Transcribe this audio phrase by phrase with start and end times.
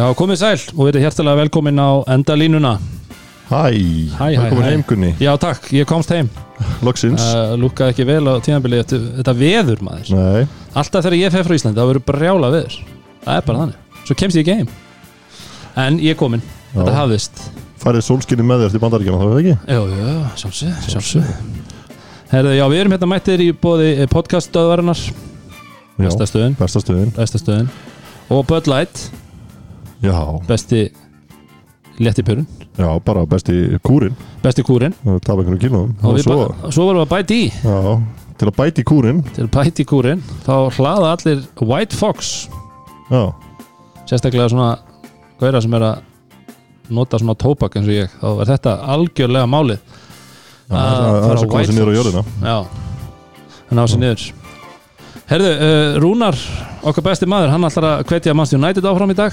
[0.00, 2.70] Já, komið sæl og verið hjertalega velkomin á endalínuna.
[3.50, 3.58] Hæ,
[4.16, 4.68] Hæ, hæ, velkomin hæ.
[4.70, 6.30] heim Gunni, Já, takk, ég komst heim.
[6.86, 7.20] Loksins.
[7.20, 10.12] Uh, Lúkaði ekki vel á tíðanbili þetta, þetta veður maður.
[10.16, 12.78] Nei, Alltaf þegar ég fer frá Íslandi, það verður brjála veður.
[13.26, 14.72] Það er bara þannig, svo kemst ég ekki heim.
[15.84, 17.44] En ég er komin, þetta hafðist.
[17.82, 19.54] Farið sólskinni með þér til bandaríkjana, það veit ekki?
[19.68, 21.30] Já, já, sjálfsög, sjálfsög
[22.30, 25.00] Herðu, já, við erum hérna mættir í bóði podcaststöðvarinnar.
[25.98, 27.10] Besta stöðin, Besta stöðin.
[27.16, 27.70] Besta stöðin.
[28.30, 29.08] Og Bud Light,
[30.02, 30.16] Já,
[30.48, 30.90] besti
[32.00, 32.46] létti pörun
[32.78, 34.14] já, bara besti kúrin.
[34.42, 34.94] Besti kúrin?
[35.20, 35.90] Tapa einhvern kílóum.
[36.02, 37.50] Og Og svo, ba- svo varum við að bæti í.
[37.64, 38.02] Já,
[38.38, 39.22] til að bæti kúrin.
[39.34, 42.48] Til að bæti í kúrin þá hlaða allir White Fox.
[43.10, 43.32] Já,
[44.08, 44.78] sérstaklega svona
[45.40, 45.98] gauðra sem er að
[46.90, 48.08] nota svona tópak eins og ég.
[48.20, 49.78] Þá er þetta algjörlega málið.
[50.70, 52.24] Já, Að það er svo komið sér niður á jörðina.
[52.42, 52.56] Já,
[53.70, 54.32] hann á sér niður.
[55.30, 56.36] Herðu, uh, Rúnar
[56.82, 59.32] okkar besti maður, hann ætlar að hvetja Manchester United áfram í dag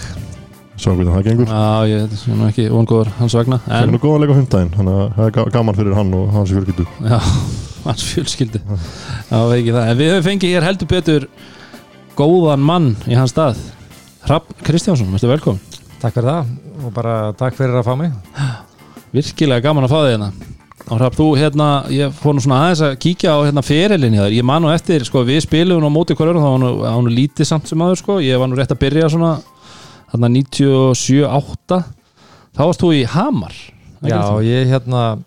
[0.78, 1.50] Svo hvernig það gengur.
[1.50, 4.38] Já, ég er nú ekki vongóður hans vegna Það er en, nú góðan leik á
[4.38, 6.86] hundaginn Þannig að það er ga- gaman fyrir hann og hans fjölskyldu.
[7.02, 7.18] Já,
[7.88, 8.62] hans fjölskyldu.
[8.68, 11.26] Já, ekki það, en við höfum fengið hér heldur betur
[12.18, 13.58] góðan mann í hans stað.
[14.30, 15.58] Rapp Kristjánsson, veistu velkom
[16.02, 18.14] Takk fyrir það og bara takk fyrir að fá mig.
[19.16, 20.30] Virkilega gaman að fá þig hérna.
[20.88, 23.64] Og Rapp, þú hérna, ég fór nú svona aðeins að kíkja á hérna
[24.22, 25.82] þar, ég man nú eftir sko, við spilum
[30.12, 31.82] þarna 97-8
[32.58, 33.58] þá varst þú í Hamar
[34.06, 35.18] Já, ég hérna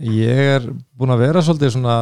[0.00, 1.96] ég er búin að vera svolítið svona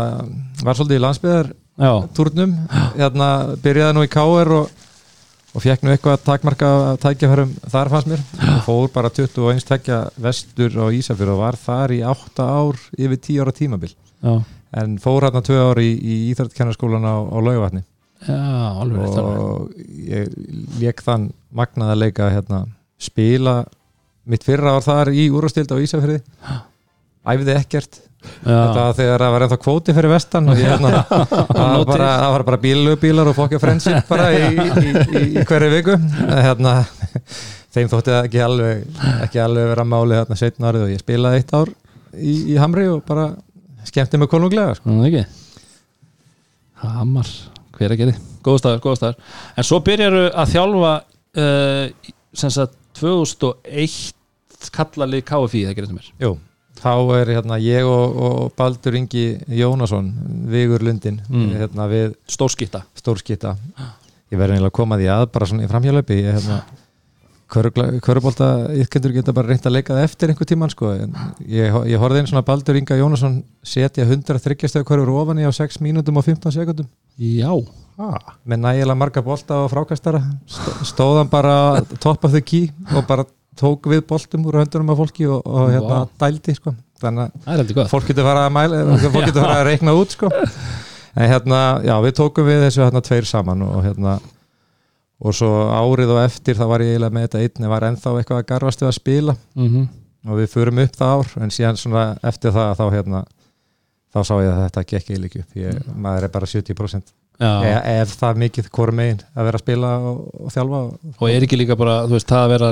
[0.62, 3.28] var svolítið í landsbyðartúrnum já, hérna
[3.62, 4.84] byrjaði nú í KR og,
[5.54, 6.70] og fekk nú eitthvað að takmarka
[7.02, 8.24] tækjafærum þar fannst mér.
[8.50, 13.18] Og fór bara 21 tækja vestur á Ísafjörð og var þar í 8 ár yfir
[13.18, 13.94] 10 ára tímabil.
[14.22, 14.34] Já,
[14.82, 17.84] en fór hérna 2 ár í, í Íþrættkennarskólan á, á Laugavatni
[18.26, 18.40] já,
[18.80, 19.18] alveg.
[19.20, 19.70] Og
[20.08, 20.30] ég
[20.80, 22.64] lék þann magnaða leika hérna,
[23.00, 23.62] spila
[24.30, 26.20] mitt fyrra ár þar í úrvastild á Ísafjörði
[27.34, 28.00] æfði ekkert.
[28.24, 32.60] Þetta þegar það var ennþá kvóti fyrir vestan og hérna það bara, það var bara
[32.62, 35.98] bílubílar og fokkja friendship bara í, í, í, í hverju viku.
[36.32, 36.72] Hérna,
[37.76, 41.42] þeim þótti það ekki alveg ekki alveg vera máli hérna setna árið og ég spilaði
[41.42, 41.72] eitt ár
[42.16, 43.28] í, í Hamri og bara
[43.84, 44.94] skemmti mig konunglega sko.
[46.84, 47.28] Hamar,
[47.76, 50.94] hver að geri góð staður, góð staður en svo byrjaru að þjálfa
[51.36, 54.12] uh, sem sagt 2001
[54.74, 56.10] kallalið KFI, það þetta mér.
[56.24, 56.30] Jú,
[56.80, 59.26] þá er hérna ég og, og Baldur Ingi
[59.60, 60.08] Jónasson
[60.52, 61.50] Vigur Lundin Mm.
[61.58, 63.56] hérna, við stórskýtta stórskita
[64.32, 66.62] ég verði eiginlega að koma því að bara svona í framhjálöpi ég hérna
[67.54, 68.46] Körubólta
[68.82, 70.88] yfkendur geta bara reynt að leika það eftir einhver tíman sko.
[71.46, 75.52] Ég, ég horfði einn svona Baldur Inga Jónasson setja 130 stöðu körfur ofan í á
[75.54, 76.88] 6 mínútum og 15 sekundum
[77.20, 77.52] já,
[77.96, 80.20] með nægilega marga bolta og frákastara.
[80.50, 81.56] Stó- stóð hann bara
[82.02, 83.24] top of the key og bara
[83.54, 86.08] tók við boltum úr höndunum af fólki og, og hérna Vá.
[86.24, 86.74] dældi sko.
[87.00, 88.80] Þannig að það fólk getur fara að mæla
[89.14, 90.30] fólk getur fara að reikna út sko.
[91.14, 94.16] En hérna, já, við tókum við þessu hérna tveir saman og hérna
[95.24, 98.40] og svo árið og eftir þá var ég eiginlega með þetta einn, var ennþá eitthvað
[98.42, 99.36] að garfast við að spila.
[99.54, 99.84] Mm
[100.24, 103.18] og við förum upp það ár, en síðan svona eftir það þá hérna
[104.14, 107.12] þá sá ég að þetta gekk eiginlega upp ég, maður er bara 70% já.
[107.42, 110.80] E ef það mikið hvort megin að vera að spila og, og þjálfa.
[111.18, 112.70] Og, er ekki líka bara, þú veist, það að vera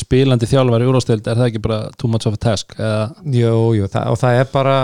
[0.00, 3.04] spilandi þjálfar í úrvástild, er það ekki bara too much of a task eða,
[3.38, 4.78] jú, jú, það, og það er bara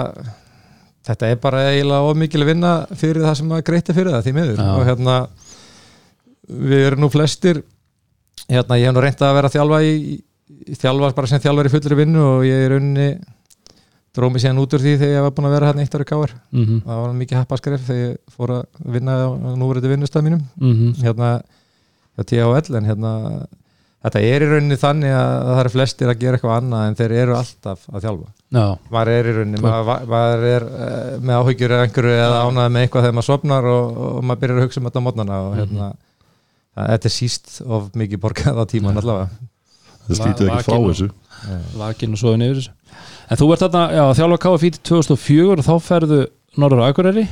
[1.06, 4.62] þetta er bara eiginlega ómikil vinna fyrir það sem maður greitir fyrir það því miður.
[4.62, 4.70] Já.
[4.75, 5.16] og hérna
[6.47, 7.62] við erum nú flestir
[8.47, 9.94] hérna ég hef nú reyndað að vera að þjálfa í,
[10.66, 13.08] í þjálfa bara sem þjálfar í fullri vinnu og ég er unni
[14.16, 16.32] drómi síðan út úr því þegar ég var búin að vera hérna eitt ári káar
[16.53, 19.29] mm það var mikið happaskref þegar ég fór að vinna á
[19.61, 20.43] núverið vinnustað mínum.
[20.56, 20.96] -hmm.
[21.05, 21.31] hérna
[22.17, 23.12] hjá THL en hérna
[24.06, 27.14] þetta er í rauninni þannig að það eru flestir að gera eitthvað annað en þeir
[27.23, 28.29] eru alltaf að þjálfa.
[28.56, 32.75] Já, maður er í rauninni, maður, maður er uh, með áhyggjur eða einhverju eða ánæði
[32.76, 35.40] með eitthvað þegar maður sopnar og, og maður byrjar að hugsa um þetta á mótnana
[35.43, 39.50] og hérna það, þetta er síst of mikið borgað á tíman allavega.
[40.06, 41.11] Það slítið ekki frá þessu.
[41.76, 42.75] Vakinn og svoðin yfir þessu
[43.31, 46.20] en þú ert þarna, já, þjálfa KFI til 2004 og þá ferðu
[46.56, 47.26] Norður Akureyri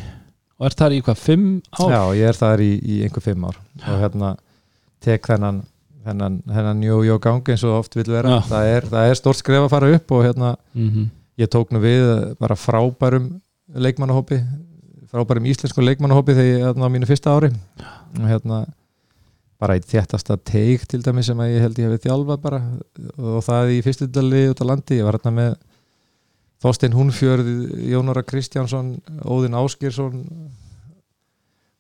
[0.59, 1.47] og ert þar í hvað, 5
[1.81, 1.95] ár?
[1.95, 4.35] Já, ég er þar í, í einhver fimm ár og hérna
[5.05, 5.65] tek þennan
[6.05, 8.39] þennan, þennan jú gangi eins og oft vil vera.
[8.45, 11.11] Það er, það er stórt skref að fara upp og hérna Mm
[11.41, 12.05] ég tók nú við
[12.39, 13.25] bara frábærum
[13.75, 14.39] leikmannahópi
[15.11, 17.51] frábærum íslensku leikmannahópi þegar ég hérna á mínu fyrsta ári.
[18.19, 18.65] Og hérna
[19.63, 22.61] bara eitt þéttasta teik til dæmi sem að ég held ég hefði þjálfað bara
[23.19, 24.99] og það í fyrstudali út á landi.
[25.01, 25.57] Ég var hérna með
[26.65, 27.49] Þorstein Húnfjörð,
[27.93, 28.95] Jónara Kristjánsson
[29.29, 30.23] Óðinn Áskýrsson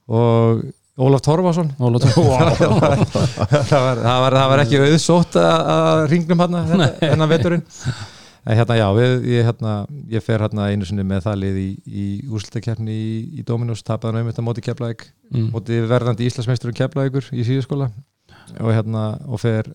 [0.09, 0.65] og
[1.01, 2.53] Ólaf Torfason Óla Tór- Vá.
[2.61, 2.99] það, var,
[3.65, 6.59] það, var, það var ekki auðsótt að, ringnum hann
[7.01, 7.65] hennan veturinn
[8.45, 9.73] en hérna já, við, ég, hérna,
[10.13, 14.19] ég fer hérna einu sinni með það lið í, í úrslutakefni í, í Dominus, tapaði
[14.21, 15.47] náum þetta móti Keflæk Mm.
[15.51, 17.87] móti verðandi Íslandsmeisturum Keflækur í síðaskóla
[18.61, 19.71] og hérna og fer,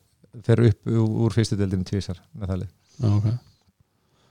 [0.45, 2.69] fer upp úr, fyrstu deildinu tvísar með það lið
[3.01, 3.25] Já, ok.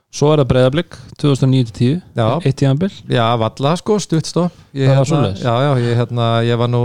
[0.09, 2.25] Svo er það breyðablík 2009-10 Já.
[2.41, 5.43] Eitt tíðanbill Já, valla sko, stuttstopp ég, Það var hérna, svoleiðis?
[5.43, 6.83] Já, já, ég, hérna, ég var nú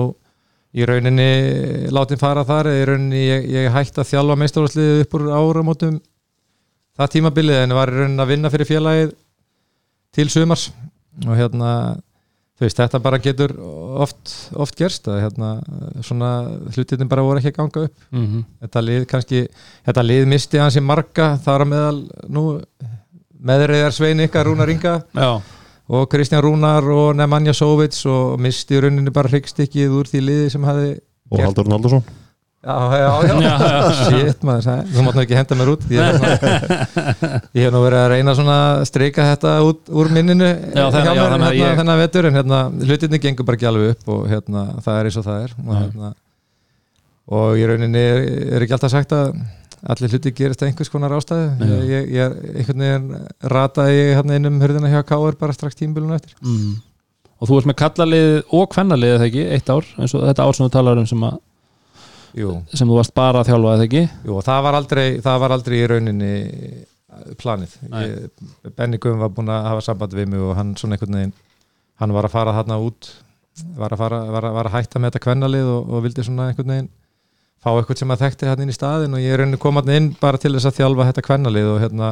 [0.74, 1.28] í rauninni
[1.94, 6.00] látin fara þar í rauninni ég, ég hætti að þjálfa meistarvarsliðið upp úr áramótum
[6.98, 9.14] það tímabilið en var í rauninni að vinna fyrir félagið
[10.14, 10.66] til sumars
[11.24, 11.70] og hérna
[12.54, 13.54] þú veist, þetta bara getur
[14.04, 15.54] oft, oft gerst að hérna
[16.06, 16.32] svona
[16.74, 18.44] hlutinni bara voru ekki að ganga upp mm -hmm.
[18.66, 19.46] þetta lið kannski,
[19.86, 21.98] þetta lið misti hans í marga þar á meðal
[22.28, 22.44] nú
[23.44, 24.96] meðriðar Svein ykkar Rúnar Inga.
[25.14, 25.30] Já,
[25.94, 30.50] og Kristján Rúnar og Nemanja Sovits og misti í rauninni bara hryggstykkið úr því liði
[30.54, 32.04] sem hafi og Gert- Haldur Naldarsson
[32.64, 35.82] já, já, já, Já, shit maður, það- þú mátt nú ekki henda mér út.
[35.92, 36.60] Ég hef, svona,
[37.58, 41.10] ég hef nú verið að reyna svona að streika þetta út úr minninu Já, þannig-
[41.20, 44.62] já, hérna, ég- þennan vetur en hérna, hlutinni gengur bara ekki alveg upp og hérna,
[44.86, 45.52] það er eins og það er.
[45.60, 46.14] Og, hérna,
[47.36, 48.22] og í rauninni er,
[48.56, 49.34] er ekki alltaf sagt að
[49.92, 53.08] allir hluti gerist að einhvers konar ástæðu ég, ég, ég er einhvern veginn
[53.52, 56.74] rataði ég hérna inn um hurðina hjá Káur bara strax tímbilinu eftir mm.
[57.42, 60.56] Og þú ert með kallalið og kvennalið eða ekki, eitt ár eins og þetta ár
[60.56, 61.34] sem þú talar um sem, að,
[62.38, 65.56] Jú, sem þú varst bara að þjálfa eða ekki Jú, það var aldrei, það var
[65.58, 66.34] aldrei í rauninni
[67.40, 67.76] planið.
[67.90, 68.02] Nei.
[68.08, 71.34] Ég, Benny Guðum var búinn að hafa samband við mig og hann svona einhvern veginn,
[72.02, 73.10] hann var að fara þarna út,
[73.78, 76.48] var að, fara, var að, var að hætta með þetta kvennalið og, og vildi svona
[76.50, 76.92] einhvern veginn
[77.64, 79.92] fá eitthvað sem að þekkti hann inn í staðin og ég er rauninni kom hann
[79.94, 82.10] inn bara til þess að þjálfa þetta kvennalið og hérna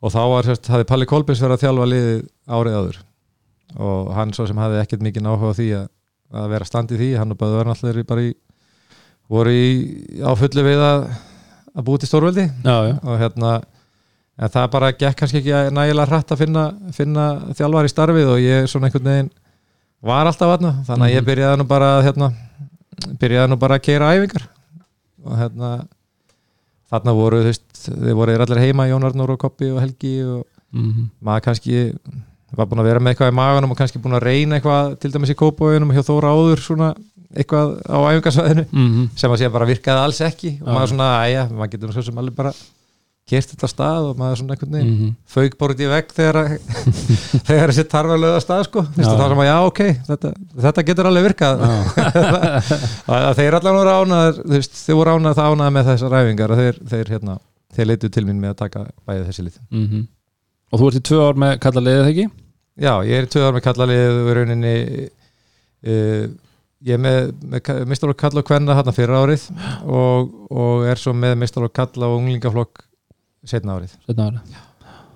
[0.00, 2.20] og þá var, sérst, hafði Palli Kolbins verið að þjálfa liðið
[2.58, 3.00] árið áður
[3.86, 5.88] og hann svo sem hafði ekkert mikið áhuga á því að,
[6.42, 8.30] að vera standið því, hann og Böður náttúrulega bara í
[9.30, 9.68] voru í,
[10.26, 11.04] á fullu við að,
[11.76, 13.52] að búið til stórveldi Já, já, og hérna
[14.40, 16.64] en það bara gekk kannski ekki nægilega hratt að finna,
[16.96, 19.30] finna þjálfar í starfið og ég svona einhvern veginn
[20.10, 21.28] var alltaf aðna þannig að ég Mhm.
[21.28, 22.30] byrjaði nú bara að, hérna,
[23.20, 24.46] byrjaði nú bara að keira æfingar.
[25.24, 25.70] Og hérna
[26.90, 30.16] þarna voru, þú veist, þið voru þeir allir heima Jón Arnór og Koppi og Helgi
[30.24, 31.92] og mm maður kannski
[32.56, 35.10] var búin að vera með eitthvað í maganum og kannski búin að reyna eitthvað til
[35.14, 36.88] dæmis í kópóinum hjá Þóra áður svona
[37.30, 39.08] eitthvað á æfingarsvæðinu -hmm.
[39.16, 40.58] sem að sé bara virkaði alls ekki.
[40.62, 42.52] Og maður svona, æja, maður getur svo sem alveg bara
[43.30, 46.38] kert þetta stað og maður svona einhvern veginn Mm fauk bara út í vegg þegar
[47.48, 50.32] þegar þessi tarfa af stað sko, þá sem að já, ok þetta,
[50.64, 51.62] þetta getur alveg virkað.
[53.20, 56.82] Að þeir allan voru veist, þeir voru ánað það ánað með þessar ræfingar og þeir,
[56.92, 57.38] þeir, hérna,
[57.76, 59.62] þeir leitu til mín með að taka bæðið þessi lið.
[59.70, 60.04] -hmm.
[60.70, 62.28] Og þú ert í tvö ár með kallalið eða ekki?
[62.80, 64.76] Já, ég er í tvö ár með kallalið og í rauninni
[65.86, 66.28] uh,
[66.86, 69.48] ég er með, með mistalokk kalla og kvenna hérna fyrir árið
[70.00, 72.86] og, og er svo með mistalokk kalla og unglingaflokk
[73.48, 73.94] setna árið.
[74.06, 74.56] Seinna árið.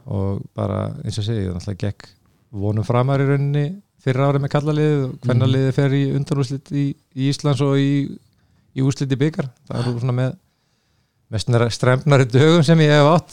[0.04, 2.08] og bara eins og segi, það gekk
[2.54, 3.64] vonum framar í rauninni
[4.04, 6.84] fyrir árið með kallalið og kvennaliðið fer í undanúslit í,
[7.16, 8.04] í Íslands og í,
[8.76, 10.34] í úslit í byggar það er svona með
[11.34, 13.32] með strempnari dögum sem ég hef átt.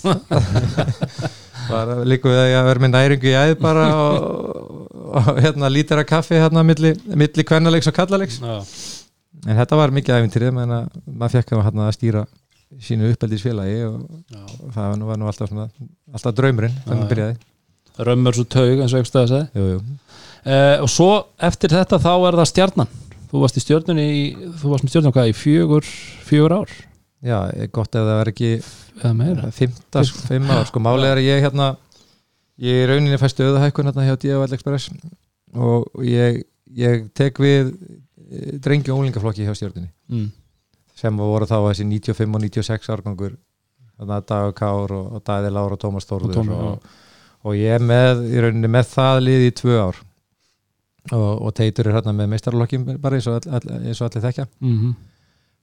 [1.72, 6.01] Bara líka við að ég verði með næringu í æð bara og, og hérna lítir
[6.01, 10.89] að kaffi hérna milli, milli kvennalegs og kallalegs en þetta var mikið æfintýrið menn að
[11.06, 12.24] maður fekk að, hérna, að stýra
[12.80, 14.04] sínu uppeldisfélagi og,
[14.40, 15.68] og það var nú, var nú alltaf, svona,
[16.13, 17.10] alltaf draumurinn þannig já.
[17.12, 17.40] byrjaði.
[18.08, 19.80] Römmur svo taug eins og segi jú, jú.
[20.48, 21.10] uh, Og svo
[21.44, 22.94] eftir þetta þá er það stjarnan.
[23.32, 24.24] Þú varst í stjörnunni í,
[24.60, 25.92] Þú varst með stjörnunni hvað í fjögur
[26.28, 26.74] Fjögur ár?
[27.22, 28.51] Já, er gott ef það var ekki
[29.01, 29.51] Eða meira.
[29.54, 31.68] fymta, fimm ár, sko málið er að ég hérna
[32.62, 34.90] ég í rauninni fæst stöðahækkun hérna hjá DFL Express.
[35.54, 36.42] Og ég,
[36.78, 40.28] ég tek við eh, drengi og úlingaflokki hjá stjórnunni mm.
[41.01, 43.38] Sem voru þá þessi 95 og 96 árgangur.
[43.98, 46.96] Þannig að Dagur Kár og, og Dæði Lára og Tómas Og Þórður Tómas, og,
[47.46, 50.01] og ég er með, í rauninni með það lið í tvö ár.
[51.12, 54.48] Og, og Teitur er hérna með meistarlokkin bara eins og, all, og allir þekkja.
[54.62, 54.91] Mm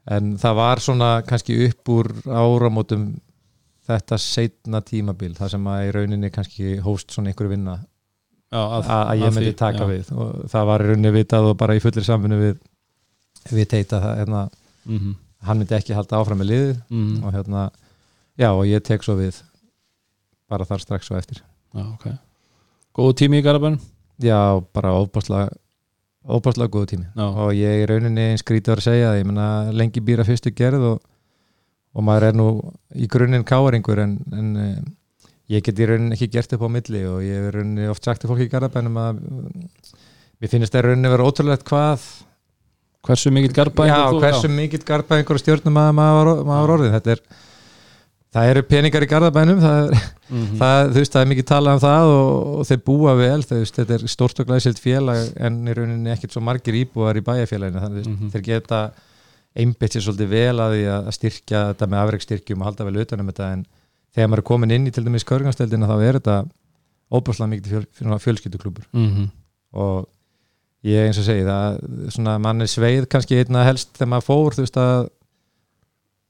[0.09, 3.11] en það var svona kannski upp úr áramótum
[3.89, 7.79] þetta setna tímabil það sem að í rauninni kannski hóst svona einhver vinna
[8.49, 9.89] Já, að, að að ég myndi taka já.
[9.91, 10.11] við.
[10.17, 12.55] Og það var í rauninni vitað og bara í fullir samfunni við,
[13.53, 14.45] við teita það, hérna,
[14.89, 15.17] mm
[15.47, 17.13] hann myndi ekki halda áfram með liðið mm.
[17.23, 17.69] og hérna,
[18.39, 19.43] já og ég tek svo við
[20.49, 21.43] bara þar strax og eftir
[21.77, 22.11] Já, ok
[22.99, 23.79] Góðu tími í Garabænum
[24.19, 25.51] já, bara óbáslega
[26.29, 27.27] óbáslega góðu tími Já.
[27.29, 31.03] og ég í rauninni eins skrítið að segja ég menna lengi býra fyrstu gerð og,
[31.95, 32.49] og maður er nú
[32.95, 34.79] í grunninn káringur en, en eh,
[35.55, 38.25] ég get í rauninni ekki gert upp á milli og ég í rauninni oft sagt
[38.25, 42.09] til fólki í Garabænum að mér finnst það rauninni vera ótrúlegt hvað
[43.07, 47.21] hversu mikill garba Já, hversu mikill garba einhverju stjórnum maður, maður, maður orðin þetta er
[48.35, 50.57] það eru peningar í garðabænum það, er, Mhm.
[50.61, 53.79] það, veist, það er mikið talað um það og, og þeir búa vel, þú veist,
[53.79, 57.81] þetta er stórt og glæsilt félag en í rauninni ekkert svo margir íbúar í bæjarfélaginu,
[57.81, 58.29] þannig mm Mhm.
[58.35, 58.81] þeir geta
[59.57, 63.31] einbytt sér svolítið vel að því að styrkja þetta með afreikstyrkjum og halda vel utanum
[63.33, 63.65] þetta en
[64.15, 66.37] þegar maður er komin inn í til dæmis körganstöldina þá er þetta
[67.09, 69.31] óbúrslega mikið fjöl, fjöl, fjölskylduklúbur Mhm.
[69.73, 70.07] og
[70.89, 71.79] ég eins og segi það
[72.15, 75.09] svona mann er sveið kannski einna helst þegar maður fór þú veist að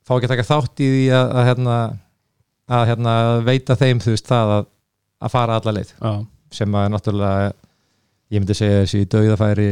[0.09, 1.77] fá ekki að taka þátt í því að, að, hérna,
[2.79, 3.15] að hérna,
[3.49, 4.67] veita þeim þú veist það að,
[5.27, 5.93] að fara alla leið.
[6.01, 6.13] Já,
[6.59, 7.51] sem að náttúrulega
[8.33, 9.69] ég myndi segja þessi dögðafæri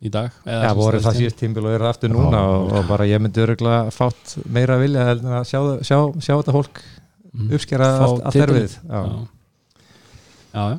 [0.00, 3.06] í dag ja, voru það síðast tímbil og eru aftur núna Já, og, og bara
[3.10, 5.20] ég myndi öruglega fátt meira vilja að
[5.50, 6.82] sjá, sjá, sjá þetta fólk
[7.30, 7.50] Mhm.
[7.54, 9.00] uppskera Fá allt, erfið já.
[10.50, 10.78] Já, já,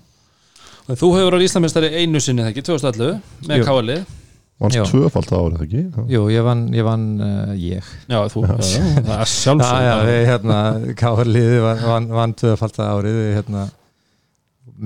[0.88, 4.02] Og Þú hefur á Íslamistari einu sinni þegar ekki, 2011 með káalið
[4.62, 5.80] Vannst tvöfald árið, ekki?
[6.12, 7.86] Jú, ég vann, ég vann uh, ég.
[8.06, 10.58] Já, þú, er sjálfsög hérna,
[11.00, 13.64] Káarliði vann, vann, vann tvöfald að árið við, hérna,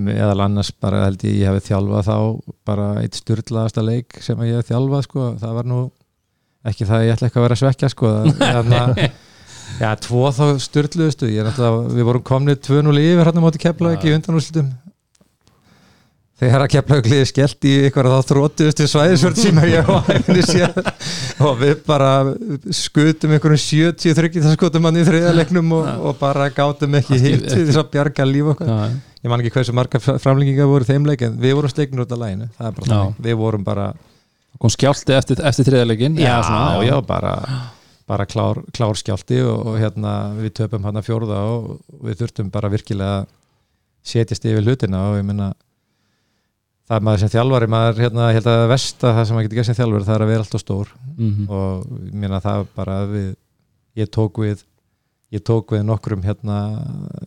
[0.08, 2.16] meðal annars bara held ég ég hefði þjálfað þá
[2.72, 5.82] bara eitt styrlaðasta leik sem að ég hefði þjálfað sko, það var nú
[6.72, 8.14] ekki það að ég ætla ekki að vera að svekja sko,
[8.56, 8.82] hérna,
[9.82, 14.08] já, tvo þá styrluðustu, ég er náttúrulega við vorum komnið 2-0 yfir hérna móti keflaug
[14.08, 14.72] í undanúrslutum
[16.36, 20.74] þegar að keflaugliði skellt í ykkur þá þróttuðustu svæðisvörð sem ég á hæfni sér
[21.46, 22.10] og við bara
[22.76, 27.46] skutum einhverjum 70 þryggið það skutum hann í þriðalegnum og, og bara gátum ekki hitt
[27.48, 28.74] til þess að bjarga líf okkar.
[28.74, 32.04] Já, ég man ekki hversu marga framlengingar voru í þeim leik en við vorum sleiknur
[32.04, 32.92] út af læginu það er bara Já.
[32.98, 33.88] þannig, við vorum bara
[34.60, 36.36] kom skjálti eftir, eftir þriðalegin já,
[36.84, 37.34] já, bara,
[38.08, 41.72] bara klár, klár skjálti og, og hérna við töpum hann að fjórða og
[42.04, 43.32] við þurftum bara virkilega að
[44.06, 45.54] setjast yfir hlutina og ég menna
[46.86, 49.66] það er maður sem þjálfari maður hérna, held að versta það sem maður getur gert
[49.72, 50.88] sem þjálfari það er að vera alltaf stór
[51.18, 51.50] Mhm.
[51.50, 53.36] og ég meina það bara að við,
[53.96, 54.64] ég tók við
[55.34, 56.58] ég tók við nokkrum hérna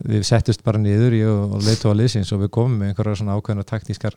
[0.07, 3.35] við settust bara niður ég og, leitu á liðsins og við komum með einhverja svona
[3.37, 4.15] ákveðna taktískar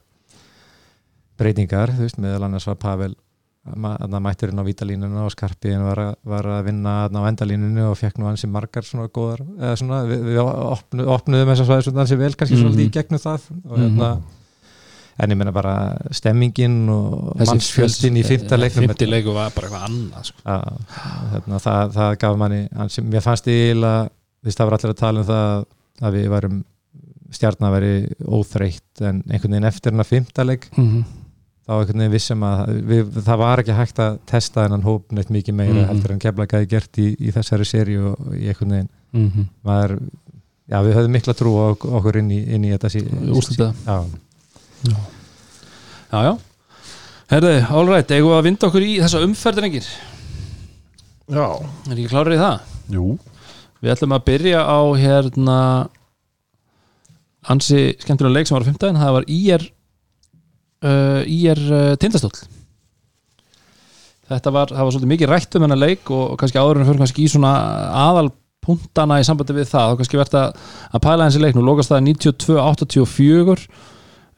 [1.42, 3.16] breytingar, þú veist, meðal annars var Pavel
[3.62, 8.18] að mætturinn á vítalínuna og Skarpiðin var, að- var að vinna á endalínunu og fekk
[8.18, 12.02] nú ansi margar svona góðar, eða svona, við, við opnu, opnuðum þess að svæði svona
[12.06, 12.64] ansi vel kannski Mhm.
[12.64, 14.10] svolítið í gegnum það og hérna
[15.20, 15.74] en ég meina bara
[16.12, 20.42] stemmingin og mannsfjöldin í fymta leiknum fymti leiku var bara eitthvað annað sko.
[20.46, 20.82] að,
[21.34, 24.10] hérna, það, það gaf manni ansi, mér fannst ég eiginlega
[24.56, 25.66] það var allir að tala um það
[26.02, 26.64] að við varum
[27.32, 31.04] stjarnar að veri óþreytt en einhvern veginn eftir hennar fymtaleg Mhm.
[31.68, 35.30] þá einhvern veginn vissum að við, það var ekki hægt að testa hennan hóp neitt
[35.30, 35.88] mikið meira Mhm.
[35.92, 39.46] heldur en kemla gæði gert í, í þessari seri og í einhvern veginn Mhm.
[39.64, 40.00] maður,
[40.72, 43.76] já við höfum mikla trú á ok- okkur inn í, inn í þetta sí, Úrslitið.
[44.88, 44.98] Já,
[46.12, 46.32] já, já.
[47.32, 49.86] Herði, all right, eigum við að vinda okkur í þessa umferðinengir
[51.32, 51.46] Já.
[51.88, 52.72] er ekki klárir í það?
[52.92, 53.06] Jú.
[53.82, 55.60] Við ætlum að byrja á hérna
[57.48, 59.64] ansi skemmtilega leik sem var á 15 það var IR
[60.84, 62.36] uh, IR uh, tindastóll.
[64.32, 66.90] Þetta var, það var svolítið mikið rætt um hennar leik og, og kannski áður en
[66.90, 67.54] fyrir kannski í svona
[68.04, 68.28] aðal
[68.62, 70.60] punktana í sambandi við það þá kannski verðt að,
[70.92, 73.66] að pæla þessi leik nú lókast það 92-84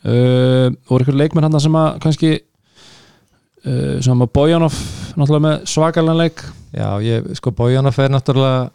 [0.06, 4.78] uh, voru ykkur leikmenn hann sem að kannski uh, sem að Bojanov
[5.18, 6.46] náttúrulega með svakalega leik?
[6.74, 8.72] Já ég, sko Bójana fer náttúrulega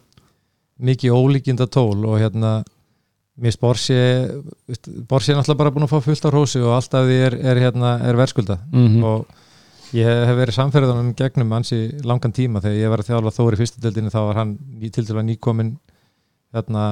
[0.79, 2.61] mikið ólíkinda tól og hérna
[3.39, 3.97] mér Borsi
[5.09, 7.61] Borsi er náttúrulega bara búin að fá fullt á hrósi og alltaf því er, er,
[7.65, 8.59] hérna, er verðskulda.
[8.71, 9.37] Mm og
[9.95, 12.61] ég hef verið samferðanum gegnum ansi langan tíma.
[12.61, 14.51] Þegar ég var að þjálfa Þóri í fyrstu deildinni þá var hann
[14.93, 15.71] til dæla nýkomin
[16.53, 16.83] hérna,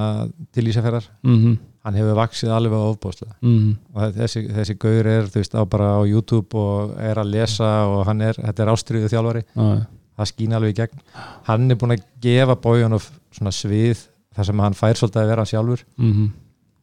[0.52, 1.56] til Ísafjörðar -hmm.
[1.88, 3.76] Hann hefur vaksið alveg á ofbóðslega Mm.
[3.94, 7.70] Og þessi, þessi gaur er þú veist á bara á YouTube og er að lesa
[7.88, 9.44] og hann er, þetta er ástriðu þjálfari.
[9.54, 9.86] -hmm.
[10.18, 11.00] það skýna alveg í gegn.
[11.46, 14.04] Hann er búin að gefa Bójanov svona svið
[14.34, 15.84] þar sem hann fær svolítið að vera hann sjálfur.
[15.96, 16.30] Mm -hmm.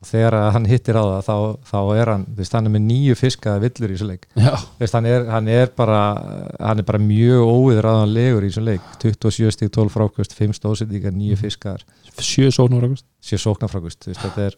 [0.01, 1.38] og þegar að hann hittir á það þá,
[1.71, 4.27] þá er hann, þú veist, hann er með nýju fiskaða villur í þessu leik.
[4.79, 6.01] Veist, hann, er, hann er bara
[6.59, 8.81] hann er bara mjög óviðraðanlegur í þessum leik.
[9.00, 11.83] 27 stík 12 frákvist 5 stóðsendíkar, 9 fiskar
[12.24, 14.57] sjö sóknur águst 7 sóknarfrákvist þetta er,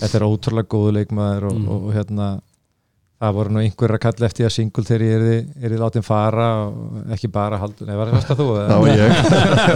[0.00, 1.68] þetta er ótrúlega góðu leikmaður og, Mm.
[1.68, 2.28] og, og hérna
[3.20, 5.24] það voru nú einhver að kalla eftir að singul þegar ég er
[5.60, 9.10] er þið látið fara og ekki bara haldur, nei var það þú var ég.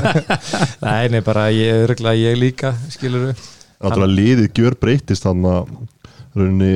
[0.87, 3.43] nei, nei, bara ég, örgulega ég líka skilur við
[3.85, 5.75] Náttúrulega liðið gjör breytist þannig að
[6.39, 6.73] rauninni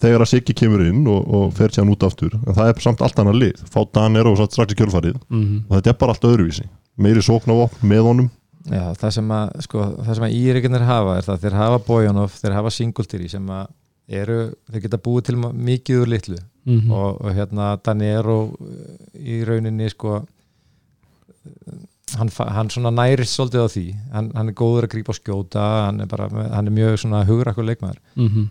[0.00, 2.84] þegar að Siggi kemur inn og, og fer sér hann út aftur en það er
[2.86, 5.58] samt allt annað lið fá Danir og satt strax í kjölfarið mm -hmm.
[5.68, 6.64] og þetta er bara allt öðruvísi
[6.96, 8.30] meiri sóknavopn með honum
[8.68, 11.78] Já, það sem að, sko, það sem að írikinnir hafa er það að þeir hafa
[11.86, 13.68] Bojanov, þeir hafa Singultýri sem að
[14.20, 14.38] eru,
[14.70, 16.90] þeir geta búið til mikið úr litlu Mhm.
[16.92, 18.34] og, og hérna Danero
[19.16, 20.18] í rauninni sko
[22.18, 25.62] hann, hann svona nærist svolítið á því hann, hann er góður að grípa og skjóta
[25.86, 28.48] hann er, bara, hann er mjög svona hugrakkur leikmaður Mhm.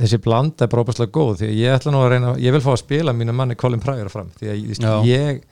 [0.00, 2.60] þessi blanda er bara óbærslega góð því að ég ætla nú að reyna, ég vil
[2.60, 5.42] fá að spila mínu manni Colin Pryor fram því að ég,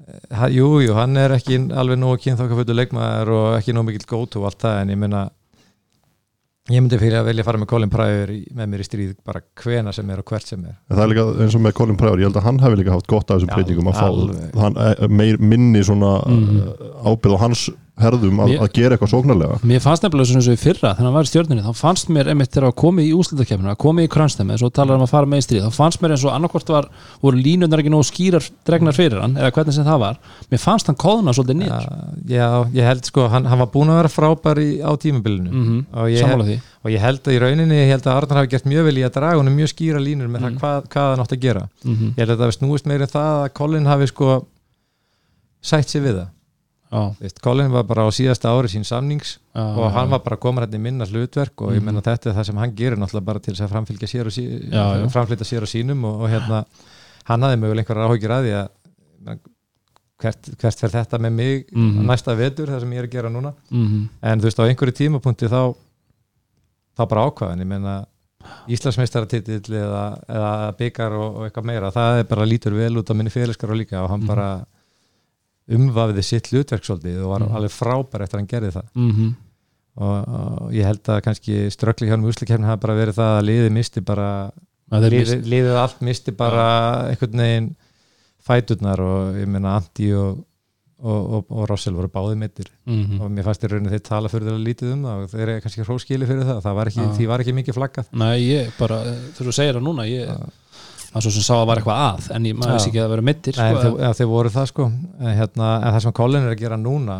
[0.00, 4.40] Ég ha, jú, hann er ekki alveg nógu kynþokkafullu leikmaður og ekki nógu mikill gótu
[4.40, 5.26] og allt það en ég meina
[6.70, 9.12] ég myndi fyrir að velja að fara með Colin Pryor í, með mér í stríð
[9.26, 11.76] bara hvena sem er og hvert sem er En það er líka eins og með
[11.80, 14.62] Colin Pryor, ég held að hann hefði líka haft gott af þessum breytingum að fá
[14.64, 16.60] hann, eh, meir, minni svona mm.
[17.10, 17.66] ábyrð á hans
[18.00, 19.56] herðum að, Mér- að gera eitthvað sóknarlega.
[19.66, 22.30] Mér fannst nefnilega svona eins og í fyrra hann var í stjórninni, þá fannst mér
[22.32, 25.26] einmitt þegar að komið í úslutakefnina, komið í krönstæmi eins og talar um að fara
[25.26, 26.88] með í stríð, þá fannst mér eins og annarkvort var,
[27.20, 30.18] voru línunar ekki nógu skýrar dregnar fyrir hann, eða hvernig sem það var.
[30.50, 31.84] Mér fannst hann kóðuna svolítið já, niður.
[32.30, 32.48] Já,
[32.80, 35.50] ég held sko, hann, hann var búin að vera frábær í, á tímabilinu.
[35.50, 36.20] Mm og, ég,
[36.84, 39.04] og ég held að í rauninni ég held að Arnar hafi gert mjög vel í
[39.04, 40.56] að draga honum mjög skýra línur með Mm.
[40.56, 41.40] það hvað, hvað hann átt að
[47.20, 50.64] Veist, Colin var bara á síðasta ári sín samnings já, og hann var bara komin
[50.64, 51.84] hérna í minna hlutverk og ég Mhm.
[51.84, 54.70] menna þetta er það sem hann gerir náttúrulega bara til að framfylgja sér og sí,
[54.72, 56.64] Já, framflytja sér og sínum og, og hérna
[57.26, 58.52] hann hafði mögulega einhverjar áhyggjur að því
[59.30, 59.38] að
[60.20, 62.06] hvert, hvert fer þetta með mig Mhm.
[62.06, 64.08] næsta vetur það sem ég er að gera núna Mhm.
[64.22, 65.74] en þú veist á einhverju tímapunkti þá
[66.98, 68.06] þá bara ákvaðan ég menna
[68.68, 73.14] Íslandsmeistaratitill eða, eða byggar og, og eitthvað meira það er bara lítur vel út á
[73.14, 74.26] minni fyrirskar og líka og hann Mhm.
[74.26, 74.66] bara
[75.70, 77.54] umvafiði sitt hlutverk svolítið og var Mhm.
[77.56, 79.28] alveg frábær eftir að hann gerði það Mhm.
[79.96, 83.46] og, og ég held að kannski ströggli hjá hann úslikefni hafi bara verið það að
[83.50, 84.28] liðið misti bara
[84.90, 86.64] Það liðið, liðið allt misti bara
[87.10, 87.76] einhvern veginn
[88.42, 90.40] fæturnar og ég meina Andi og,
[91.00, 93.20] og, og, Rossell voru báði mittir Mhm.
[93.20, 95.60] og mér fannst í rauninu þeir tala fyrir þeirra lítið um það og þeir eru
[95.60, 97.12] kannski hróskili fyrir það, það var ekki, Já.
[97.18, 98.98] því var ekki mikið flaggað Nei, ég bara,
[99.38, 100.28] þú segir það núna ég,
[101.10, 103.22] það svo sem sá að var eitthvað að en ég maður veist ekki að vera
[103.26, 106.54] mittir sko, þeir, ja, þeir voru það sko en, hérna, en það sem Colin er
[106.54, 107.16] að gera núna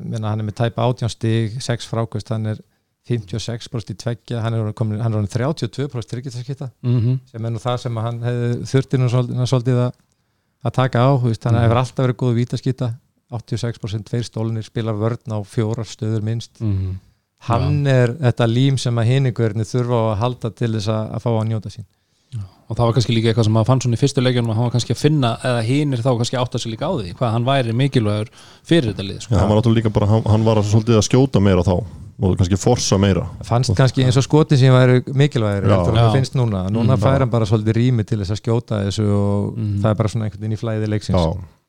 [0.00, 2.60] minna, hann er með tæpa 18 stig 6 frákvist, hann er
[3.10, 7.18] 56% í tveggja, hann er komin, hann er orðinn 32% tryggjatarskipta Mhm.
[7.30, 9.92] sem er nú það sem hann hefði þurfti nú svolítið, að,
[10.64, 11.62] að taka á veist, hann Mhm.
[11.64, 12.94] hefur alltaf verið góð vítaskita
[13.32, 16.94] 86% tveir stólinir spila vörn á fjórar stöður minnst Mhm.
[17.48, 21.30] hann er þetta lím sem að hiningverðinni þurfa að halda til þess að, að fá
[21.30, 21.84] að njóta sín
[22.70, 24.68] og það var kannski líka eitthvað sem maður fann svona í fyrstu leikjunum að hann
[24.68, 27.32] var kannski að finna, eða hinir þá kannski átt að sig líka á því, hvað
[27.34, 28.30] hann væri mikilvægur
[28.70, 29.34] fyrir þetta lið, Já, sko.
[29.40, 31.74] hann var náttúrulega líka bara, hann, hann var svolítið að skjóta meira þá
[32.20, 35.78] og kannski forsa meira fannst kannski eins og skotin sem væri mikilvægir Já.
[35.88, 36.02] en Já.
[36.04, 37.00] það finnst núna núna Mm.
[37.02, 39.80] fær hann bara svolítið rými til þess að skjóta þessu og Mm.
[39.82, 41.59] það er bara svona einhvern veginn í flæði leiksins Já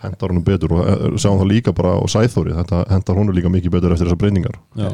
[0.00, 3.50] hendar honum betur og eh, sjáum það líka bara á Sæþóri, þetta hendar honum líka
[3.52, 4.88] mikið betur eftir þessar breyningar Já.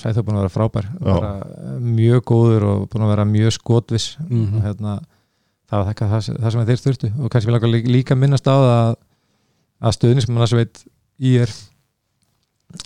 [0.00, 1.32] Sæþó búin að vera frábær bara
[1.80, 4.56] mjög góður og búin að vera mjög skotviss Mhm.
[4.56, 4.94] og hérna
[5.70, 8.54] það var það, það, það sem þeir þurftu og kannski vil líka, líka minnast á
[8.56, 8.96] það að,
[9.82, 10.84] að stöðnismannasveit
[11.20, 11.50] í er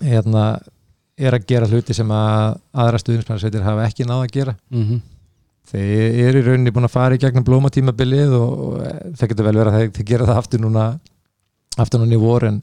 [0.01, 0.45] hérna
[1.21, 5.01] er að gera hluti sem að aðra stöðnismannasveitir hafa ekki náð að gera Mhm.
[5.71, 8.81] þeir eru í rauninni búin að fara í gegnum blómatímabilið og, og
[9.15, 10.87] það getur vel verið að þeir gera það aftur núna
[11.79, 12.57] aftur núna í vor en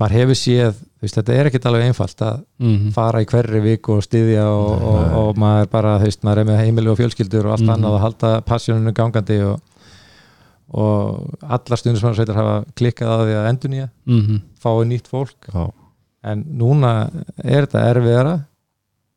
[0.00, 2.92] maður hefur séð, veist, þetta er ekkert alveg einfalt að Mhm.
[2.94, 6.62] fara í hverri viku og styðja og, og, og maður bara, veist, maður er með
[6.64, 7.74] heimili og fjölskyldur og allt Mhm.
[7.76, 9.60] annað og halda passjónunu gangandi og,
[10.72, 14.40] og allar stundismannarsveitar hafa klikkað á því að endur nýja Mhm.
[14.58, 15.70] fái nýtt fólk Já,
[16.24, 17.10] en núna
[17.44, 18.44] er þetta erfiðara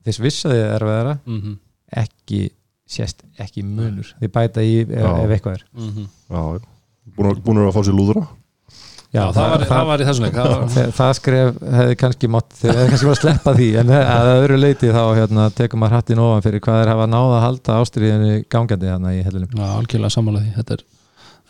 [0.05, 1.57] þess vissaði erfiðara Mhm.
[1.95, 2.49] ekki
[2.87, 6.07] sést ekki munur því bæta í ef, ef eitthvað er Mhm.
[6.29, 6.59] já,
[7.17, 8.27] búin að, búin að fá sér lúðra
[9.15, 12.29] Já, það, var, það var í þessum leik það var, það, það skref hefði kannski
[12.33, 15.95] mátt þeir hefði kannski mátt sleppa því en að öðru leiti þá hérna, tekum maður
[15.95, 19.65] hattin ofan fyrir hvað er hafa náða að halda ástriðinu gangandi hérna í hellunum Já,
[19.77, 20.51] algjörlega sammála því.
[20.57, 20.83] Þetta er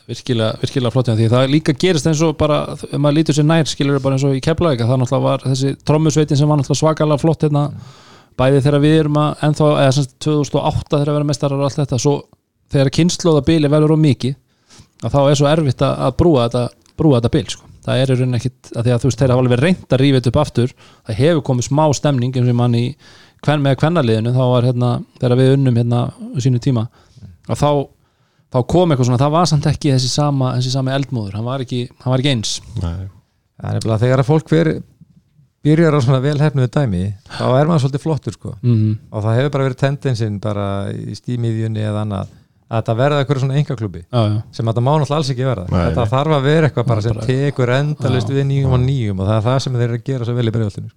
[0.08, 1.30] virkilega, virkilega flott því.
[1.34, 4.38] Það líka gerist eins og bara ef maður lítur sér nær skilur bara eins og
[4.38, 7.66] í Keflavík það náttúrulega var þessi trommusveitin sem var náttúrulega svakalega flott hérna
[8.38, 11.68] bæði þegar við erum að ennþá, eða sem sagt 2008 þegar við erum mestarar og
[11.68, 12.14] allt þetta svo
[12.72, 14.38] þegar kynnslóða bíli verður á mikið
[15.04, 16.64] að þá er svo erfitt að, að brúa þetta
[16.98, 17.70] brúa þetta bíl sko.
[17.88, 20.02] Það er í rauninni ekkit, að því að þú veist þeir hafa alveg reynd að
[20.04, 20.74] rífa þetta upp aftur.
[21.08, 22.86] Það hefur komið smá stemning eins og mann í
[23.46, 24.34] kven, með kvennaliðinu.
[24.36, 24.90] Þá var hérna,
[25.22, 26.88] þegar við unnum hérna á sínu tíma
[27.48, 27.70] að þá
[28.54, 31.64] þá kom eitthvað svona, það var samt ekki þessi sama, þessi sama eldmóður, hann var
[31.64, 32.54] ekki, hann var ekki eins.
[32.80, 33.08] Nei,
[33.60, 34.70] það er bara þegar að fólk ver,
[35.68, 38.54] byrjar á svona velhefnuðu dæmi þá er maður svolítið flottur sko.
[38.64, 42.36] Mm og það hefur bara verið tendensin bara í stímiðjunni eða annað
[42.68, 43.58] að þetta verða eitthvað svona
[44.12, 45.66] já, sem þetta má náttúrulega alls ekki verða.
[45.72, 49.22] Nei, þetta þarf að vera eitthvað bara sem Bara- tekur endalist við nýjum og nýjum
[49.22, 50.92] og það er það sem þeir eru að gera svo vel í bregðaltinu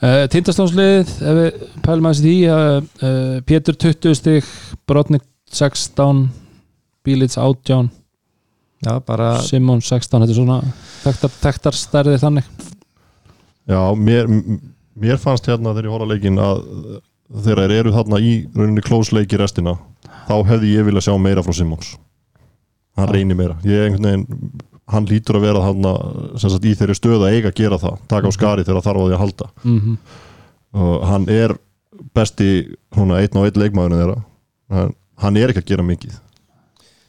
[0.00, 4.50] uh, Tindastánslið ef við pælum aðeins í því uh, uh, Pétur 20 stig
[4.88, 6.24] Brotnik 16
[7.06, 7.90] Bílits 18
[8.86, 10.56] já, bara Simon 16 þetta er svona
[11.04, 12.48] þekktar, þekktar stærðir þannig.
[13.66, 14.30] Já, mér,
[14.96, 16.64] mér fannst hérna þegar ég horfa á leikinn að
[17.32, 19.76] þegar þeir eru þarna í rauninni close leiki restina
[20.26, 21.94] þá hefði ég vilja sjá meira frá Simons.
[22.96, 23.56] Hann reynir meira.
[23.62, 24.36] Veginn,
[24.90, 25.94] hann lítur að vera þarna
[26.40, 29.02] sem sagt í þeirri stöð að eiga að gera það taka á skari þegar þarf
[29.02, 29.48] á því að halda.
[29.64, 29.96] Mm -hmm.
[30.82, 31.56] og hann er
[32.14, 32.50] besti
[32.94, 34.86] svona einn og einn leikmaðurinn þeirra.
[35.16, 36.16] Hann er ekki að gera mikið.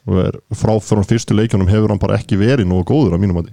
[0.08, 3.42] Og er frá frá fyrstu leikjunum hefur hann bara ekki verið nógu góður að mínum
[3.42, 3.50] að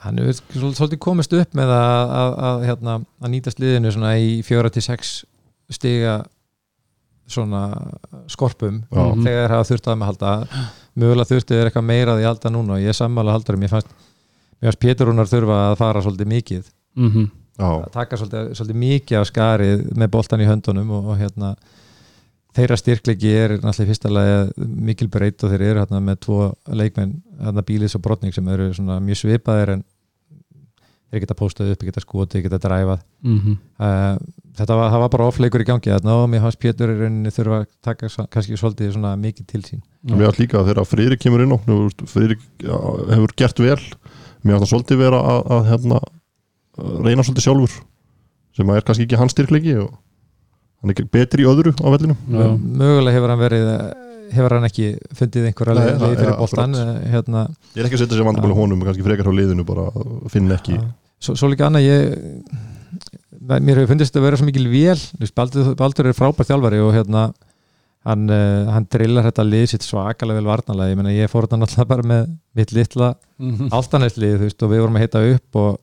[0.00, 4.42] hann hefur svol- svolítið komist upp með að, að, að, hérna, að nýta sliðinu í
[4.46, 5.24] fjóra til sex
[5.70, 6.20] stiga
[7.30, 7.64] svona
[8.30, 9.02] skorpum Já.
[9.04, 9.24] Mhm.
[9.24, 10.30] þegar þeir hafa þurft að með halda
[10.98, 13.70] mögulega þurftu þeir eitthvað meira að því halda núna og ég er sammála haldarum, ég
[13.70, 13.92] fannst
[14.60, 16.64] mér fannst Pétur Rúnar þurfa að fara svolítið mikið
[16.96, 17.28] Mm
[17.60, 21.54] Já, að taka svolítið, svolítið mikið af skarið með boltan í höndunum og, og hérna
[22.56, 27.14] þeirra styrklegi er náttúrulega fyrsta lagi mikil breytt og þeir eru hérna með tvo leikmenn,
[27.38, 29.84] hérna Bílis og Brotning sem eru svona mjög svipaðir en
[31.10, 33.56] þeir geta postað upp, geta skotið, geta dræfað -hmm.
[33.78, 34.16] uh,
[34.60, 37.60] þetta var, það var bara offleikur í gangi og mér fannst Pétur í rauninni þurfa
[37.62, 39.82] að taka kannski svolítið svona mikið til sín.
[40.04, 41.58] Mér finnst líka að þegar Friðrik kemur inn á
[42.10, 42.76] Friðrik já,
[43.14, 43.78] hefur gert vel
[44.44, 46.02] mér finnst það svolítið vera að, að hérna,
[46.80, 47.74] að reyna svolítið sjálfur
[48.56, 49.90] sem að er kannski ekki hans styrklegi og
[50.80, 52.46] hann er ekki betri í öðru á vellinu Já.
[52.56, 53.68] mögulega hefur hann verið
[54.30, 56.74] hefur hann ekki fundið einhverja leið fyrir akkurat.
[56.80, 57.44] eh, hérna.
[57.74, 60.56] Ég er ekki að setja sér vandabæli honum kannski frekar hjá liðinu bara að finna
[60.56, 60.78] ekki
[61.20, 62.14] svo, svo líka annað ég
[63.58, 67.30] mér hefur fundist að vera svo mikil veist, Baldur, Baldur er frábær þjálfari og hérna
[68.06, 71.92] hann, uh, hann drillar þetta lið sitt svakalega vel varnalega ég, ég fór þetta náttúrulega
[71.92, 73.12] bara með mitt litla
[73.74, 75.78] áltanæslið þú veist og við vorum að heita upp og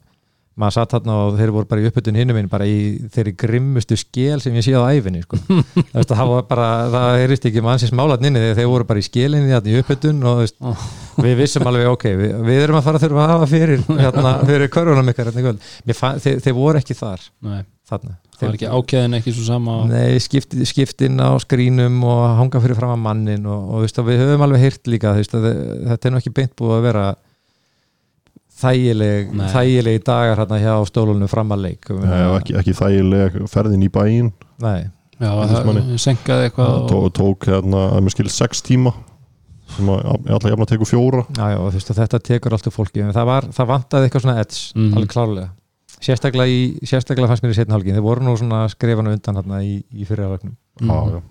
[0.58, 2.78] maður satt þarna og þeir voru bara í uppbytun hinnum minn bara í
[3.14, 5.40] þeirri grimmustu skél sem ég sé á æfinni sko.
[6.08, 9.54] Það var bara, það heyrist ekki mannsins málatn inni þegar þeir voru bara í skélinni
[9.54, 10.86] þarna í uppbytun og veist, Oh.
[11.22, 14.32] við vissum alveg ok, við, við erum að fara að þurfa að hafa fyrir hérna,
[14.50, 15.54] fyrir körfunum ykkar hérna,
[16.24, 19.78] þeir, þeir voru ekki þar Nei, þarna það var ekki ákveðin ekki svo sama.
[19.90, 24.46] Nei, skipt, skiptin á skrínum og hanga fyrir fram að mannin og, og, við höfum
[24.46, 27.06] alveg heyrt líka þetta er nú ekki beint búið að vera
[28.62, 29.48] þægileg Nei.
[29.54, 31.90] þægilegi dagar hérna hjá stólunum fram að leik.
[31.90, 34.32] Ég meina, Nei, ekki, ekki þægileg ferðin í bæinn.
[34.64, 34.80] Nei,
[35.18, 38.92] Já, það senkaði eitthvað og tók, tók hérna, að mér skil sex tíma
[39.76, 41.24] sem að alltaf jafna tekur fjóra.
[41.36, 43.02] Já, já, og þú veist, og þetta tekur alltaf fólki.
[43.04, 44.94] En það, var, það vantaði eitthvað svona edds Mhm.
[44.98, 45.50] alveg klárlega.
[45.98, 49.62] Sérstaklega, í, sérstaklega fannst mér í setna hálfgin þeir voru nú svona skrifanu undan hérna
[49.66, 50.90] í, í fyrirhálfgnum Mhm.
[50.90, 51.22] Já,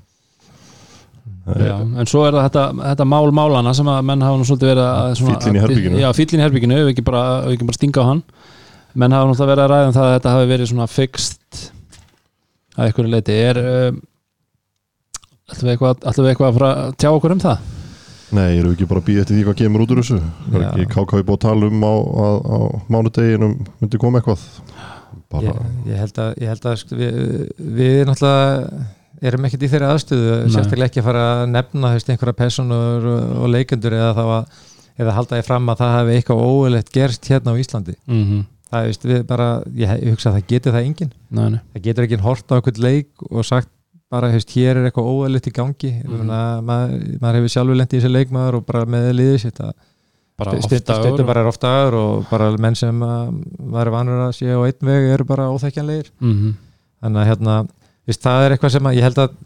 [1.47, 1.75] já.
[2.03, 4.87] En svo er það þetta, þetta mál málana sem að menn hafa nú svolítið verið
[4.91, 6.01] að svona- Fíllinn í herberginu.
[6.03, 8.23] Já, fíllin í herbygginu, við ekki bara, við ekki bara stinga á hann.
[8.97, 11.63] Menn hafa náttúrulega verið að ræða um það að þetta hafi verið svona fixt
[12.77, 14.01] að einhverju leiti er um,
[15.53, 17.73] ætlum við eitthvað, ætlum við eitthvað að fara að tjá okkur um það?
[18.37, 20.17] Nei, eru við ekki bara að býða eftir því hvað kemur út úr þessu?
[20.51, 22.59] Það er ekki KK búið að tala um á, á, á
[22.91, 24.43] mánudeginum myndi koma eitthvað?
[25.31, 25.61] Bara, ég,
[25.93, 27.21] ég held að, ég held að sko, við,
[27.79, 28.87] við náttúrulega
[29.23, 33.47] erum ekkert í þeirri aðstöðu sérstaklega ekki að fara að nefna hefst, einhverja personur og,
[33.53, 34.65] leikendur eða þá að
[34.97, 38.45] eða halda ég fram að það hefði eitthvað óulegt gerst hérna á Íslandi mm -hmm.
[38.71, 41.61] það er, veist, við bara, ég, ég hugsa að það geti það enginn Nei, nei.
[41.73, 43.69] það getur ekki hort á einhvern leik og sagt
[44.11, 46.15] bara, hefst, hér er eitthvað óulegt í gangi mm.
[46.15, 46.63] -hmm.
[46.63, 49.73] maður, maður hefur sjálfur lent í þessi leikmaður og bara með liðið sitt að
[50.37, 54.61] bara er ofta aður og bara menn sem að maður er vanur að sé á
[54.61, 56.55] einn veg eru bara óþekkjanlegir mm -hmm.
[57.01, 57.55] þannig að hérna,
[58.07, 59.37] viðst, það er eitthvað sem að ég held að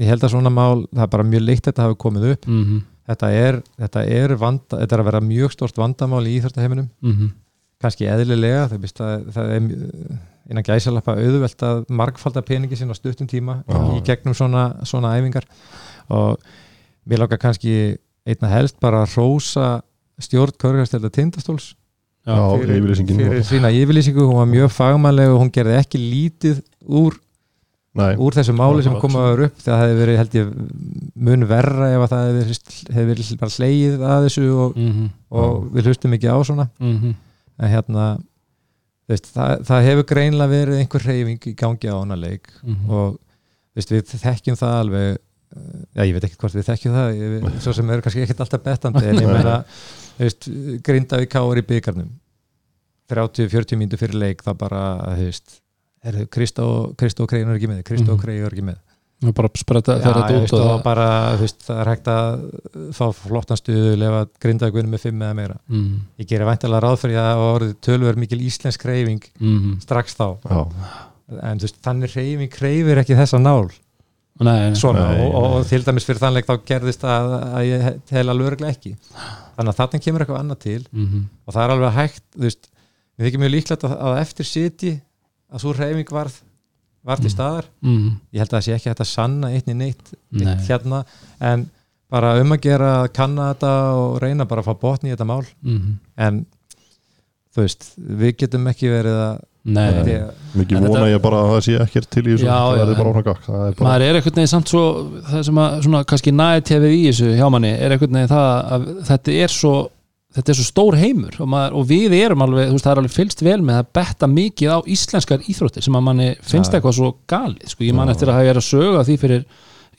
[0.00, 2.64] ég held að svona mál, það er bara mjög líkt þetta hafi komið upp, Mm
[2.64, 2.80] -hmm.
[3.10, 6.88] þetta er þetta er, vanda, þetta er að vera mjög stort vandamál í íþjóftaheiminum,
[7.80, 9.62] kannski eðlilega, það, það, það er
[10.50, 13.78] innan gæsalappa auðvelt að margfalda peningi sinna á stuttum tíma Já.
[13.94, 15.46] í gegnum svona, svona æfingar.
[16.10, 16.38] Og
[17.06, 19.82] mér langar kannski einna helst bara að rósa
[20.20, 21.74] stjórn körgarstelda tindastóls
[22.26, 27.16] Já, fyrir, fyrir sína yfirlýsingu, hún var mjög fagmannleg og hún gerði ekki lítið úr,
[27.98, 30.50] Nei, úr þessu máli sem Já, kom að vera upp það hefði verið held ég
[31.26, 32.60] mun verra ef að það hefði verið,
[32.94, 35.08] hefði verið bara hleið að þessu og, Mm -hmm.
[35.30, 36.68] og við hlustum ekki á svona.
[36.78, 37.14] Mm
[37.60, 38.04] en hérna
[39.10, 42.86] veist, það, það hefur greinlega verið einhver reyfing í gangi á hana leik -hmm.
[42.88, 43.18] og
[43.76, 47.60] veist, við þekkjum það alveg eh, já, ég veit ekki hvort við þekkjum það ég,
[47.60, 49.64] svo sem eru kannski ekkert alltaf betandi en ég meina,
[50.18, 50.48] veist,
[50.86, 52.10] Grindavík káur í byggarnum
[53.10, 54.82] 30-40 mínútur fyrir leik það bara,
[55.18, 55.59] þú veist
[56.04, 58.22] er Kristó, Kristó Krei er ekki með Kristó Mhm.
[58.22, 58.78] Krei er ekki með.
[59.20, 62.44] Og bara spretta þeirra út veist, og það bara, þú veist, það er hægt að
[62.96, 65.56] fá flottan stuðu lefa Grindavík vinnu með 5 eða meira.
[65.68, 69.76] Mm ég gerir væntalega ráð fyrir að orðið tölver mikil íslensk reyfing -hmm.
[69.82, 70.38] strax þá.
[70.48, 70.68] Já,
[71.42, 73.68] en þú veist, þannig reyfing kreifir ekki þessa nál.
[74.40, 78.00] Nei, svona Nei, og, og, og til dæmis fyrir þannleik þá gerðist að, að ég
[78.08, 78.96] tel alveg örglega ekki.
[79.56, 82.70] Þannig að þarna kemur eitthvað annað til mm og það er alveg hægt þú veist,
[83.18, 84.92] við þykir mjög líklegt að, að eftir siti
[85.52, 86.38] að svo reyfing varð
[87.04, 87.34] var til Mm.
[87.34, 87.64] staðar.
[87.82, 90.44] Mm, ég held að það sé ekki að sanna eitt í neitt, Nei.
[90.44, 91.04] neitt hérna
[91.40, 91.70] en
[92.10, 95.26] bara um að gera að kanna þetta og reyna bara að fá botni í þetta
[95.26, 95.44] mál.
[95.64, 96.46] Mm, en
[97.54, 99.90] þú veist, við getum ekki verið að Nei,
[100.56, 102.44] mikið vona þetta- ég bara að það sé ekkert til í þessu.
[102.44, 104.84] Já, það já, verður bara er bara maður er einhvern veginn samt svo
[105.30, 108.70] það sem að svona kannski næði tefið í þessu hjá manni er einhvern veginn það
[108.76, 109.74] að þetta er svo
[110.36, 113.00] þetta er svo stór heimur og, maður, og við erum alveg, þú veist, það er
[113.02, 116.78] alveg fylgst vel með að betta mikið á íslenskar íþróttir sem að manni finnst Já.
[116.78, 118.14] eitthvað svo galið sko, ég man Já.
[118.14, 119.42] eftir að hafa verið að söga því fyrir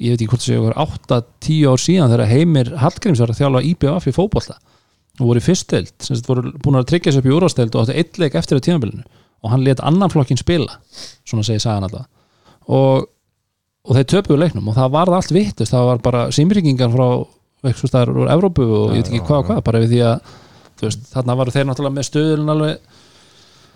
[0.02, 3.64] ég veit ekki hvort það séu 8-10 ár síðan þegar Heimir Hallgríms var að þjálfa
[3.70, 4.56] IBF í fótbolta.
[5.20, 7.84] Og voru í fyrstdeild sem sagt voru búin að tryggja sér upp í úrvasteild og
[7.84, 9.04] áttu eitt leik eftir á tímabilinu.
[9.44, 10.80] Og hann let annan flokkin spila
[11.28, 12.08] svona segir sagan alltaf
[12.72, 13.08] og,
[13.86, 13.96] og
[17.62, 20.02] og eitthvað staðar úr Evrópu og ég veit ekki hvað og hvað, bara við því
[20.08, 20.34] að
[20.82, 22.74] veist, þarna varu þeir náttúrulega með stöðulinn alveg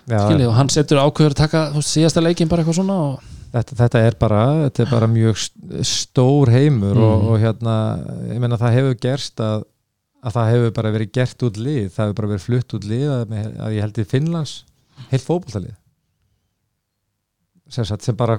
[0.10, 3.28] já, skilið og hann setur ákveður að taka veist, síðasta leikin bara eitthvað svona og,
[3.54, 7.30] þetta, þetta er bara þetta er bara mjög st- stór heimur og, Mhm.
[7.30, 7.76] og hérna
[8.34, 9.64] ég meina það hefur gerst að,
[10.26, 13.08] að það hefur bara verið gert út lið það hefur bara verið flutt út lið
[13.20, 13.36] að,
[13.68, 14.56] að ég held í Finnlands
[15.12, 15.76] heilt fótboltalið.
[17.70, 18.38] Sem, sem bara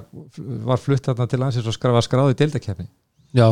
[0.65, 2.87] var flutt þarna til landsins og var skráð í deildakefni
[3.35, 3.45] já,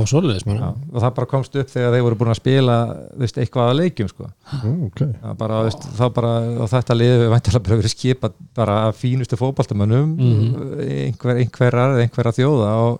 [0.45, 2.77] bara og það bara komst upp þegar þeir voru búin að spila
[3.19, 4.29] veist, eitthvað að leikjum sko.
[4.63, 5.11] Ú, okay.
[5.21, 6.31] Það bara, veist, þá bara,
[6.63, 10.79] og þetta liðið við væntalega bara verið skipað bara af fínustu fótboltamönnum Mhm.
[11.11, 12.99] einhver, einhverjar eða einhverja þjóða og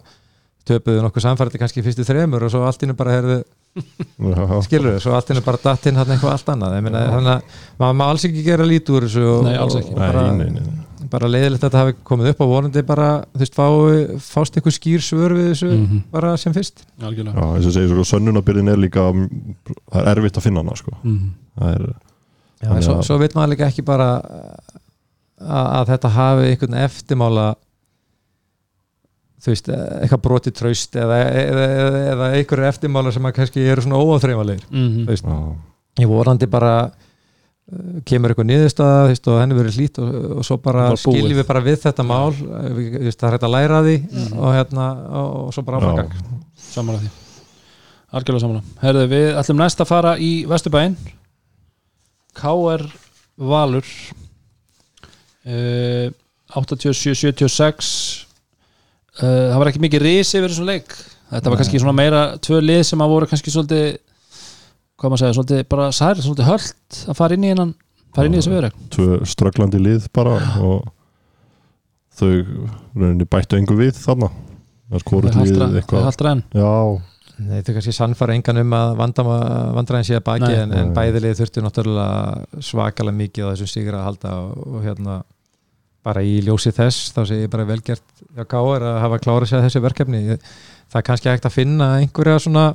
[0.65, 3.43] töpuðu nokkuð samfærdi kannski fyrstu þremur og svo allt innu bara herðu,
[4.65, 7.41] skilur svo allt innu bara datt inn hann eitthvað allt annað Ég meina, þannig að
[7.81, 9.91] maður má alls ekki gera lít úr þessu og, Nei, alls ekki.
[9.93, 10.84] og bara, nei, nei, nei.
[11.15, 13.67] Bara leiðilegt að þetta hafi komið upp og vonandi bara, þú veist, fá,
[14.27, 16.01] fást einhver skýr svör við þessu Mhm.
[16.11, 20.37] bara sem fyrst algjörlega Já, eins og segir, sko, sönnunabyrðin er líka það er erfitt
[20.41, 20.91] að finna hana sko.
[21.03, 21.29] Mhm.
[21.59, 21.85] það er,
[22.61, 24.05] Já, Þannig svo, svo veit maður líka ekki bara
[25.41, 27.47] að, að þetta hafi einhvern eftirmála
[29.45, 33.83] þú veist, eitthvað broti traust eða, eða, eða, eða einhverju eftirmála sem að kannski eru
[33.85, 35.03] svona óáþreifanlegir Mhm.
[35.05, 35.55] Þú veist, já,
[36.01, 36.91] ég vorandi bara
[38.05, 41.79] kemur eitthvað niðurstaða og henni verið hlýtt og, og svo bara skiljum við bara við
[41.81, 42.31] þetta mál.
[42.35, 44.35] Við, þú veist, það er hægt að læra því Mhm.
[44.37, 46.11] og, hérna, og, og svo bara gang
[46.75, 47.09] Sammála því.
[48.15, 48.61] Algjörlega sammála.
[48.83, 50.95] Herðu, við ætlum næst að fara í Vesturbæinn.
[52.35, 52.83] KR
[53.39, 53.85] Valur
[55.47, 56.11] uh,
[56.55, 58.25] 87-76
[59.19, 60.93] uh, Það var ekki mikið risi yfir þessum leik.
[61.31, 63.95] Þetta var kannski svona meira tvö lið sem að voru kannski svolítið
[64.95, 67.73] hvað maður segja, svolítið bara sær, svolítið höllt að fara inn í hennan
[68.15, 70.87] fara inn í þessu viðræk tvö strögglandi lið bara og
[72.15, 72.31] þau
[72.95, 74.31] rauninni bættu engu við þarna.
[74.85, 76.07] Það er hvort lið eitthvað.
[76.55, 76.73] já,
[77.35, 80.59] Nei, þau kannski sannfara engan um að vandræðin sé að baki Nei.
[80.61, 85.17] en, en bæðilið þurftu náttúrulega svakalega mikið á þessum sigur að halda og, og hérna
[86.05, 89.65] bara í ljósi þess, þá sé ég bara velgert hjá Káar að hafa klárað sér
[89.65, 90.21] þessi verkefni.
[90.85, 92.65] Það er kannski hægt að finna einhverja svona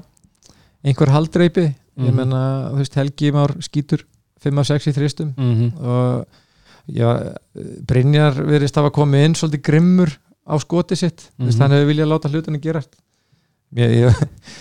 [0.84, 2.16] einhver haldreipi ég Mhm.
[2.16, 4.04] menna, þú veist, Helgi Már skýtur
[4.42, 5.34] 5 af 6 í þristum.
[5.36, 5.84] Mm -hmm.
[5.84, 6.26] og
[6.88, 7.34] já,
[7.86, 10.10] Brynjar verðist hafa komið inn svolítið grimmur
[10.48, 11.30] á skoti sitt.
[11.38, 11.50] Mm Mhm.
[11.50, 11.60] -hmm.
[11.60, 12.96] hann hefur viljað láta hlutunni gerast.
[13.72, 14.10] Mér,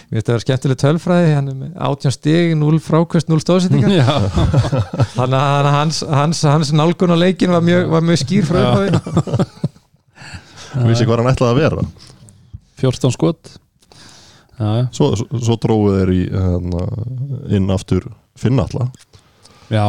[0.10, 1.34] finnst það vera skemmtileg tölfræði.
[1.34, 3.89] Hann er með 18 stig, 0 frákvöst 0 stóðsetningar.
[3.89, 4.30] Já,
[5.15, 9.46] þannig að hans, hans, hans nálgun á leikin var mjög, var mjög skýr frá upphafi.
[10.86, 11.82] Vissi hvað hann ætlaði að vera?
[12.80, 13.58] 14 skot
[14.91, 16.86] svo, svo, svo dróðu þeir í hérna,
[17.58, 18.89] inn aftur Finnalla
[19.72, 19.86] já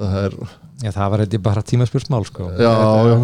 [0.00, 0.36] það er,
[0.82, 2.50] já, það var eitthvað bara tímaspursmál sko.
[2.56, 3.16] já, já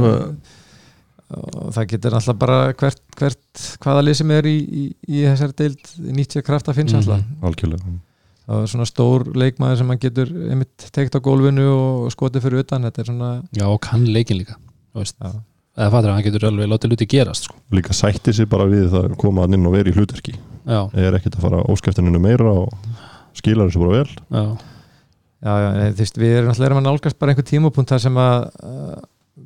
[1.29, 5.57] og það getur alltaf bara hvert, hvert hvaða lið sem er í, í, í þessari
[5.61, 7.03] deild nýtt sér kraft að finna Mhm.
[7.03, 7.97] alltaf algjörlega
[8.49, 12.63] það er svona stór leikmaður sem hann getur einmitt teikt á gólfinu og skotið fyrir
[12.65, 14.57] utan þetta er svona Já, og kann leikin líka
[14.95, 15.17] þú veist.
[15.21, 15.33] Já.
[15.79, 17.55] Eða fattur að hann getur alveg látið luti gerast sko.
[17.73, 20.81] líka sætti sig bara við það að koma hann inn og vera í hlutverki já,
[20.99, 22.73] er ekkert að fara óskæftininu meira og
[23.39, 24.43] skilar þessu bara vel já,
[25.47, 28.19] já, já, nei, þú veist, við erum alltaf að nálgast bara einhver tímapunkt þar sem
[28.19, 28.97] að uh,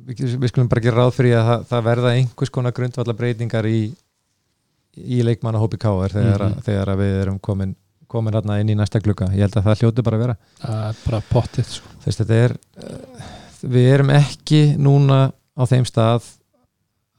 [0.09, 3.69] við, við skulum bara gera ráð fyrir að það, það verða einhvers konar grundvallar breytingar
[3.69, 3.83] í,
[4.97, 6.17] í leikmannahópi K.R.
[6.17, 6.65] þegar, mm Mhm.
[6.65, 7.75] þegar að við erum komin
[8.13, 10.81] komin hérna inn í næsta glugga, ég held að það hljóti bara að vera það
[10.89, 11.93] er bara pottið sko.
[12.03, 12.51] þetta er
[12.83, 13.23] uh,
[13.73, 15.21] við erum ekki núna
[15.57, 16.25] á þeim stað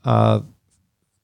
[0.04, 0.44] að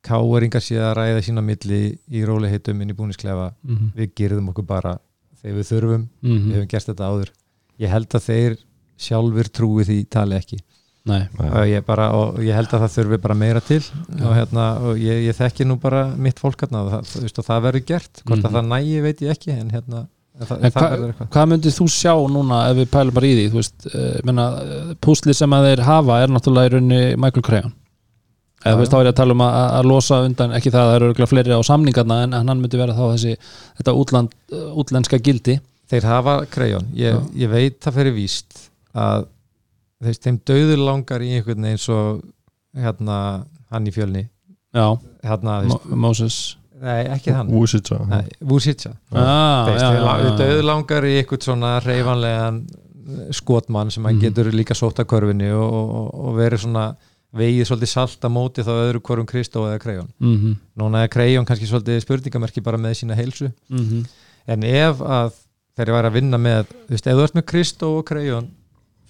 [0.06, 3.90] K.R.ingar sé að ræða sína milli í róliheitum inn í búnisklefa mm -hmm.
[3.98, 4.94] við gerðum okkur bara
[5.42, 6.08] þegar við þurfum.
[6.22, 7.30] Við Mm hefum gert þetta áður.
[7.80, 8.56] Ég held að þeir
[9.00, 10.58] sjálfur trúi því tali ekki.
[11.04, 11.22] Nei,
[11.72, 13.82] ég, bara, og ég held að það þurfi bara meira til.
[14.20, 18.22] Og, hérna, og ég, ég þekki nú bara mitt fólk hérna það, það verður gert.
[18.24, 18.46] Hvort Mhm.
[18.46, 20.08] að það nægi veit ég ekki en hérna
[20.48, 23.44] það, En það hva- hvað myndir þú sjá núna ef við pælum bara í því?
[23.55, 24.46] Veist, uh, menna,
[25.05, 27.72] púsli sem að þeir hafa er náttúrulega í rauninni Michael Crayon
[28.61, 30.81] eða þú veist, þá er ég að tala um að, að losa undan ekki það
[30.83, 33.37] að það eru örugglega fleiri á samningarna en, hann myndi vera þá þessi
[33.81, 34.35] þetta útland,
[34.76, 35.55] útlenska gildi.
[35.90, 38.59] Þeir hafa krejón, ég, ég veit það fyrir víst
[38.94, 39.24] að
[40.05, 41.98] þeir, þeim döður langar í einhvern veginn svo
[42.76, 43.16] hérna
[43.72, 44.26] hann í fjölni.
[44.76, 44.87] Já,
[45.24, 45.57] hérna,
[45.90, 47.48] Moses nei ekki hann.
[47.52, 50.36] Vúsitsa Nei, Vucic ah, Þeir, já, þeir, já, já.
[50.40, 52.60] döður langar í einhvern svona reyfanlegan
[53.36, 54.22] skotmann sem hann Mhm.
[54.24, 56.84] getur líka sótt að körfinni og, og, og verið svona
[57.36, 60.08] vegið svolítið salt að móti þá öðru hvorum Kristó eða Krejón.
[60.18, 63.52] Mhm, núna er Krejón kannski svolítið spurningamerki bara með sína heilsu.
[63.70, 64.04] Mhm,
[64.48, 65.32] en ef að
[65.78, 68.48] þeir væri að vinna með þú veist, ef þú ert með Kristó og Krejón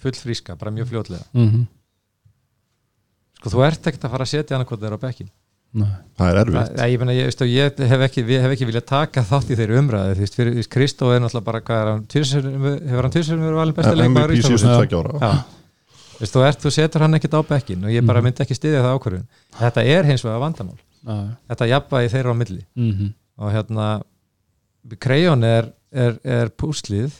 [0.01, 1.25] full fríska, bara mjög fljótlega.
[1.33, 1.67] Mhm.
[3.41, 5.29] Sko þú ert ekkert að fara að setja annað þeirra á bekkin
[5.73, 5.87] Nei.
[6.19, 6.71] það er erfitt.
[6.75, 8.23] Æ, ég, ég, og ég hef ekki,
[8.57, 10.25] ekki viljað taka þátt í þeirri umræðu þú
[10.57, 12.43] veist, Kristó er náttúrulega bara er
[12.91, 14.41] hefur hann tvisar verið valin besta leikmaður í.
[16.21, 18.27] Veist, þú, þú setur hann ekkert á bekkin og ég bara Mhm.
[18.27, 19.27] myndi ekki styðja það ákvörðun.
[19.57, 20.77] Þetta er hins vegar vandamál.
[21.01, 21.15] Já.
[21.49, 22.61] þetta jafnvægi þeirra á milli.
[22.77, 23.87] Mhm, og hérna
[25.01, 27.11] Krejón er, er, er púslið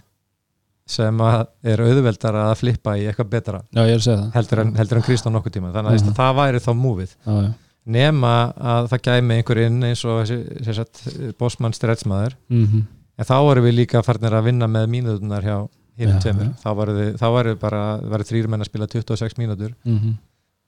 [0.92, 4.02] sem að er auðveldar að flippa í eitthvað betra já, ég
[4.36, 7.16] heldur en, heldur en Kristó nokkuð tíma þannig að mm það væri þá múfið.
[7.26, 7.52] Já, já.
[7.86, 11.04] Nema að það gæmi einhver inn eins og sagt,
[11.40, 12.36] bossmann stretchmaður.
[12.52, 12.84] Mhm,
[13.18, 15.58] en þá voru við líka farnir að vinna með mínútunar hjá
[15.98, 16.46] hinnum Já, tveimur.
[16.50, 16.54] já.
[16.64, 19.74] þá voru, þið, þá voru bara þrýr menn að spila 26 mínútur.
[19.86, 20.16] Mhm,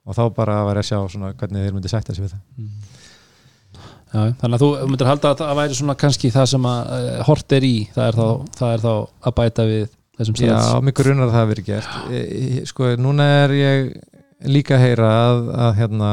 [0.06, 2.41] og þá bara var að sjá svona hvernig þeir myndi sætta sig við það.
[2.58, 2.69] Mhm.
[4.13, 4.34] Já, já.
[4.41, 7.52] þannig að þú myndir halda að það væri svona kannski það sem að uh, hort
[7.58, 7.76] er í.
[7.95, 8.91] Það er, þá, það er þá
[9.30, 9.86] að bæta við
[10.19, 11.95] þessum Já, stræts mig grunar að það hafi verið gert.
[12.10, 13.88] E, e, sko, núna er ég
[14.50, 16.10] líka heyra að, að hérna,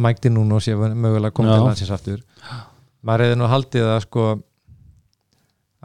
[0.00, 2.22] Mike Dinnuno sé mögulega komið til landsins aftur.
[3.04, 4.26] Maður hefði nú haldið að sko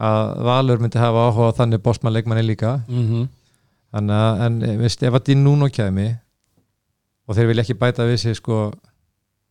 [0.00, 2.78] að Valur myndi hafa áhuga á þannig bossmann leikmanni líka.
[2.88, 3.26] Mhm,
[3.92, 6.06] þannig að, en veist, ef að Dinnuno kæmi
[7.28, 8.70] og þeir vilja ekki bæta við sig sko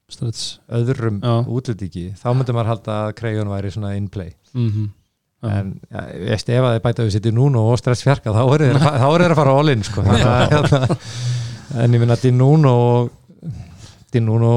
[0.09, 4.31] stræts öðrum útlendingi, þá myndi maður halda að Kreigun væri svona in play.
[4.57, 4.87] Mhm,
[5.43, 5.49] já.
[5.59, 8.71] en ja, veist, ef að þeir bæta við sér Dinnuno og stress fjarka, þá eru
[8.71, 10.01] þeir, þá eru þeir að fara all in sko.
[10.07, 10.97] Þannig að, hérna,
[11.75, 13.11] en ég minna Dinnuno og
[14.13, 14.53] Dinnuno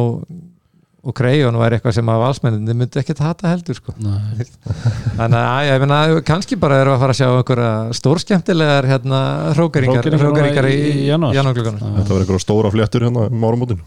[1.02, 3.90] og Kreigun væri eitthvað sem að valsmenninni myndi ekkert hata heldur sko.
[3.98, 4.44] Nei.
[5.18, 5.96] þannig að ég meina,
[6.28, 9.22] kannski bara erum við að fara að sjá einhverja stórskemmtilegar hérna,
[9.56, 11.34] hrókeringar, í, í- í janúar.
[11.34, 11.80] janúarglugganum.
[11.82, 11.96] Já.
[11.98, 13.82] þetta var einhverja stóra fléttur hérna um áramótin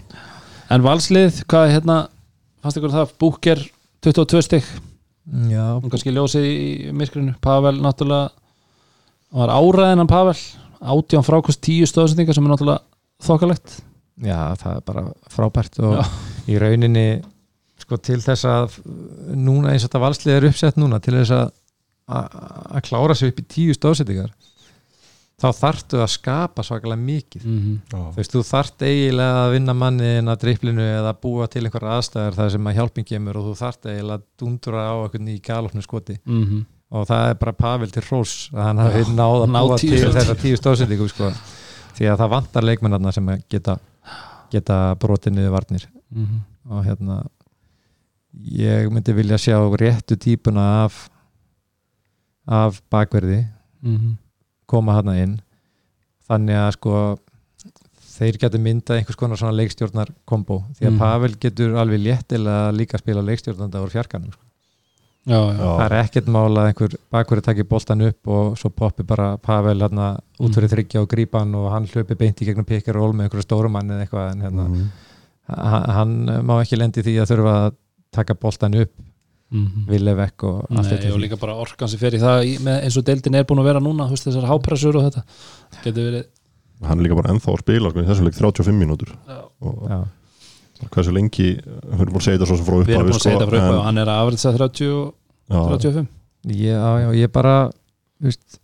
[0.76, 1.96] En valslið, hvað er hérna
[2.66, 3.60] fannst ykkur það, Búker
[4.06, 4.68] 22 stygg,
[5.88, 8.32] kannski ljósið í myrkrinu, Pavel náttúrulega
[9.36, 10.36] var áræðin hann Pavel
[10.86, 12.84] átján frákost tíu stöðsendingar sem er náttúrulega
[13.28, 13.78] þokkalegt
[14.24, 16.04] Já, það er bara frábært og Já.
[16.48, 17.08] í rauninni
[17.82, 18.80] sko til þess að
[19.36, 21.48] núna eins og þetta valslið er uppsett núna til þess að
[22.06, 22.36] að
[22.78, 24.34] að klára sig upp í tíu stóðsettingar
[25.42, 27.80] þá þarftu að skapa svakalega mikið mm -hmm.
[27.92, 32.38] þú veist, þú þarft eiginlega að vinna mannin að driplinu eða búa til einhverja aðstæður
[32.38, 35.82] það sem að hjálping kemur og þú þarft eiginlega að dundra á einhvern í galopnu
[35.82, 36.64] skoti Mm
[36.96, 39.90] og það er bara Pavel til Rós að hann hafi náð að ná búa til
[39.90, 40.18] stóðsendingum.
[40.20, 41.32] þessa tíu stóðsendingu sko.
[41.96, 43.78] Því að það vantar leikmennarna sem að geta,
[44.52, 46.40] geta brotið niður varnir Mhm.
[46.70, 47.26] og hérna
[48.46, 51.10] ég myndi vilja sjá réttu típuna af
[52.48, 53.48] af bakverði
[53.84, 54.18] Mhm.
[54.68, 55.40] koma hana inn
[56.30, 57.20] þannig að sko
[58.16, 60.98] þeir getur myndað einhvers konar svona leikstjórnar kombo því að Mhm.
[61.00, 64.42] Pavel getur alveg léttilega líka spila leikstjórnanda úr fjarkanum sko.
[65.28, 69.04] Já, já, það er ekkert mál að einhver bakverði takki boltan upp og svo poppi
[69.04, 72.66] bara Pavel hérna út fyrir þryggja og grípa hann og hann hlaupi beint í gegnum
[72.68, 74.88] pikir og ról með einhverju stórumann eða eitthvað en hérna, Mhm.
[75.48, 77.76] hann, hann má ekki lendi því að þurfa að
[78.12, 78.92] taka boltan upp
[79.52, 79.86] Mhm.
[79.88, 82.58] vilja vekk og allt Nei, þetta og líka bara orkan sem fer í það í,
[82.66, 85.24] með, eins og deildin er búin að vera núna veist, þessar hápressur og þetta
[85.84, 86.26] getur verið
[86.84, 89.38] hann er líka bara ennþá að spila sko, í þessu leik 35 mínútur já.
[89.62, 90.00] og Já.
[90.90, 93.22] hversu lengi við erum búin að segja þetta svo sem frá við erum búin að
[93.22, 95.14] segja þetta frá upp en- og hann er að afriðsa 30 og
[95.48, 96.08] já, 35
[96.48, 98.60] ég, já, já, ég bara þú veist,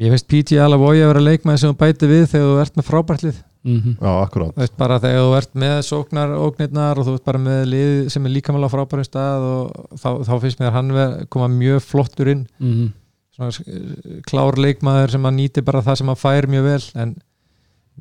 [0.00, 0.58] ég finnst P.G.
[0.62, 4.12] Alavoy að vera leikmaði sem þú bæti við þegar þú ert með frábærtlið mm já,
[4.24, 7.64] akkurát Þú veist, bara þegar þú ert með sóknar ógnirnar og þú ert bara með
[7.74, 10.92] lið sem er líkamála á frábærum stað og þá, þá finnst mér hann
[11.28, 12.92] koma mjög flottur inn -hmm.
[13.36, 17.16] svona klár leikmaður sem að nýti bara það sem að fær mjög vel en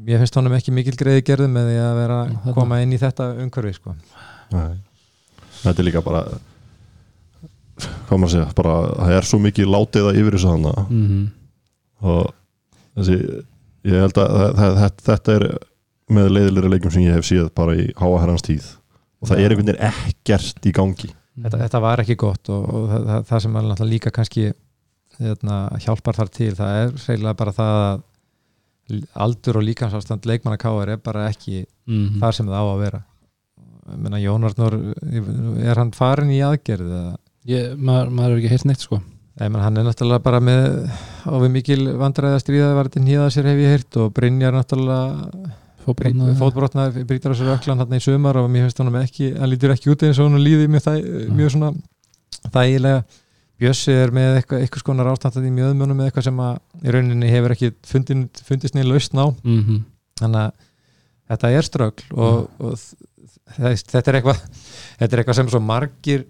[0.07, 3.01] ég finnst honum ekki mikil greiði gerðu með því að vera að koma inn í
[3.01, 3.95] þetta umhverfi sko.
[4.51, 4.79] Nei.
[5.63, 6.23] þetta er líka bara
[8.07, 11.27] hvað maður að segja bara, það er svo mikið látiða yfir þessu hana Mm -hmm.
[12.01, 12.31] Og
[12.97, 13.17] þessi
[13.89, 15.45] ég held að það, það, þetta er
[16.09, 18.67] með leiðilegri leikjum sem ég hef séð bara í háa herrans tíð.
[19.21, 21.09] Og það er einhvern veginn ekkert í gangi.
[21.39, 24.45] Þetta, þetta var ekki gott og, og það, það, það sem er náttúrulega líka kannski
[25.19, 28.01] hérna, hjálpar þar til það er reyðilega bara það að
[29.21, 32.19] aldur og líkansástand leikmanna káar er bara ekki Mhm.
[32.21, 32.99] þar sem það á að vera.
[33.89, 34.75] Ég meina Jón Arnór
[35.65, 37.15] er hann farin í aðgerð eða?
[37.49, 38.99] Ég, maður, maður er ekki heilt neitt sko
[39.39, 40.65] Nei, menn, hann er náttúrulega bara með
[41.31, 45.53] ofið mikil vandræði að stríða var þetta nýða sér hef ég heyrt og Brynjar náttúrulega
[46.41, 49.71] fótbrotna brýtar á sér öklan hann í sumar og mér finnst hann ekki hann lítur
[49.73, 50.91] ekki út eins og hann líði mjög, þæ,
[51.39, 51.71] mjög svona
[52.53, 53.03] þægilega.
[53.59, 57.27] Bjössi er með eitthvað, eitthvað skonar ástandað í mjöðmjónum með eitthvað sem að í rauninni
[57.31, 59.25] hefur ekki fundin, fundist neil lausn á.
[59.43, 59.79] Mhm.
[60.21, 60.51] þannig að
[61.33, 64.39] þetta er ströggl og, og þ- þetta er eitthvað
[64.99, 66.23] þetta er eitthvað sem svo margir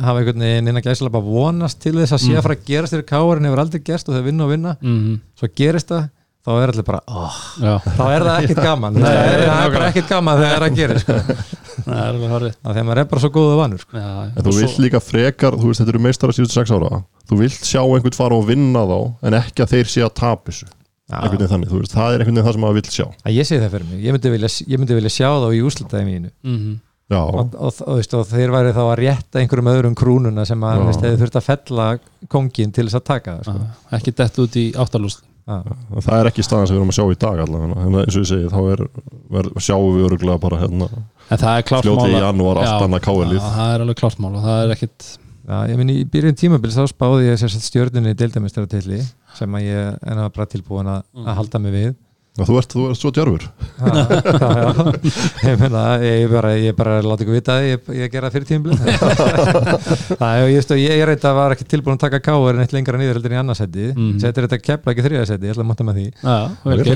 [0.00, 2.38] hafa einhvern veginn innan gæslega bara vonast til þess að sé Mm.
[2.38, 4.76] að fara að gerast þér káar en hefur aldrei gerst og þau vinna og vinna.
[4.80, 5.20] Mhm.
[5.38, 6.08] svo gerist það,
[6.46, 8.94] þá er allir bara oh, þá er það ekkert gaman.
[8.94, 11.12] Nei, það er, það er bara ekkert gaman þegar það sko.
[11.98, 12.54] er alveg horrið.
[12.64, 13.96] Að þegar maður er bara svo góðu vanur sko.
[13.96, 14.30] Já, já.
[14.36, 17.02] en þú vilt líka frekar, þú veist þetta eru meistara síðustu sex ára.
[17.28, 20.14] Þú vilt sjá einhvern fara og vinna þá en ekki að þeir sé að
[21.82, 23.06] veist, það er einhvern veginn það sem maður vill sjá.
[23.26, 25.60] Að ég segi það fyrir mig, ég myndi vilja, ég myndi vilja sjá þá í
[26.42, 26.72] Mhm.
[26.72, 30.62] já, og, og, og, veist, og þeir væri þá að rétta einhverjum öðrum krúnuna sem
[30.64, 31.86] að þeir þurft að fella
[32.32, 33.58] kongin til þess að taka það sko.
[33.60, 35.56] Já, ekki dett út í áttalúst Já.
[35.98, 38.22] það er ekki staðan sem við erum að sjá í dag allavega, en eins og
[38.22, 38.82] ég segi, þá er,
[39.34, 40.86] ver, sjáum við öruglega bara hérna
[41.32, 43.98] En það er klárt fljótið í mál að- janúar allt annað káelið það er alveg
[43.98, 45.08] klárt mál og það er ekkit
[45.42, 49.00] Já, ég minn í byrjun tímabils þá spáði ég sérst stjörnunni deildamestaratilli
[49.34, 51.88] sem að ég er náttúrulega bara tilbúin að, að halda mig við
[52.32, 53.42] þú ert, þú ert svo djörfur
[55.44, 58.48] ég meina ég bara, ég bara láti ykkur vita það ég, ég gera fyrir
[60.24, 62.96] er, ég, ég, ég reyndi að var ekki tilbúin að taka káur en eitt lengra
[63.00, 64.00] niður heldur en í annarsæti mm.
[64.00, 64.22] Mhm.
[64.24, 66.06] setur þetta kepla ekki þriðarsæti, ég ætla að monta með því.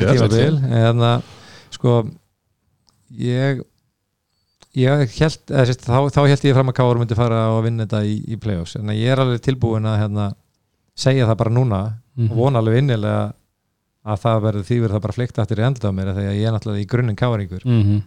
[0.09, 1.31] Tímabil en að
[1.77, 1.97] sko
[3.29, 3.61] ég
[4.77, 7.85] ég held, eða, sérst, þá, þá held ég fram að Káur myndi fara og vinna
[7.87, 8.77] þetta í, í play-offs.
[8.81, 10.27] En að ég er alveg tilbúin að hérna,
[10.97, 11.81] segja það bara núna.
[12.17, 12.31] Mhm.
[12.33, 13.36] og vona alveg innilega
[14.07, 16.27] að það verður því verður það bara fleikt aftur í andlut á mér af því
[16.31, 18.03] að ég er náttúrulega í grunninn Káuringur Mhm.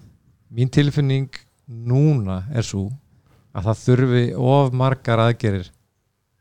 [0.56, 1.30] mín tilfinning
[1.70, 2.88] núna er svo
[3.54, 5.70] að það þurfi of margar aðgerir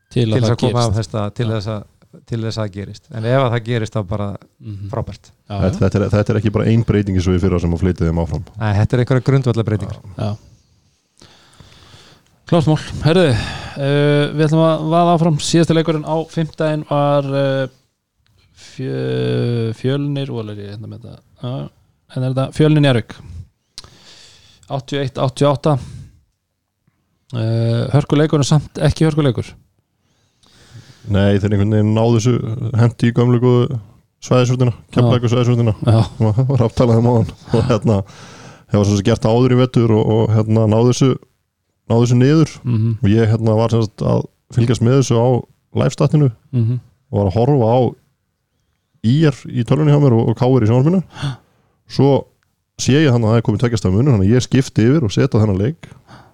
[0.09, 1.11] Til til að þess það að koma af gerist.
[1.11, 1.53] þess til Já.
[1.59, 1.83] þess að
[2.25, 3.03] til þess að gerist.
[3.13, 4.27] En ef að það gerist þá bara
[4.59, 4.87] Mhm.
[4.89, 5.27] frábært.
[5.49, 7.79] Já, þetta, þetta, er, þetta er ekki bara ein breytingi svo í fyrra sem að
[7.83, 8.43] flytja þeim áfram.
[8.57, 10.37] Æ, þetta er einhverja grundvallar breytingar já.
[12.49, 15.37] Klárt mál, herðu uh, Við ætlum að vaða áfram.
[15.37, 17.67] Síðasta leikurinn á fimmtæðin var uh,
[18.59, 21.69] fjö, Fjölnir og er ég hérna með þetta Já,
[22.15, 23.15] er þetta Fjölnir Njárvík
[24.69, 25.73] 81-88
[27.33, 29.47] uh, Hörkuleikur er samt ekki hörkuleikur.
[31.09, 32.33] Nei, þeir einhvern veginn náðu þessu
[32.77, 33.79] hendi í gömlu góðu
[34.25, 36.01] svæðisvöldina kemlaðið svæðisvöldina Já,
[36.51, 38.01] var aftalað um og hérna
[38.69, 41.09] hefur svo sem gert það áður í vettur og, og hérna náðu þessu
[41.89, 42.51] náðu þessu niður.
[42.63, 45.27] Mhm, og ég hérna var sem sagt að fylgjast með þessu á
[45.81, 46.29] livestatinu.
[46.53, 46.79] Mhm.
[47.09, 47.79] Og var að horfa á
[49.05, 51.03] ír í tölunni hjá mér og, og káir í sjónvarpinu.
[51.89, 52.11] Svo
[52.79, 55.07] sé ég hann að það er komið tveggjast af munum þannig að ég skipti yfir
[55.07, 55.89] og setja þennan leik.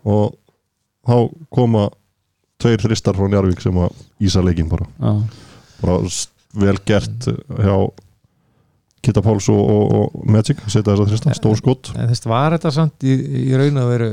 [0.05, 0.35] Og
[1.05, 1.15] þá
[1.53, 1.89] koma
[2.61, 5.13] tveir þristar frá Njarvík sem að ísa leikin bara, Já,
[5.81, 5.97] bara
[6.55, 7.75] vel gert hjá
[9.05, 12.55] Kitta Páls og, og, og Magic setja þess að þrista, stór skott en þess var
[12.55, 13.17] þetta samt í,
[13.51, 14.07] í raun og veru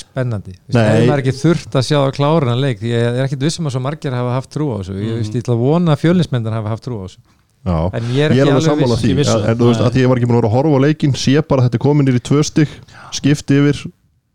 [0.00, 0.56] spennandi?
[0.72, 2.80] Maður er ekki þurft að sjá að klára hann leik?
[2.80, 4.96] Því ég er ekkit vissum að svo margir hafa haft trú á þessu.
[4.96, 7.20] Ég veist, ég ætla að vona að fjölinsmendan hafa haft trú á þessu
[7.62, 9.10] Já, en ég er ég er alveg sammála því.
[9.22, 10.84] en, en þú veist að því ég var ekki búin að vera að horfa á
[10.86, 12.72] leikin sé bara að þetta er komin í tvö stygg
[13.14, 13.84] skipti yfir,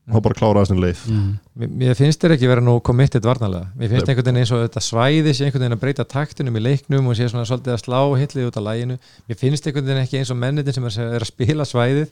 [0.07, 1.03] þá bara klára þessum leið.
[1.11, 4.13] Mhm mér, finnst þér ekki vera nú committed varnalega mér finnst Nei.
[4.13, 7.17] einhvern veginn eins og þetta svæði sé einhvern veginn að breyta taktunum í leiknum og
[7.17, 10.33] sé svona svolítið að slá hitlið út af læginu mér finnst einhvern veginn ekki eins
[10.33, 12.09] og mennitin sem er, er að spila svæðið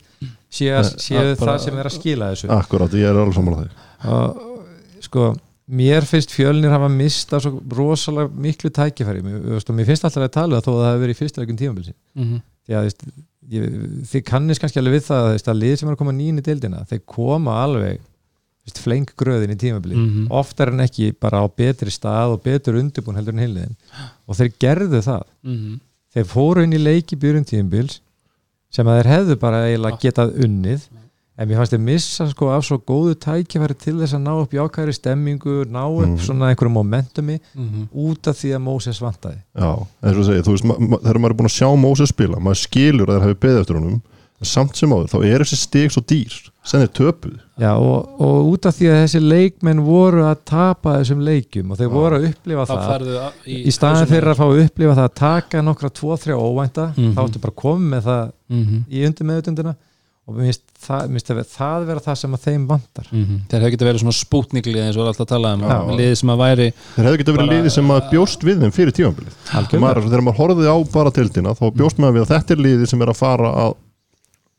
[0.49, 2.51] sé, að, Nei, sé að það sem er að skila þessu.
[2.55, 3.70] Akkurat, ég er alveg sammála því.
[4.16, 5.28] Og sko
[5.68, 9.22] mér finnst fjölnir hafa mista svo rosalega miklu tækifæri.
[9.26, 11.95] Mér, finnst alltaf að tala um þó að það hefur verið í fyrsta leikum tímabilsin
[12.66, 13.05] því að þú veist,
[13.49, 13.66] ég,
[14.11, 16.84] þið kannist kannski alveg við það að lið sem er að koma nýn í deildina
[16.89, 20.28] þeir koma alveg þú veist, fleng gröðin í tímabili Mhm.
[20.34, 23.76] oftar en ekki bara á betri stað og betur undirbúin heldur en heiliðin
[24.28, 25.24] og þeir gerðu það.
[25.43, 25.80] Mhm.
[26.16, 27.99] Þeir fóru inn í leiki byrjun tímabils
[28.72, 30.88] sem að þeir hefðu bara eiginlega getað unnið
[31.38, 34.53] en mér fannst þeir missa sko af svo góðu tækifæri til þess að ná upp
[34.55, 36.17] jákæri stemmingu ná upp Mhm.
[36.23, 37.88] svona einhverju momentumi mhm.
[37.93, 39.39] út af því að Móses vantaði.
[39.55, 39.71] Já,
[40.03, 42.39] eins og segið, þú veist, ma ma þegar maður er búin að sjá Móses spila,
[42.39, 44.01] maður skilur að þeir hafi beðið eftir honum
[44.45, 46.33] samt sem áður, þá er þessi stig svo dýr
[46.65, 50.97] sem þeir töpuð Já, og, og út af því að þessi leikmenn voru að tapa
[50.99, 53.15] þessum leikjum og þeir voru að upplifa það færðu
[53.47, 57.13] í, í staðin fyrir að fá að upplifa það að taka nokkra 2-3 óvænta Mhm.
[57.15, 59.75] þá ættu bara að koma með það mm í undir meðutundina
[60.26, 61.11] og mér finnst það,
[61.53, 63.09] það, vera það sem að þeim vantar.
[63.11, 65.76] Þeir hefði getið verið svona spútniklið eins og er alltaf að tala um Já.
[65.99, 68.73] liðið sem að væri þeir hefðu getið verið Bara- liði sem að bjóst við þeim
[68.76, 68.95] fyrir
[69.86, 72.89] maður, þegar maður horfði á bara tildina þá bjóst maður við að þetta er liði
[72.89, 73.76] sem er að fara að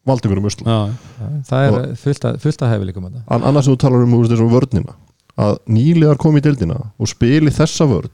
[0.07, 0.79] valdi musla já,
[1.19, 2.39] Já, það er fullt að,
[2.71, 3.09] hefi líka um
[3.51, 4.95] annars sem þú talar um úr þessum vörnina
[5.37, 8.13] að nýlegar komi í dildina og spili þessa vörn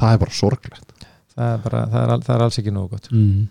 [0.00, 0.94] það er bara sorglegt.
[1.34, 3.06] Það er, bara, það er, al- það er alls ekki nógu gott.
[3.12, 3.44] Mm.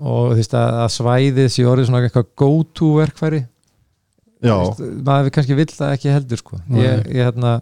[0.00, 3.42] Og þú veist að, að svæðið sé orðið svona eitthvað go to verkfæri.
[4.44, 4.56] Já,
[5.06, 6.58] maður kannski vill það ekki heldur sko.
[6.76, 7.56] Ég, ég hérna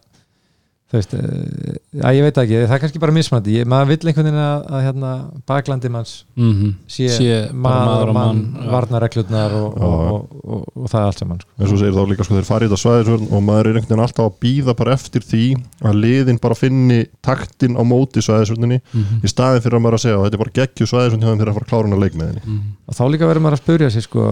[0.95, 4.09] þú veist, eh, að ég veit ekki það er kannski bara mismandi, ég, maður vill
[4.11, 5.11] einhvern veginn að, að hérna,
[5.51, 8.71] baklandi manns Mm sé, Sé bara maður og mann, já.
[8.71, 11.51] varnareglutnar og, og, og, og, og það allt saman sko.
[11.59, 13.91] eins og þú segir þá líka sko þeir farið þetta svæðisvörn og maður er einhvern
[13.91, 15.45] veginn alltaf að býða bara eftir því
[15.85, 19.25] að liðin bara finni taktin á móti svæðisvörninni -hmm.
[19.25, 21.41] í staðin fyrir að maður að segja að þetta er bara geggju svæðisvörn hjá þeim
[21.41, 22.61] fyrir að fara að klára hana leik með henni Mm.
[22.87, 24.23] og þá líka verður maður að spurja sig sko,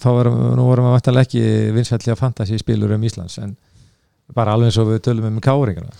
[0.00, 0.82] þá verður, nú verður
[4.34, 5.92] bara alveg eins og við tölum um káringana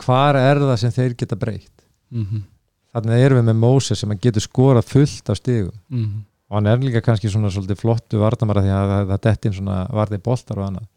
[0.00, 1.76] hvar er það sem þeir geta breytt?
[2.10, 2.24] Mm
[2.90, 5.74] þannig erum við með Moses sem getur skorað fullt af stigum.
[5.90, 6.22] -hmm.
[6.50, 9.76] og hann er líka kannski svona svolítið flottu vartamara því að það, detti inn svona
[9.94, 10.88] varði boltar og annað.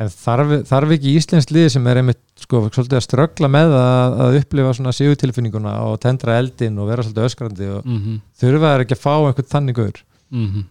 [0.00, 4.18] En þarf, þarf ekki íslensk lið sem er einmitt sko svolítið að ströggla með að,
[4.24, 8.84] að upplifa svona sigurtilfinninguna og tendra eldin og vera svolítið öskrandi og Mm þurfa þær
[8.86, 10.04] ekki að fá einhvern þannig gaur?
[10.32, 10.64] -hmm.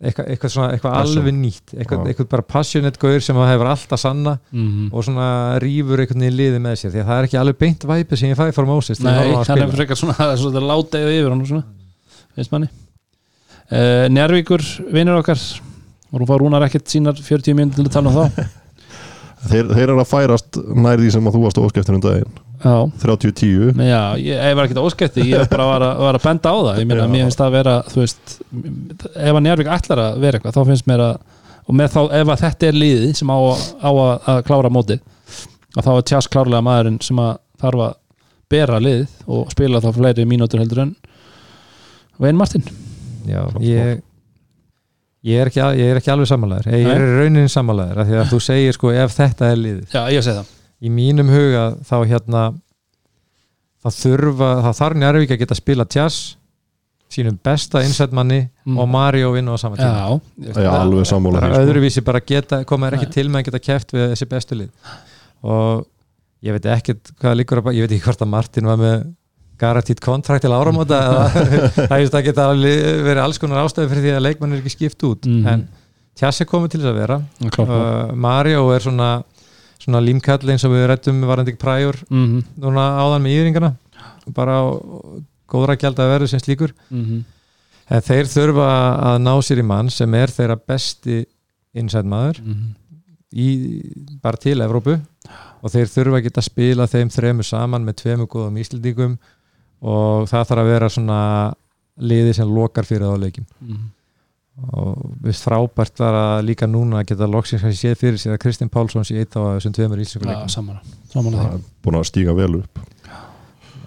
[0.00, 4.00] Eitthvað, eitthvað, svona, eitthvað alveg nýtt eitthvað, eitthvað bara passionate gaur sem það hefur alltaf
[4.00, 5.26] sanna Mm og svona
[5.62, 8.32] rýfur einhvern veginn liði með sér því að það er ekki alveg beint væpi sem
[8.32, 11.28] ég fæ frá Moses Nei, á hann er frekar svona það er svona láta yfir
[11.30, 11.66] hann og svona
[12.36, 12.70] veist manni.
[13.70, 15.38] Uh, Njárvíkur, vinnur okkar
[16.10, 18.46] og hún fá rúnar ekkert sínar 40 minn til að tala um þá.
[19.50, 23.74] Þeir, þeir eru að færast nær því sem að þú varst óskæftur um daginn 30-10
[23.76, 26.52] Men já, ég, ég var ekkert óskætti ég var bara var að, var að benda
[26.52, 26.80] á það.
[26.82, 28.34] Ég meina, mér finnst það að vera þú veist,
[29.14, 31.22] ef að Njárvík ætlar að vera eitthvað þá finnst mér að,
[31.64, 33.38] og með þá ef að þetta er liði sem á,
[33.80, 35.00] á að, að klára mótið,
[35.76, 37.32] að þá er tjás klárlega maðurinn sem að
[37.64, 37.96] þarf að
[38.50, 40.94] bera liðið og spila þá fleiri mínútur heldur en
[42.20, 42.64] Vein Martin.
[43.24, 44.02] Já, ég
[45.24, 46.72] ég er ekki, ég er ekki alveg sammálaður.
[46.76, 49.86] Ég er sammálaður af því að þú segir sko ef þetta er liðið.
[49.94, 52.42] Já, ég segi það í mínum huga þá hérna
[53.84, 56.18] það þurfa, það þarf Njarvík að geta spila jazz
[57.10, 58.76] sínum besta insetmanni Mm.
[58.78, 61.62] og Mario vinna á sama tíma Já, Já, alveg sammála sko.
[61.64, 63.14] öðruvísi bara geta, koma er ekki Nei.
[63.16, 64.68] til með að geta keft við þessi bestu lið
[65.42, 65.86] og
[66.44, 69.08] ég veit ekkert hvað líkur að, ég veit ekki hvort að Martin var með
[69.60, 71.00] garantít kontrakt til áramóta
[71.88, 75.02] eða það geta alveg verið alls konar ástæði fyrir því að leikmann er ekki skipt
[75.08, 75.46] út Mhm.
[75.48, 75.68] en
[76.20, 77.16] Tjass er komið til þess að vera
[77.64, 79.10] uh, Mario er svona
[79.80, 82.42] svona límkall eins og við rættum varandi ekki præjur mm -hmm.
[82.62, 83.74] núna áðan með íringana
[84.34, 84.60] bara
[85.50, 86.74] góðra gjald að verðu sem slíkur.
[86.90, 87.24] Mm
[87.90, 88.66] en þeir þurfa
[89.02, 91.24] að ná sér í mann sem er þeirra besti
[91.74, 92.68] inside maður -hmm.
[93.32, 93.48] í,
[94.22, 95.00] bara til Evrópu.
[95.62, 99.18] Og þeir þurfa að geta spila þeim þremu saman með tvemu góðum íslendingum.
[99.80, 101.18] Og það þarf að vera svona
[101.98, 103.46] liði sem lokar fyrir þá leikim
[104.60, 108.42] og við frábært var að líka núna að geta loksins að séð fyrir sér að
[108.42, 112.08] Kristinn Pálsson sé eitt á þessum tveimur íslensku Já, leikum saman að Það búin að
[112.10, 112.82] stíga vel upp.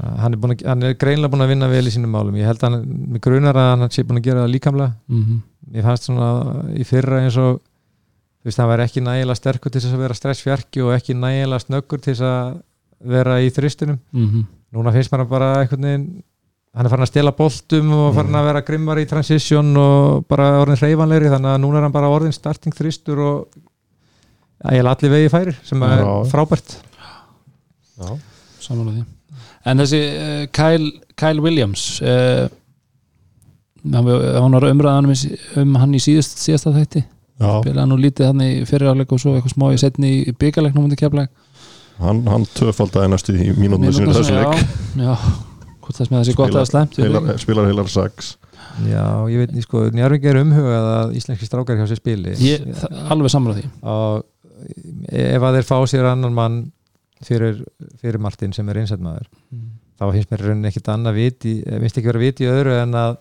[0.04, 2.36] Hann er, að, hann er greinlega búin að vinna vel í sínum málum.
[2.40, 4.96] Ég held að hann, með grunar að hann sé búin að gera það líkamlega.
[5.08, 5.44] Mm -hmm.
[5.78, 6.30] ég fannst svona
[6.74, 10.20] í fyrra eins og þú veist, hann væri ekki nægilega sterkur til þess að vera
[10.20, 12.58] stressfjarki og ekki nægilega snöggur til þess að
[13.14, 14.00] vera í þristunum.
[14.12, 14.46] Mm -hmm.
[14.74, 16.24] núna finnst maður bara einhvern veginn
[16.74, 20.50] hann er farin að stela boltum og farin að vera grimmar í transition og bara
[20.64, 23.60] orðin hreyfanlegri þannig að núna er hann bara orðin starting þristur og
[24.72, 26.12] er allir vegi færir sem er Já.
[26.32, 26.78] frábært.
[28.00, 28.10] Já.
[28.64, 29.06] Saman að því.
[29.70, 32.48] En þessi uh, Kyle, Kyle Williams uh,
[33.84, 37.04] hann hann var umræðan um, hann í síðust, síðasta þætti.
[37.42, 41.30] Já, spilaði nú lítið hann í fyriráleik og svo eitthvað smá í setni í keflag
[42.04, 44.62] hann, hann töfaldaði næstu í mínútinu sinni þessu leik
[44.98, 45.53] Já, já
[45.84, 48.38] hvort það sem það sé gott að slemt Heilar, spilar heilar sex
[48.90, 52.32] Já, ég veit, sko, Njárvík er umhugað að íslenski strákar hjá sér spili.
[52.42, 53.66] Ég, það, alveg samræð því.
[53.86, 54.24] Og
[55.14, 56.56] ef að þeir fá sér annan mann
[57.28, 57.60] fyrir,
[58.02, 59.28] fyrir Martin sem er einsætmaður
[60.00, 63.20] þá finnst mér í rauninni ekkit annað viti finnst ekki verið viti öðru en að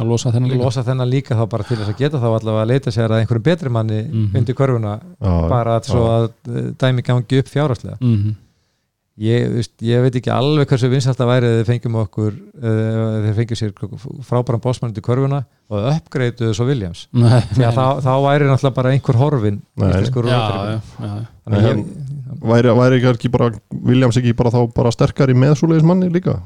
[0.00, 0.62] að losa þennan líka.
[0.64, 3.20] losa þennan líka þá bara til þess að geta þá allavega að leita sér að
[3.26, 4.36] einhverjum betri manni Mhm.
[4.40, 8.34] undir körfuna Já, bara að svo að eh, dæmi gangi upp fjárháslega mm -hmm.
[9.20, 13.36] Ég, veist, ég veit ekki alveg hversu vinsast það væri þeir fengjum okkur eða þeir
[13.40, 13.74] fengjum sér
[14.28, 15.42] frábæran bósmann til körfuna
[15.72, 17.04] og uppgreituðu svo Williams.
[17.12, 19.88] Nei, því að þá, þá væri náttúrulega bara einhver horfin Nei.
[19.90, 21.12] íslenskur já, já, já.
[21.44, 21.84] Þannig að ég,
[22.52, 23.52] væri, væri ekki bara
[23.82, 26.38] Williams ekki bara þá bara sterkari með svoleiðis manni líka?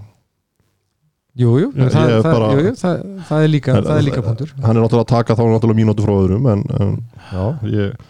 [1.37, 4.53] Jú, jú, það, það, bara- jú, jú, það, það er líka það er líka punktur.
[4.57, 6.95] hann er náttúrulega að taka þá náttúrulega mínútu frá öðrum en, en
[7.29, 7.43] já,
[7.75, 8.07] ég,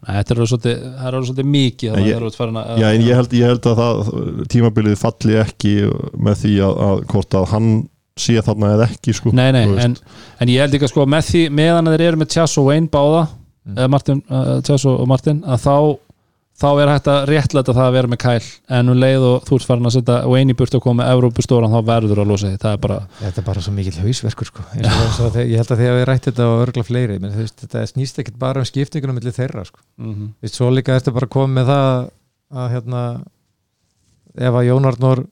[0.00, 1.16] Þetta er alveg svolítið, er
[1.54, 2.24] mikið ég- að er
[2.64, 5.74] að já, en ég held, ég held að það tímabilið falli ekki
[6.16, 7.68] með því að, að hvort að hann
[8.20, 9.96] sé þarna eða ekki sko, Nei, nei, en,
[10.40, 12.70] en ég held ekki að sko með því, meðan að þeir eru með Tjass og
[12.70, 13.28] Wayne báða
[13.60, 13.90] Mm.
[13.92, 15.74] Martin, uh, Tjass og Martin að þá,
[16.60, 19.56] þá er hægt að réttlæta það að vera með Kyle, en um leið og þú
[19.56, 22.50] ert farin að setja Wayne í burt og koma með Evrópustóran þá verður að losa
[22.50, 24.66] því, það er bara Þetta er bara svo mikill hausverkur sko.
[24.76, 27.86] Og að ég held að þegar við rætt þetta og örgla fleiri menn, veist, þetta
[27.88, 29.80] snýst ekkit bara um skiptingunum millir þeirra sko.
[29.96, 30.32] mm -hmm.
[30.44, 32.10] Vist, svo líka ertu bara að koma með það
[32.60, 33.02] að hérna
[34.36, 35.24] ef að Jón Arnór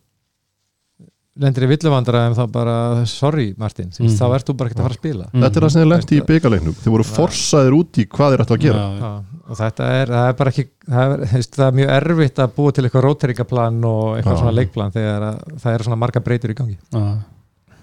[1.38, 2.76] lendir í villuvandra en þá bara
[3.08, 4.04] sorry Martin, mm.
[4.04, 4.16] Mhm.
[4.18, 5.28] þá ert þú bara ekkert að fara að spila.
[5.32, 8.34] Þetta er það sem þið lendi í Veist byggarleiknum þið voru forsaðir út í hvað
[8.34, 8.84] þið ættu að gera.
[8.98, 9.10] Já,
[9.48, 12.74] og þetta er, það er bara ekki það er, það er mjög erfitt að búa
[12.74, 14.40] til eitthvað róteringaplan og eitthvað Já.
[14.42, 16.78] svona leikplan þegar að, það eru svona marga breytur í gangi.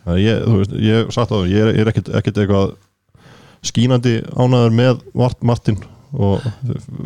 [0.05, 2.75] Að ég, þú veist, ég sagt á það, ég er, er ekkit eitthvað
[3.65, 5.79] skínandi ánæður með Mart, Martin
[6.15, 6.43] og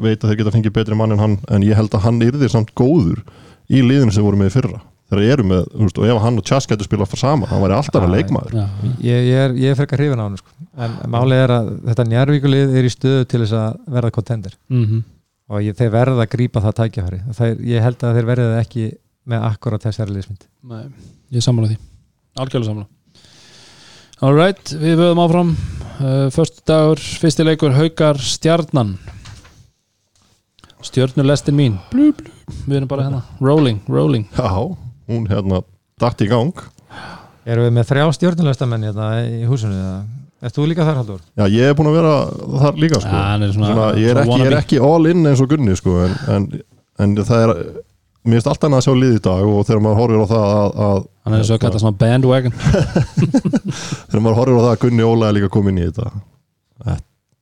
[0.04, 2.52] veit að þeir geta fengið betri mann en hann en ég held að hann yrðir
[2.52, 3.22] samt góður
[3.70, 6.24] í liðinu sem voru með í fyrra þegar ég eru með, þú veist, og ef
[6.24, 8.58] hann og Chas getur spilað fyrir saman, hann væri alltaf að leikmaður.
[8.60, 8.66] Já,
[9.10, 10.54] ég, ég er, ég er frekar hrifin á hann sko.
[10.86, 14.60] en málið er að þetta njárvíkulið er í stöðu til þess að verða contender.
[14.70, 15.02] Mm
[15.50, 18.88] og ég, þeir verða að grípa það tækjafæri þeir, ég held að þeir verða ekki
[19.30, 20.48] með akkurat þessari liðsmynd.
[20.70, 20.84] Nei,
[21.36, 21.78] ég sammála því.
[22.40, 22.90] Algjörlega sammála.
[24.20, 25.54] Alright, við vöðum áfram.
[26.00, 28.98] Uh, Förstu dagur, fyrsti leikur Haukar Stjarnan.
[30.86, 31.78] Stjörnulestin mín.
[31.92, 32.32] Blú, blú.
[32.66, 33.24] Við erum bara hérna.
[33.44, 34.26] Rolling, rolling.
[34.38, 34.50] Já,
[35.10, 35.64] hún hérna
[36.00, 36.54] datt í gang.
[37.50, 40.00] Erum við með þrjá stjórnulegstamenn hérna í húsinu eða?
[40.40, 41.20] Erst þú líka þar Haldur?
[41.36, 42.14] Já, ég er búin að vera
[42.64, 43.12] þar líka sko.
[43.12, 45.76] Ja, er svona- svona, ég, er ekki, ég er ekki all in eins og Gunni
[45.76, 46.46] sko, en, en,
[47.04, 47.54] en það er
[48.24, 50.80] mér finnst alltaf að sjá lið í dag og þegar maður horfir á það að,
[50.88, 52.56] að Hann er svo að kalla svona bandwagon.
[54.10, 56.08] Þegar maður horfir á það að Gunni Óla er líka komin í þetta.
[56.90, 56.96] Já,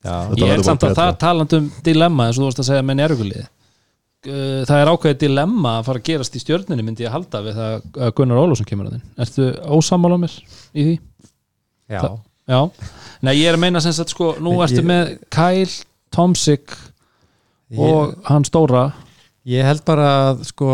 [0.08, 2.84] Þetta Ég er samt að það talandi um dilemma eins og þú varst að segja
[2.86, 3.46] með njárugulið
[4.68, 7.76] Það er ákveðið dilemma að fara að gerast í stjörninni myndi ég halda við það
[8.06, 9.48] að Gunnar Ólafsson kemur að þinn Ertu
[9.78, 10.34] ósammála mér
[10.74, 10.96] í því?
[11.88, 12.00] já.
[12.02, 12.18] Það-
[12.48, 12.60] Já,
[13.22, 15.74] nei ég er að meina sem sagt sko, nú Ég- ertu með Kyle,
[16.10, 16.72] Tomsik
[17.76, 18.86] og Ég, hann stóra
[19.44, 20.70] ég held bara að sko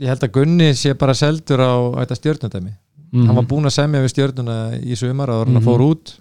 [0.00, 2.72] ég held að Gunni sé bara seldur á þetta stjórnundæmi
[3.12, 5.64] mm hann var búinn að semja við stjórnuna í sumar og hann Mhm.
[5.68, 6.14] fór út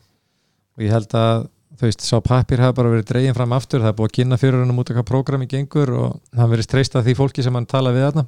[0.75, 1.47] og ég held að
[1.81, 4.37] þú veist, sá pappir hafa bara verið dregin fram aftur það er búið að kynna
[4.37, 7.65] fyrir hann út eitthvað prógrami gengur og hann verið streist að því fólki sem hann
[7.69, 8.25] tala við þarna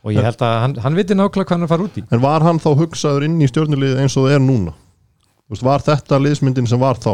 [0.00, 2.46] og ég held að hann, hann viti nákvæmlega hvað hann fara út í En var
[2.46, 4.76] hann þá hugsaður inn í stjórnulið eins og það er núna?
[5.50, 7.10] Þú veist, var þetta liðsmyndin sem var þá?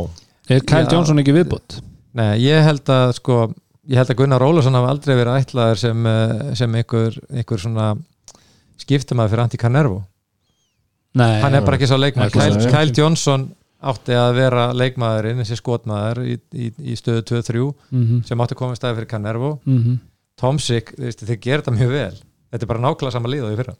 [0.52, 0.86] Er Kyle.
[0.92, 1.80] Johnson ekki viðbútt?
[2.16, 3.38] Nei, ég held að sko
[3.88, 7.88] ég held að Gunnar Ólafsson hafa aldrei verið ætlaður sem, eh, sem einhver, einhver svona
[8.82, 10.02] skiptumæður fyrir Antti Canervo
[11.16, 12.72] Nei, hann er bara ekki svo leikmaður Nei, Kyle.
[12.74, 13.48] Kyle Johnson
[13.90, 18.60] átti að vera leikmaðurinn, þessi skotmaður í, í, í stöðu 2-3 mm sem átti að
[18.62, 19.50] koma í staði fyrir Canervo.
[19.66, 19.98] -hmm.
[20.36, 22.16] Tomsik, þeir gera þetta mjög vel.
[22.52, 23.76] Þetta er bara nákvæmlega sama líð og í fyrra.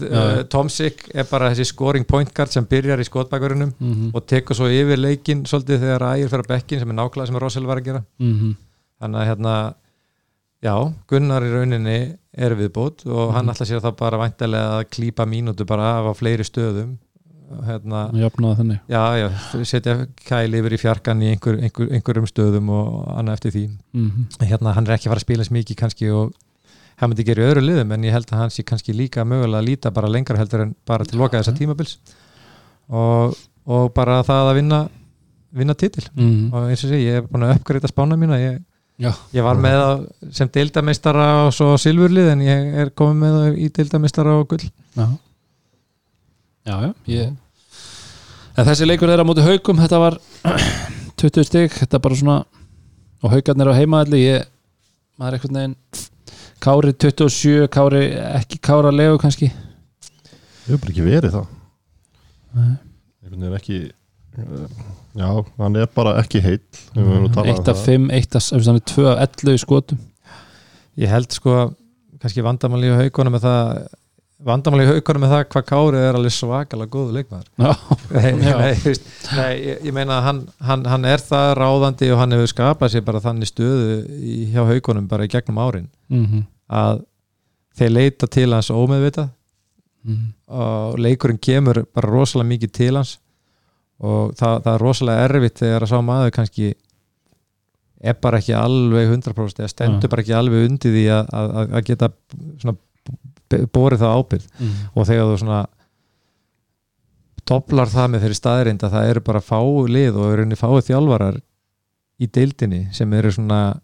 [0.00, 4.56] Uh, Tomsik er bara þessi scoring point guard sem byrjar í skotbækurunum mm og tekur
[4.56, 7.84] svo yfir leikin svolítið þegar ægir fyrir bekkin sem er nákvæmlega sem Rossel var að
[7.84, 8.02] gera.
[8.20, 8.54] -hmm.
[9.00, 9.74] þannig að hérna
[10.62, 10.74] já,
[11.08, 11.98] Gunnar í rauninni
[12.36, 13.52] er viðbót og hann Mhm.
[13.54, 16.96] ætla sér þá bara væntalega að klípa mínútu bara af á fleiri stöðum
[17.66, 18.02] hérna,
[18.88, 19.28] já, já,
[19.66, 19.96] setja
[20.26, 23.64] kæli yfir í fjarkan í einhver, einhver, einhverjum stöðum og annað eftir því.
[23.96, 26.32] Mm hérna, hann er ekki að fara að spila eins mikið kannski og
[27.00, 29.62] hann myndi gera í öðru liðum en ég held að hann sé kannski líka mögulega
[29.62, 31.98] að líta bara lengra heldur en bara til loka þessa tímabils.
[32.88, 33.36] Og,
[33.66, 34.80] og bara það að vinna
[35.50, 36.08] vinna titil.
[36.16, 36.52] -hmm.
[36.52, 38.38] og eins og sé, ég er búin að uppgreita spána mína.
[38.38, 38.60] Ég,
[39.32, 43.68] ég var með það sem deildameistara og svo silfurlið en ég er komið með í
[43.68, 44.70] deildameistara og gull.
[44.96, 45.08] Já.
[46.66, 47.32] Já, já, ég
[48.58, 50.16] En þessi leikur þeirra á móti haukum þetta var
[51.20, 52.38] 20 stig þetta er bara svona
[53.20, 54.46] og haukarnir á heimaðalli ég,
[55.20, 55.76] maður er eitthvað neginn
[56.60, 58.02] Kári 27, Kári
[58.40, 61.46] ekki Kára legu kannski Ég hef bara ekki verið það
[62.50, 62.72] Nei.
[63.22, 64.66] Einhvern veginn ekki uh,
[65.20, 65.28] Já,
[65.60, 67.84] hann er bara ekki talað um 1 af það.
[67.86, 70.02] 5, 1 af 2 af 11 í skotum
[71.00, 71.56] ég held sko,
[72.20, 73.70] kannski vandamáli í haugunum með það
[74.46, 77.48] vandamáli í haugunum með það hvað Kári er alveg svakalega góðu leikmaður.
[78.14, 79.04] Nei, nei, veist,
[79.36, 83.04] nei, ég, ég meina hann, hann, hann er það ráðandi og hann hefur skapað sér
[83.04, 87.00] bara þannig stöðu í, hjá haugunum bara í gegnum árin mm að
[87.80, 89.30] þeir leita til hans ómeðvitað.
[90.06, 90.28] Mhm.
[90.48, 93.18] og leikurinn kemur bara rosalega mikið til hans
[94.00, 96.68] og það, það er rosalega erfitt þegar að sá maður kannski
[98.00, 100.12] er bara ekki alveg 100% eða stendur Ja.
[100.14, 102.08] bara ekki alveg undir því að, að, að geta
[102.62, 102.76] svona
[103.50, 104.74] borið það ábyrð Mhm.
[104.94, 105.66] og þegar þú svona
[107.50, 111.40] doblar það með þeirri staðrind að það eru bara fáu lið og eru fáu þjálfarar
[112.20, 113.80] í deildinni sem eru svona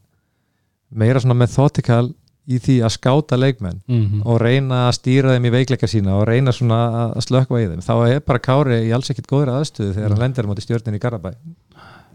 [0.94, 2.12] meira svona methodical
[2.46, 4.22] í því að skáta leikmenn Mhm.
[4.24, 7.82] og reyna að stýra þeim í veikleika sína og reyna svona að slökva í þeim
[7.82, 10.94] þá er bara Kári í alls ekkit góðri aðstöðu þegar hann lendir á móti stjórnin
[10.94, 11.34] í Garabæ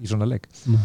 [0.01, 0.77] í svona leik Mhm.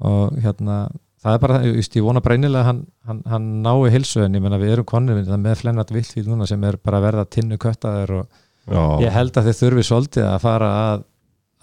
[0.00, 0.90] og hérna
[1.22, 4.58] það er bara, just, ég vona að hann, hann, hann nái hilsu en ég menna
[4.60, 8.26] við erum konir með flennat viltfíl núna sem er bara að verða tinnu köttaður og
[8.68, 11.04] Já, ég held að þeir þurfi svolítið að fara að,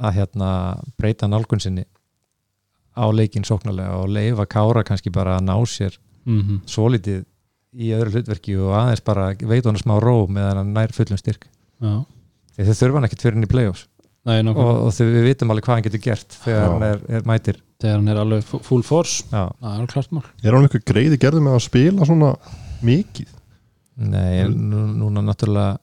[0.01, 0.49] að hérna,
[0.97, 1.85] breyta nálgun sinni
[2.97, 6.63] á leikin sóknarlega og leifa Kára kannski bara að ná sér Mhm.
[6.65, 7.25] svolítið
[7.75, 11.45] í öðru hlutverki og aðeins bara veit hann smá ró meðan hann nær fullum styrk.
[12.57, 13.83] Þeir þurfa hann ekkert fyrir hann í play-offs.
[14.25, 16.69] Nei, og, og við vitum alveg hvað hann getur gert þegar Já.
[16.71, 19.23] hann er, er mætir þegar hann er alveg fu- full force.
[19.31, 19.45] Já.
[19.61, 20.25] það er klart mál.
[20.43, 22.35] Er hann eitthvað greiði gerði með að spila svona
[22.85, 23.31] mikið?
[23.95, 25.77] Nei, en nú, núna náttúrulega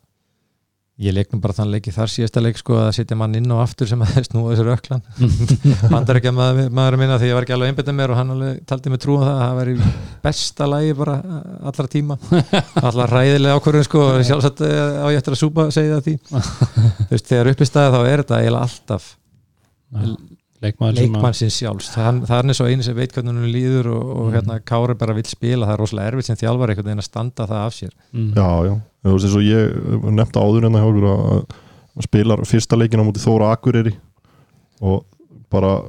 [1.02, 3.62] ég leik nú bara þann leiki þar síðasta leik sko að setja mann inn og
[3.62, 5.00] aftur sem að snúa þessu röklan
[5.90, 8.34] bandar ekki að maður, maður minna því ég var ekki alveg einbyttið mér og hann
[8.36, 9.88] alveg taldi mig trúum það að það væri
[10.28, 11.40] besta lagi bara uh,
[11.72, 12.18] allra tíma.
[12.86, 16.14] Allra ræðilega ákvörðun sko og sjálfsagt eh, á ég eftir að súpa segja það því.
[17.00, 19.10] Þú veist þegar upp í staði þá er þetta eiginlega alltaf
[20.62, 24.04] að leikmannsins sjálfs það, það er eins og einu sem veit hvernig hún líður og,
[24.16, 24.34] og Mhm.
[24.36, 27.46] hérna Kári bara vill spila það er rosalega erfitt sem þjálfar einhvern veginn að standa
[27.46, 28.34] það af sér Mhm.
[28.34, 31.44] Já, já, þú veist eins og ég nefndi áður en það hjá okkur að
[31.92, 33.94] hann spilar fyrsta leikin á móti Þóra Akureyri
[34.80, 35.04] og
[35.50, 35.82] bara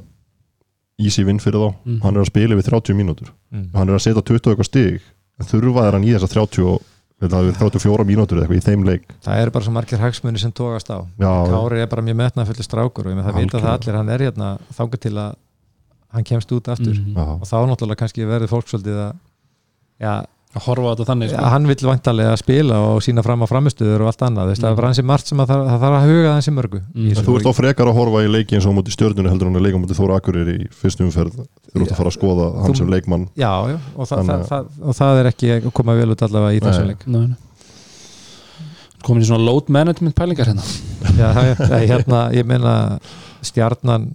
[0.98, 2.00] easy win fyrir þá Mhm.
[2.02, 3.70] hann er að spila við 30 mínútur mm.
[3.74, 5.00] hann er að setja 20 eitthvað stig
[5.40, 6.82] en þurfa er hann í þessa 30 og
[7.24, 9.06] þetta verið 34 mínútur eða eitthvað í þeim leik.
[9.24, 10.98] Það eru bara svo margir hagsmunni sem tókast á.
[11.18, 13.80] Já, Kári er bara mjög metnað fullir strákur og ég með það vita það Algjörlega.
[13.80, 14.48] allir hann er hérna
[14.78, 15.34] þangur til að
[16.14, 16.94] hann kemst út aftur.
[16.94, 17.14] Mhm.
[17.16, 19.12] já, og þá náttúrulega kannski verður fólk svolítið að
[20.04, 20.14] já,
[20.54, 21.50] að horfa á þetta þannig ja, sko.
[21.54, 24.76] hann vill vantarlega spila og sína fram á framistuður og allt annað, Veist, það er
[24.78, 27.24] bara hansi margt sem að það, það þarf að huga hansi mörgu þessu.
[27.26, 29.58] þú ert á frekar að horfa í leiki eins og á móti stjörnunni heldur hann
[29.58, 32.46] að leika á móti Þóra Akureyri í fyrstu umferð þú ert að fara að skoða
[32.60, 35.30] hann Þú- sem leikmann já, já, og, það, Þannig það, að- það, og það er
[35.32, 37.36] ekki að koma vel út allavega í þessum leik Nei, nei.
[39.04, 40.64] komin í svona load management pælingar hérna
[41.18, 42.76] já, já, já, hérna, ég meina
[43.44, 44.12] stjarnan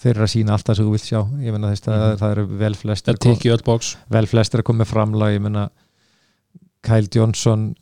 [0.00, 2.18] þeir eru að sína allt það sem þú vilt sjá ég meina þess að Mhm.
[2.22, 5.68] það eru vel flestir box vel flestir að koma með framlag ég meina
[6.82, 7.74] Kyle Johnson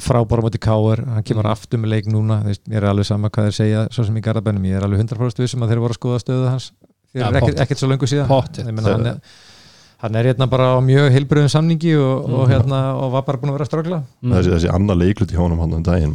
[0.00, 1.52] frábæra móti Káur, hann kemur Mhm.
[1.52, 4.22] aftur með leik núna, veist, mér er alveg sama hvað þeir segja svo sem í
[4.22, 6.72] Garabænum, ég er alveg 100% vissum að þeir voru að skoða stöðu hans
[7.12, 8.28] þeir Ja, eru ekkert, ekkert svo löngu síðan.
[8.28, 9.20] Ég meina, hann, er,
[9.98, 12.52] hann er hérna bara á mjög heilbröðum samningi og, og, Mhm.
[12.52, 15.58] hérna, og var bara búin að vera að strögla þessi, þessi annar leiklut í honum
[15.60, 16.14] hann um daginn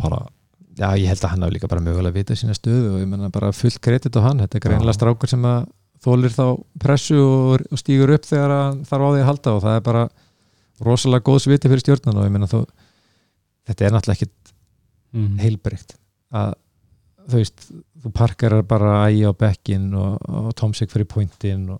[0.00, 0.26] bara
[0.74, 3.08] Já, ég held að hann hafi líka bara mögulega að vita sína stöðu og ég
[3.10, 4.40] menna bara fullt kredit á hann.
[4.42, 5.68] Þetta er greinlega strákur sem að
[6.04, 6.46] þólir þá
[6.82, 8.54] pressu og, og stígur upp þegar
[8.88, 10.02] þarf á því að halda og það er bara
[10.84, 12.64] rosalega góð sviti fyrir stjórnan og ég menna þú
[13.70, 14.52] þetta er náttúrulega ekkit
[15.14, 15.36] Mhm.
[15.38, 15.92] heilbreykt
[16.34, 16.54] að
[17.30, 17.60] þú veist,
[18.02, 21.78] þú parkarar bara ægi á bekkin og, og Tomsik fyrir pointin og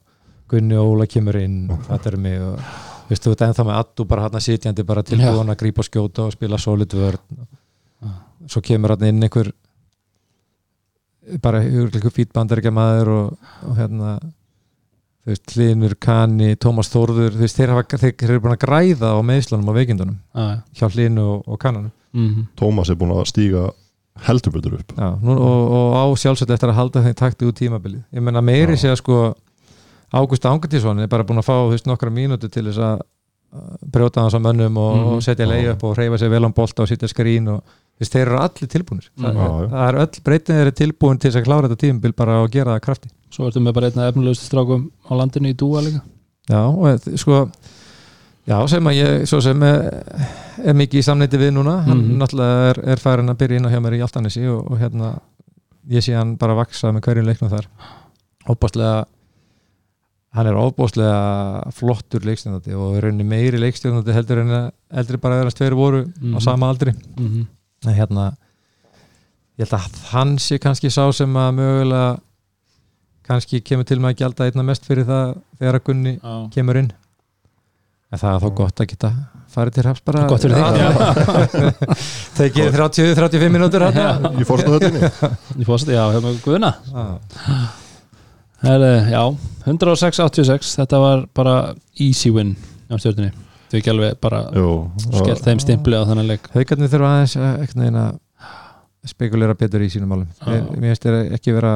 [0.48, 3.80] Gunni og Óla kemur inn það er mig og þú veist, þú ert ennþá með
[3.80, 7.18] Addu bara hann sitjandi bara tilbúin að grípa og skjóta og spila solid vörn
[8.50, 9.52] svo kemur hann inn einhver
[11.42, 14.16] bara einhver fítbandar ekki maður og, og hérna
[15.24, 18.64] þú veist, Hlinur, Kani, Tómas Þórður þú veist, þeir, hafa, þeir, þeir eru búin að
[18.66, 20.44] græða á meðslunum og veikindunum já.
[20.76, 22.44] hjá Hlinu og, og Kananum Mhm.
[22.54, 23.62] Tómas er búin að stíga
[24.22, 28.04] heldurbetur upp Já, nú, og, og á sjálfsagt eftir að halda þeim takti út tímabilið
[28.14, 29.16] ég menna meiri að sko
[30.14, 33.00] Ágúst Angatísson er bara búin að fá þú veist, nokkra mínúti til þess að
[33.90, 35.08] brjóta hans á mönnum og, Mhm.
[35.16, 37.64] og setja leið upp og reyfa sér vel án bolta og setja skrín og
[38.00, 39.36] veist, þeir eru allir tilbúinir Þa, Mhm.
[39.36, 39.68] Já, já.
[39.74, 42.50] það er öll breytin þeir eru tilbúin til þess að klára þetta tímabil bara og
[42.50, 46.02] gera það krafti svo ertu með bara einna efnulegustu strákum á landinu í dúa líka
[46.50, 47.48] Já, og eh, sko
[48.46, 49.86] Já, sem að ég, svo sem er,
[50.68, 52.18] er mikið í samneiti við núna hann Mhm.
[52.20, 55.18] náttúrulega er, er færin að byrja inn á hjá mér í Altanesi og, og hérna
[55.88, 57.66] ég sé hann bara vaksa með hverjum leiknum þar
[58.48, 59.04] óbáslega
[60.34, 64.70] hann er óbáslega flottur leikstjóðandi og er rauninni meiri leikstjóðandi heldur en að
[65.00, 66.36] eldri bara þeirra tveir voru Mhm.
[66.36, 67.46] á sama aldri Mhm.
[67.90, 68.26] En hérna
[69.58, 72.08] ég held að hann sé kannski sá sem að mögulega
[73.24, 76.34] kannski kemur til með að gjalda einna mest fyrir það þegar að Gunni Já.
[76.56, 76.90] kemur inn.
[78.12, 79.10] En það er þá gott að geta
[79.54, 81.88] farið til hafs bara Gott fyrir þig.
[82.40, 85.00] tekið 30-35 mínútur hérna í fórstahöllinni
[85.62, 86.70] Ég fórst, já, hefur með Guðna.
[86.90, 87.06] Já.
[88.64, 89.22] Herri, já,
[89.68, 91.56] 106-86 þetta var bara
[92.00, 92.54] easy win
[92.88, 93.32] á stjórnunni,
[93.74, 94.40] þau ekki alveg bara
[95.02, 98.20] skellt þeim stimpli á þennan leik Haukarnir þurfa aðeins að, veginn að
[99.10, 100.62] spekulera betur í sínum málum Já.
[100.78, 101.74] mér finnst þér ekki vera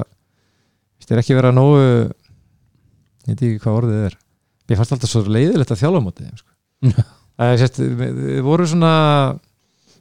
[0.96, 4.16] finnst þér ekki vera nógu ég veit ekki hvað orðið er
[4.68, 6.54] mér fannst alltaf svo leiðilegt að þjálfa á móti þeim, sko.
[7.38, 8.92] Það er sérst, við við voru svona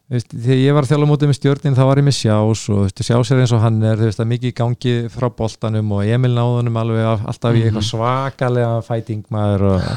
[0.10, 2.64] veist, þegar ég var að þjálfa á móti með stjórnin þá var ég með sjás
[2.74, 6.08] og veist, sjás er eins og hann er veist, mikið í gangi frá boltanum og
[6.08, 7.90] Emil náðunum alveg af- alltaf í eitthvað Mhm.
[7.92, 9.92] svakalega fæting maður og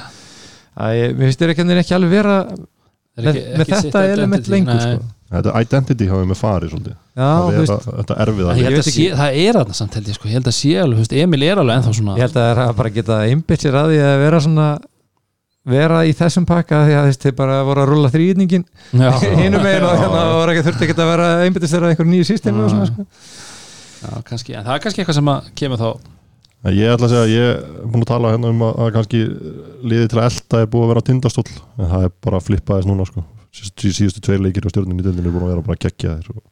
[0.77, 2.37] að ég, mér finnst þér ekki, ekki alveg vera
[3.19, 5.09] Er með, ekki- með ekki þetta element identity, lengur sko.
[5.31, 6.95] Þetta identity hafið með farið svolítið.
[7.21, 8.95] Já, Það er veist, þetta, veit að ekki.
[8.97, 11.13] sé, það er þarna samt held ég sko, ég held að sé alveg, þú veist,
[11.23, 13.79] Emil er alveg ennþá svona Ég held að það er að bara geta einbytt sér
[13.81, 14.69] að því að vera svona
[15.71, 18.65] vera í þessum pakka því að þeir bara voru að rulla þrýðningin
[18.97, 19.11] já,
[19.43, 22.65] hinum megin og hérna voru ekki þurfti ekki að vera einbyttist þeirra einhver nýju systemi
[22.65, 23.05] og svona sko.
[24.01, 25.89] já, kannski, en það er kannski eitthvað sem að kemur þá
[26.69, 29.21] Ég ætla að segja að ég er búin að tala hérna um að, að kannski
[29.81, 31.53] liðið til að elda er búið að vera tindastóll.
[31.81, 33.25] En það er bara að flippa þess núna sko.
[33.51, 36.29] Síðustu, síðustu tveir leikir á stjórninni í deildinni er búin að vera bara að þeir
[36.35, 36.43] og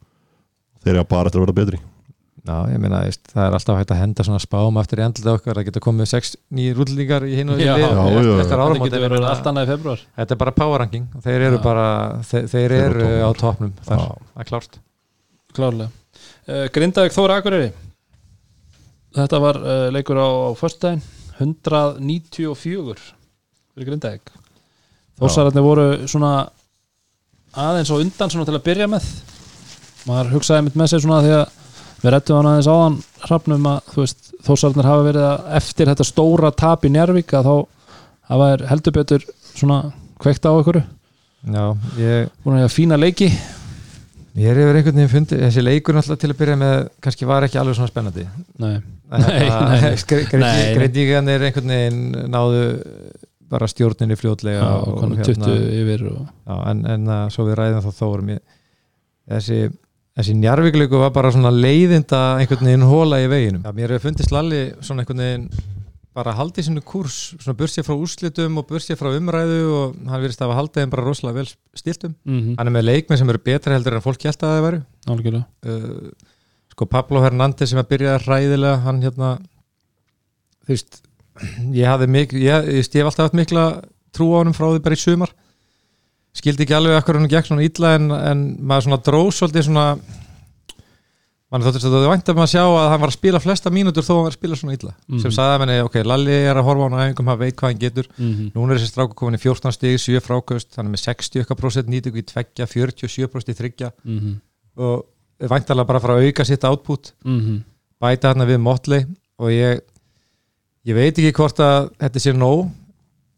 [0.81, 1.81] þeir eru bara eftir að vera betri.
[2.49, 5.59] Já, ég meina, það er alltaf hægt að henda svona spám eftir í andlita okkar,
[5.59, 10.37] það geta komið sex nýjir útlendingar í hinn og Já, eftir, getur í februar Þetta
[10.37, 11.05] er bara power ranking.
[11.19, 11.65] Og þeir eru Já.
[11.67, 11.89] bara
[12.31, 13.31] þeir, þeir eru á
[13.85, 13.85] Já.
[13.91, 14.07] það
[14.41, 14.81] er klárt.
[15.59, 15.91] Klárlega.
[16.49, 17.69] Uh, Grindavík Þóra Akureyri
[19.19, 21.03] þetta var uh, leikur á, á föstudaginn
[21.39, 22.99] 194
[23.79, 24.33] fyrir Grindavík.
[25.19, 26.33] Þósararnir voru svona
[27.59, 29.07] aðeins og undan svona til að byrja með.
[30.09, 31.47] Maður hugsaði mitt með sér svona því að
[32.03, 33.97] við rettum hann aðeins áðan hrafnum að
[34.47, 37.57] Þósararnir hafa verið að eftir þetta stóra tap í Njárvík að þá
[38.31, 39.81] hafa heldur betur svona
[40.23, 40.83] kveikt á ykkur
[41.47, 41.65] Já,
[41.99, 43.29] ég, búin að fína leiki.
[44.39, 47.47] Ég er yfir einhvern veginn fundið þessi leikur náttúrulega til að byrja með kannski var
[47.47, 48.25] ekki alveg svona spennandi.
[48.63, 49.97] Nei, Nei, nei, nei.
[49.97, 50.75] Nei, nei.
[50.77, 52.63] Greitíkan er einhvern veginn náðu
[53.49, 57.47] bara stjórninni fljótlega já, og, konum hérna, 20 yfir og já, en, en að, svo
[57.49, 58.43] við ræðum þá þórum ég,
[59.33, 59.61] þessi,
[60.19, 63.65] þessi njarvíkleiku var bara svona leiðinda einhvern veginn hóla í veginum.
[63.65, 65.49] Já, mér hefur fundist Lalli svona einhvern veginn
[66.19, 70.41] bara haldið sinu kurs, svona bursið frá úrslitum og bursið frá umræðu og hann virðist
[70.43, 72.17] að hafa haldið þeim bara rosalega vel stiltum.
[72.27, 74.81] Mm hann er með leikmenn sem eru betri heldur en fólk held að það væru.
[75.15, 75.45] Algjörlega.
[75.63, 76.35] Uh,
[76.79, 79.33] sko Pablo Hernández sem að byrjaði hræðilega hann hérna
[80.63, 81.01] þú veist
[81.75, 83.67] ég hafði mikil, ég, ég, ég hef alltaf haft mikla
[84.15, 85.35] trú á honum frá því bara í sumar
[86.39, 89.87] skildi ekki alveg akkur hann gekk svona illa en, en maður svona dró svolítið svona
[91.49, 94.05] mann þóttist að það vænt að maður sjá að hann var að spila flesta mínútur
[94.05, 95.21] þó að hann var að spila svona illa Mhm.
[95.25, 97.57] sem sagði að menni, ok, Lalli er að horfa á hann á æfingum hann veit
[97.57, 98.51] hvað hann getur, mm -hmm.
[98.55, 102.21] núna er þessi stráku komin í 14 stig, 7 frákust hann er með 60% nýtingu
[102.21, 104.35] í tveggja 47% í þryggja mm -hmm.
[104.77, 105.07] og
[105.39, 107.13] væntalega bara fara að auka sitt output
[108.01, 109.07] bæta hérna við Motley
[109.39, 109.81] og ég
[110.89, 112.65] ég veit ekki hvort að þetta sé nóg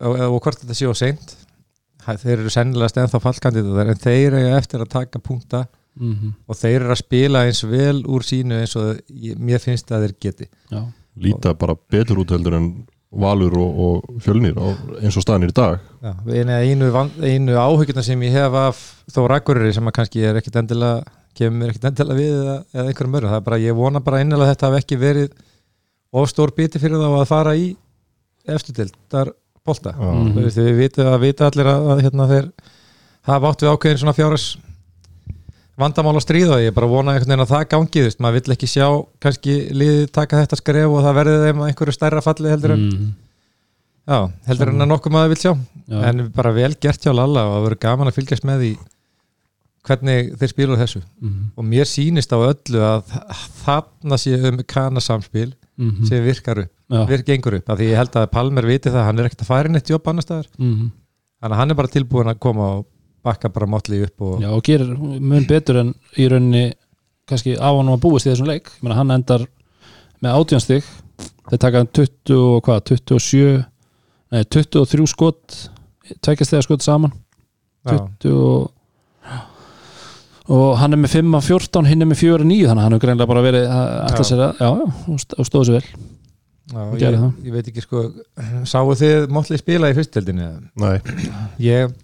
[0.00, 1.36] og, og hvort þetta sé á seint.
[2.00, 5.66] Þeir eru sennilega stennþá fallkandidar en þeir eru eftir að taka punta
[6.48, 10.06] og þeir eru að spila eins vel úr sínu eins og ég, mér finnst að
[10.06, 10.46] þeir geti.
[10.70, 10.86] Já,
[11.16, 12.70] líta bara betur út heldur en
[13.10, 14.70] valur og, og fjölnir á,
[15.02, 15.80] eins og staðnir í dag.
[16.00, 16.14] Já,
[16.62, 16.90] einu,
[17.20, 21.02] einu, áhugjöna sem ég hef af þó rakkurri sem að kannski er ekkit endilega
[21.38, 24.22] kemur mér ekkit endilega við eða, eða einhverjum mörgum, það er bara, ég vona bara
[24.24, 25.36] innilega að þetta hafi ekki verið
[26.10, 27.70] of stór biti fyrir þá að fara í
[28.50, 29.34] eftirdildar.
[29.70, 30.32] Mhm.
[30.34, 32.46] Þú veist, við vitum að vita allir að, að hérna, þeir
[33.28, 34.46] hafa átt við ákveðin svona fjáras
[35.80, 38.54] vandamál að stríða og ég bara vona einhvern veginn að það gangi veist, maður vill
[38.54, 38.86] ekki sjá
[39.22, 42.86] kannski liðið taka þetta skref og það verði þeim að einhverju stærra falli heldur en,
[42.90, 43.10] mm.
[44.10, 44.18] já,
[44.50, 45.98] heldur en að nokkuð maður vill sjá já.
[46.10, 48.72] en bara vel gert hjá Lalla og það verður gaman að fylgjast með því
[49.86, 51.50] hvernig þeir spila úr þessu Mm.
[51.56, 53.14] og mér sýnist á öllu að
[53.64, 56.04] þarna sé um kanasamspil Mm.
[56.04, 57.06] sem virkar upp, Já.
[57.08, 59.48] virk gengur upp af því ég held að Palmer viti það, hann er ekkert að
[59.48, 60.90] færa neitt jobb annar staðar, Mm.
[61.42, 62.86] þannig að hann er bara tilbúin að koma og
[63.24, 66.74] bakka bara motli upp og Já, og gerir mun betur en í rauninni
[67.26, 69.46] kannski á hann að búist í þessum leik Ég meina, hann endar
[70.22, 70.84] með átjánstig
[71.48, 73.64] þeir taka 20 og hvað 27,
[74.32, 75.70] nei 23 skot
[76.20, 77.12] tvekjast þegar skot saman
[77.86, 78.70] já, 20 og
[80.50, 82.86] og hann er með 5 af 14 hinn er með 4 af 9 þannig að
[82.86, 84.28] hann hefur greinlega bara verið að ætla Já.
[84.30, 87.32] sér að, já, já, og st- og stóðu sér vel já, ég, gerði það.
[87.46, 88.04] ég veit ekki sko
[88.72, 90.48] sáu þið motli spila í fyrstildinni
[90.82, 90.94] Nei,
[91.66, 91.94] ég,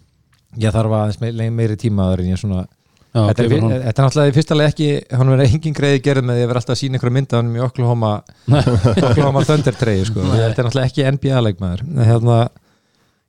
[0.62, 4.06] ég þarf aðeins meiri, meiri tíma aður en ég svona já, þetta, er, þetta er
[4.06, 6.74] náttúrulega í fyrsta leið ekki hann verður engin greiði gerð með því að vera alltaf
[6.76, 8.12] að sína einhverja mynda hann í Oklahoma
[9.10, 10.22] Oklahoma Thunder treyju sko.
[10.26, 10.36] Nei.
[10.42, 12.38] þetta er náttúrulega ekki NBA leikmaður hérna,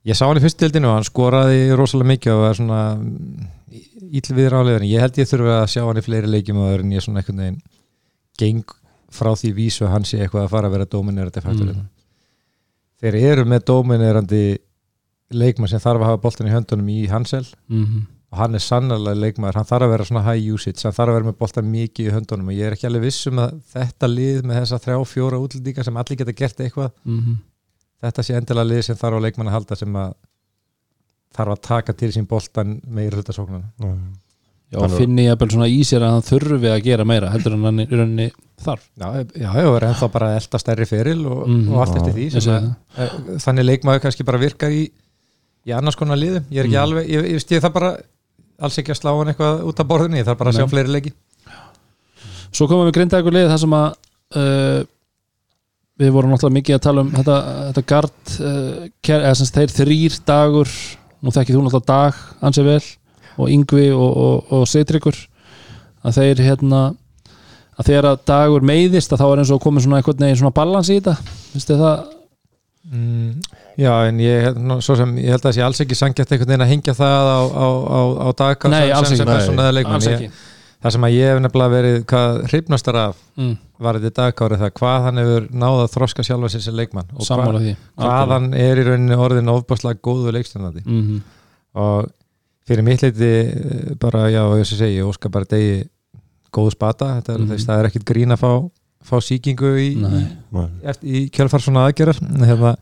[0.08, 2.80] ég sá hann í fyrstildinu og hann skoraði rosalega mikið og var svona
[4.08, 6.84] íll viður álegur en ég held ég þurfi að sjá hann í fleiri leikjum áður
[6.86, 7.60] en ég svona einhvern veginn
[8.40, 8.62] geng
[9.12, 11.86] frá því vísu að hann sé eitthvað að fara að vera dominerandi faktor Mm.
[13.00, 14.44] þeir eru með dominerandi
[15.30, 18.06] leikmann sem þarf að hafa boltan í höndunum í Hansel Mhm.
[18.32, 21.16] og hann er sannarlega leikmaður, hann þarf að vera svona high usage, hann þarf að
[21.18, 24.06] vera með boltan mikið í höndunum og ég er ekki alveg viss um að þetta
[24.14, 27.36] lið með þessa þrjá, fjóra útlendinga sem allir geta gert eitthvað, Mhm.
[28.02, 30.14] Þetta sé endilega lið sem þarf á leikmann að halda sem að
[31.38, 33.68] þarf að taka til sín boltan með í hlutasóknuna
[34.68, 37.54] Já, og finni ég að svona í sér að hann þurfi að gera meira heldur
[37.56, 38.26] en hann í rauninni
[38.60, 38.82] þarf.
[39.00, 41.70] Já, já, já, er ennþá bara að elda stærri feril og, Mhm.
[41.72, 42.66] og allt eftir því segi að,
[42.98, 43.14] eh,
[43.46, 44.90] þannig leikmaður kannski bara virkar í,
[45.64, 46.44] í annars konar liðum.
[46.50, 46.84] Ég er ekki Mhm.
[46.84, 47.96] alveg, ég, ég, ég þarf bara
[48.60, 50.72] alls ekki að slá hann eitthvað út af borðinu ég þarf bara að sjá Nei.
[50.74, 51.12] fleiri leiki.
[52.52, 53.94] Svo komum við grinda ykkur lið þar sem að
[54.36, 54.84] uh,
[55.98, 57.38] við vorum náttúrulega mikið að tala um þetta,
[57.68, 58.36] þetta gard
[59.02, 60.76] ker, eða sem þeir þrýr dagur
[61.18, 62.84] nú þekkið þú náttúrulega dag ansið vel
[63.38, 65.18] og Yngvi og, og, og Seitryggur
[66.06, 66.82] að þeir hérna
[67.78, 70.54] að þegar að dagur meiðist að þá er eins og komið svona einhvern veginn svona
[70.56, 71.14] balans í þetta.
[71.52, 72.00] Finnst þið það?
[72.90, 74.48] mm, Já, en ég,
[74.82, 77.30] svo sem, ég held að það sé alls ekki sangjast einhvern veginn að hengja það
[77.30, 78.72] á, á, á, á ekki,
[79.12, 80.08] sem nei, persónulega leikmann.
[80.08, 80.40] Ég,
[80.82, 84.74] það sem að ég hef nefnilega verið hvað hrifnastar af mm, var þetta dagkári það
[84.78, 88.78] hvað hann hefur náð að þroska sjálfa sér sem leikmann og hvað, hvað hann er
[88.78, 91.20] í rauninni orðin ofbáslega góðu leikstjórnandi mm -hmm.
[91.82, 92.12] og
[92.68, 95.88] fyrir mitt leiti eh, bara, já, ég sé segi, ég óska bara degi
[96.54, 97.64] góðu spata, þetta er, mm.
[97.64, 98.52] það er ekkit grín að fá,
[99.04, 99.90] fá síkingu í,
[100.82, 102.22] eftir, í kjölfar svona aðgerðar.
[102.48, 102.72] Hérna,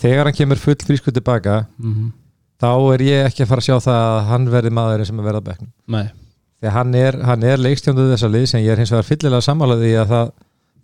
[0.00, 2.10] þegar hann kemur full frísku tilbaka Mm -hmm.
[2.60, 5.28] þá er ég ekki að fara að sjá það að hann verði maðurinn sem er
[5.28, 6.10] verið
[6.60, 7.18] því hann er,
[7.52, 10.32] er leikstjónduð þessa lið sem ég er hins vegar fyllilega sammálaði að það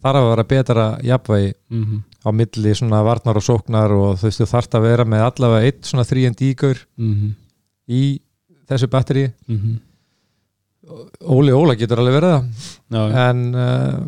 [0.06, 2.02] þarf að vera betra jafnvægi mm -hmm.
[2.26, 5.66] á milli svona varnar og sóknar og þú veist þú þarft að vera með allavega
[5.66, 7.34] eitt svona 3D-gur Mm
[7.86, 8.20] í
[8.68, 9.76] þessu batteri -hmm.
[11.26, 12.32] Óli Óla getur alveg verið
[12.90, 13.98] það en uh,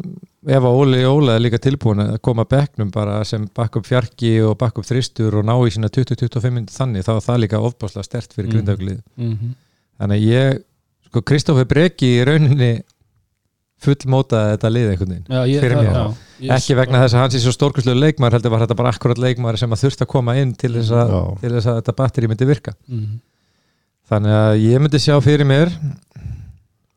[0.46, 4.40] ef að Óli Óla er líka tilbúin að koma bekknum bara sem bakk upp fjarki
[4.46, 7.58] og bakk upp þristur og ná í sína 20-25 minnir þannig þá er það líka
[7.60, 8.54] ofbáslega stert fyrir Mhm.
[8.54, 8.64] mm.
[8.64, 9.54] grindauglið mm -hmm.
[9.98, 10.62] þannig að ég,
[11.08, 12.72] sko Kristoffer Breki í rauninni
[13.84, 15.92] fullmótaði þetta lið einhvern veginn Já, ég, Fyrir mér.
[15.94, 19.20] já, ekki vegna þess að hans er svo stórkustlega leikmaður heldur var þetta bara akkurat
[19.22, 21.20] leikmaður sem að þurft að koma inn til þess að, Já.
[21.44, 23.20] til þess að þetta batteri myndi virka Mhm.
[24.10, 25.70] þannig að ég myndi sjá fyrir mér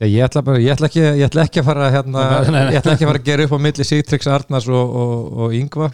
[0.02, 2.64] ég, ég, ætla, bara, ég, ætla, ekki, ég ætla ekki að fara hérna, Nei, nei,
[2.66, 2.74] nei.
[2.74, 5.14] ég ætla ekki að fara að gera upp á milli Sigtryggs Arnars og, og,
[5.46, 5.92] og Yngva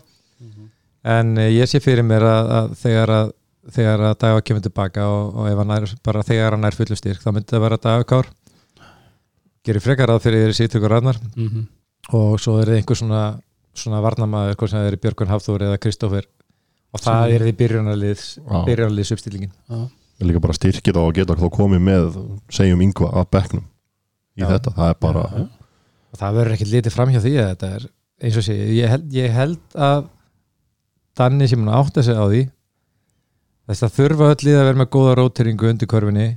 [1.08, 3.34] en eh, ég sé fyrir mér að, að þegar að
[3.76, 6.96] þegar að daga kemur tilbaka og, og ef hann er bara þegar hann er fullu
[6.96, 8.30] styrk þá myndi það vera dagakár
[9.68, 11.66] gerir frekar að fyrir Sigtryggur Arnar Mhm.
[12.14, 13.24] og svo er það einhver svona
[13.78, 16.24] svona varnamaður, hvort sem það er Björgun Hafþór eða Kristófer
[16.94, 18.66] og það Sem- er því byrjunarlið Já.
[18.66, 19.90] byrjunarlið uppstillingin Já.
[20.22, 22.08] líka bara styrkið á að geta þá komið með
[22.50, 23.64] segjum yngva af bekknum
[24.38, 24.48] í Já.
[24.48, 25.48] þetta, það er bara Já, já.
[26.18, 27.88] það verður ekkert litið fram hjá því að þetta er
[28.24, 30.08] eins og sé, ég held, ég held að
[31.18, 32.50] Danni sem hann átti sig á því
[33.68, 36.28] þess að þurfa öll lið að vera með góða róteringu undir körfinni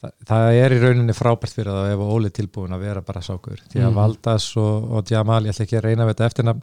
[0.00, 3.60] það, það er í rauninni frábært fyrir það ef Óli tilbúin að vera bara sákur
[3.68, 3.98] því að Mhm.
[4.00, 6.62] Valdas og, og Jamal, ég ætla ekki að reyna við þetta eftirnafn,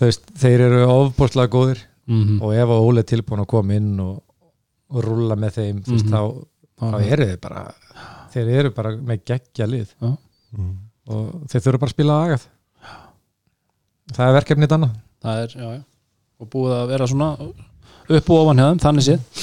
[0.00, 2.40] veist, þeir eru ofbúrslega góðir Mhm.
[2.42, 4.22] og ef að Óli tilbúin að koma inn og,
[4.90, 6.14] og rúlla með þeim, veist, Mhm.
[6.14, 6.46] þá,
[6.80, 7.74] þá eru þeir bara
[8.32, 10.76] þeir eru bara með geggja lið mm.
[11.10, 12.46] og þeir þurfa bara að spila agað
[14.14, 14.74] það er verkefnið
[15.22, 15.82] er, já
[16.40, 17.36] og búið að vera svona
[18.18, 19.42] upp og ofan þeim, þannig séð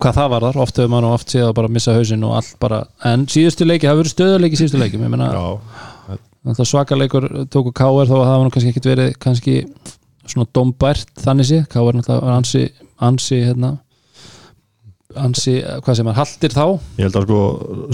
[0.00, 2.54] hvað það var þar, oft hefur maður oft séð að bara missa hausinn og allt
[2.62, 6.18] bara, en síðustu leiki það hefur verið stöðuleiki síðustu leiki ég meina, já,
[6.50, 8.08] það svakaleikur tóku K.R.
[8.10, 9.56] þó að það var nú kannski ekkit verið kannski
[10.24, 11.98] svona dombært þannig séð, K.R.
[11.98, 12.64] náttúrulega var ansi
[13.04, 13.72] ansi, hérna
[15.20, 16.64] ansi, hvað sem er, haldir þá
[16.98, 17.40] ég held að sko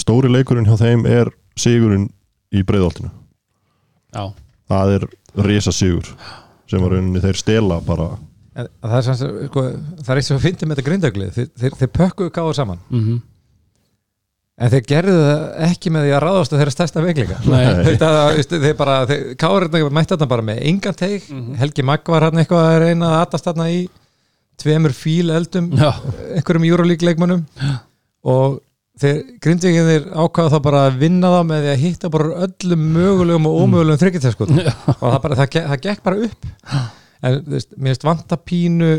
[0.00, 2.08] stóri leikurinn hjá þeim er sigurinn
[2.54, 3.10] í breiðoltinu
[4.16, 4.24] já,
[4.70, 5.08] það er
[5.46, 6.08] risa sigur
[6.70, 8.12] sem var rauninni þeir stela bara
[8.84, 9.64] það er, sanns, sko,
[10.00, 12.80] það er eitt sem að fyndi með þetta grindöglið þeir, þeir, þeir pökkuðu káður saman.
[12.90, 13.18] Mhm.
[14.60, 17.36] En þeir gerðu það ekki með því að ráðast að þeirra stærsta veikleika.
[17.48, 17.60] Nei.
[17.86, 21.54] þetta, veist, þeir bara, þeir, káður mætti þarna bara með engan teig Mhm.
[21.62, 23.78] Helgi Magg var hann eitthvað að reyna að atast þarna í
[24.60, 25.88] tveimur fíl eldum já,
[26.36, 27.46] einhverjum Euroleague leikmönnum.
[28.28, 28.60] Og
[29.00, 32.82] þeir grindvíkinn þeir ákvaða þá bara að vinna það með því að hitta bara öllum
[32.96, 34.72] mögulegum og ómögulegum þryggjarteskot Já.
[34.92, 36.50] og það, bara, það, það gekk bara upp
[37.22, 38.90] en veist, mér finnst vanta pínu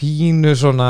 [0.00, 0.88] pínu svona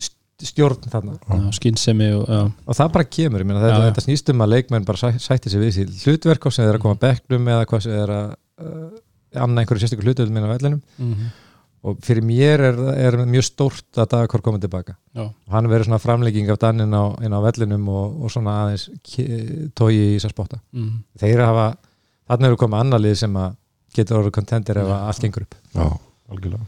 [0.00, 1.18] st- stjórn þarna.
[1.20, 4.86] Já skynsemi og já, og það bara kemur, meina þetta, þetta snýst um að leikmenn
[4.88, 7.84] bara sæ, sætti sig við sér hlutverk sem þeir að koma að bekknum eða hvað
[7.86, 8.32] sem þeir að
[8.64, 10.82] uh, annað einhverju sérstökur hlutöðum minna á vellinum.
[10.98, 11.30] Mhm.
[11.80, 14.98] Og fyrir mér er, er mjög stórt að Dagakor komið tilbaka.
[15.16, 18.56] Já, og hann verður svona framlegging af Dannin á, inn á vellinum og, og svona
[18.66, 18.90] aðeins
[19.72, 20.58] tói í þess að spotta.
[20.74, 20.98] Mhm.
[21.22, 21.68] Þeir hafa,
[22.30, 23.54] Þannig eru komið annar lið sem að
[23.96, 25.54] getur orðið kontendir ef allt gengur upp.
[25.74, 25.86] Já,
[26.30, 26.64] algjörlega.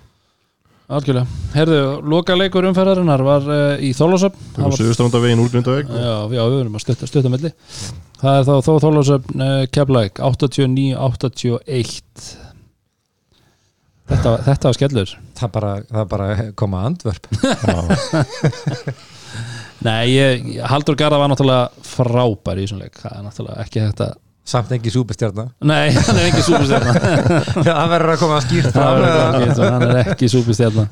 [0.92, 1.76] Algjörlega, herðu,
[2.12, 6.76] loka leikur umferðarinnar var uh, í Þólasöfn Tökum Suðustrandavegin úr Grindaveg Já, já, við verðum
[6.76, 7.48] að stutta, stutta melli
[8.20, 12.26] Það er þá þó Þólasöfn uh, Keflæk 89-81
[14.12, 15.12] Þetta, þetta var skellur.
[15.38, 16.26] Það bara, það bara
[16.58, 17.28] koma andvörp.
[19.86, 22.98] Nei, ég, Haldur Garða var náttúrulega frábær í þessum leik.
[23.00, 24.08] Það er náttúrulega ekki þetta
[24.42, 26.94] Samt ekki súpistjarna Nei, hann er ekki súpustjarna
[27.62, 29.02] Það verður að koma að skýrt Það
[29.62, 30.86] Hann er ekki súpustjarna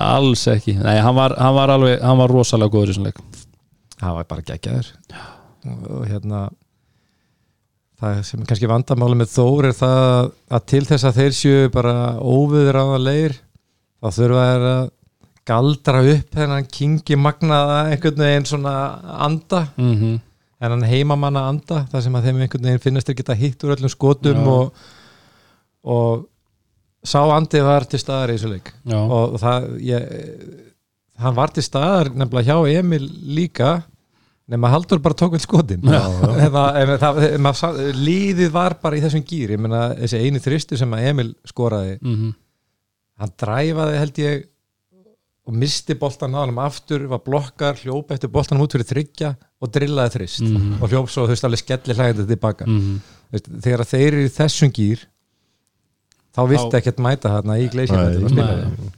[0.00, 0.76] Alls ekki.
[0.80, 3.18] Nei, hann var, hann var alveg, hann var rosalega góður í þessum leik.
[4.00, 4.88] Það var bara geggjaður.
[5.90, 6.44] Og hérna
[8.00, 11.68] það sem er kannski vandamáli með Þór er það að til þess að þeir séu
[11.74, 13.36] bara óviður á að leir
[14.00, 14.82] þá þurfa þeir að
[15.50, 18.74] galdra upp þennan kingi magnaða einhvern veginn svona
[19.26, 19.66] anda.
[19.76, 20.18] Mm
[20.60, 20.66] -hmm.
[20.66, 23.92] þennan heimamanna anda þar sem að þeim einhvern veginn finnast þeir geta hitt úr öllum
[23.92, 24.82] skotum og,
[25.84, 26.26] og
[27.02, 28.74] sá andi var til staðar í þessu leik.
[28.84, 30.10] Já, og það ég,
[31.20, 33.06] hann var til staðar nefnilega hjá Emil
[33.36, 33.80] líka
[34.50, 35.80] nema Haldur bara tók vel skotin.
[38.10, 41.98] Líðið var bara í þessum gýr ég meina þessi eini þristu sem að Emil skoraði
[42.02, 42.16] mm
[43.20, 44.46] hann dræfaði held ég
[45.50, 49.72] og misti boltan á hann aftur var blokkar, hljóp eftir boltanum út fyrir þryggja og
[49.74, 50.76] drillaði þrist Mhm.
[50.82, 53.00] og hljóp svo þú veist alveg skelli hlægandi tilbaka -hmm.
[53.32, 54.98] Veist, þegar þeir eru í þessum gýr
[56.34, 58.64] þá viltu Þá- ekkert mæta þarna í gleysjaföldum að spila Nei.
[58.64, 58.96] þeim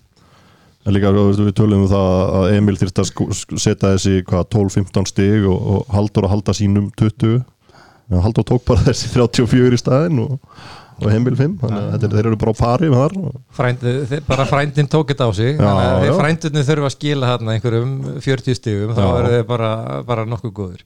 [0.84, 4.48] En líka við tölum um það að Emil þyrst að sko- sk- setja þessi hvað,
[4.50, 7.44] 12-15 stig og, og Haldur að halda sínum 20
[8.10, 10.40] en Haldur tók bara þessi 34 í staðin og,
[11.00, 13.76] og Emil 5 þannig að þetta er- þeir eru bara á pari með þar
[14.12, 15.56] þeir- bara frændin tók þetta á sig.
[15.56, 16.18] Já, þannig að þeir já.
[16.20, 19.18] frændinni þurfa að skila þarna einhverjum 40 stigum þá Já.
[19.18, 20.82] eru þeir bara, bara nokkuð góður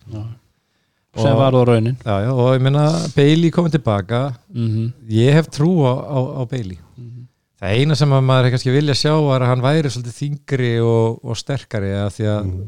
[1.17, 1.97] Sem Og- var það raunin.
[2.05, 2.83] Já, já, og ég meina
[3.17, 4.37] Bailey komið tilbaka.
[4.55, 6.79] Mm ég hef trú á, á, á Bailey.
[7.57, 10.73] Það eina sem að maður er kannski vilja sjá er að hann væri svolítið þingri
[10.85, 12.67] og, og sterkari að því að Mm.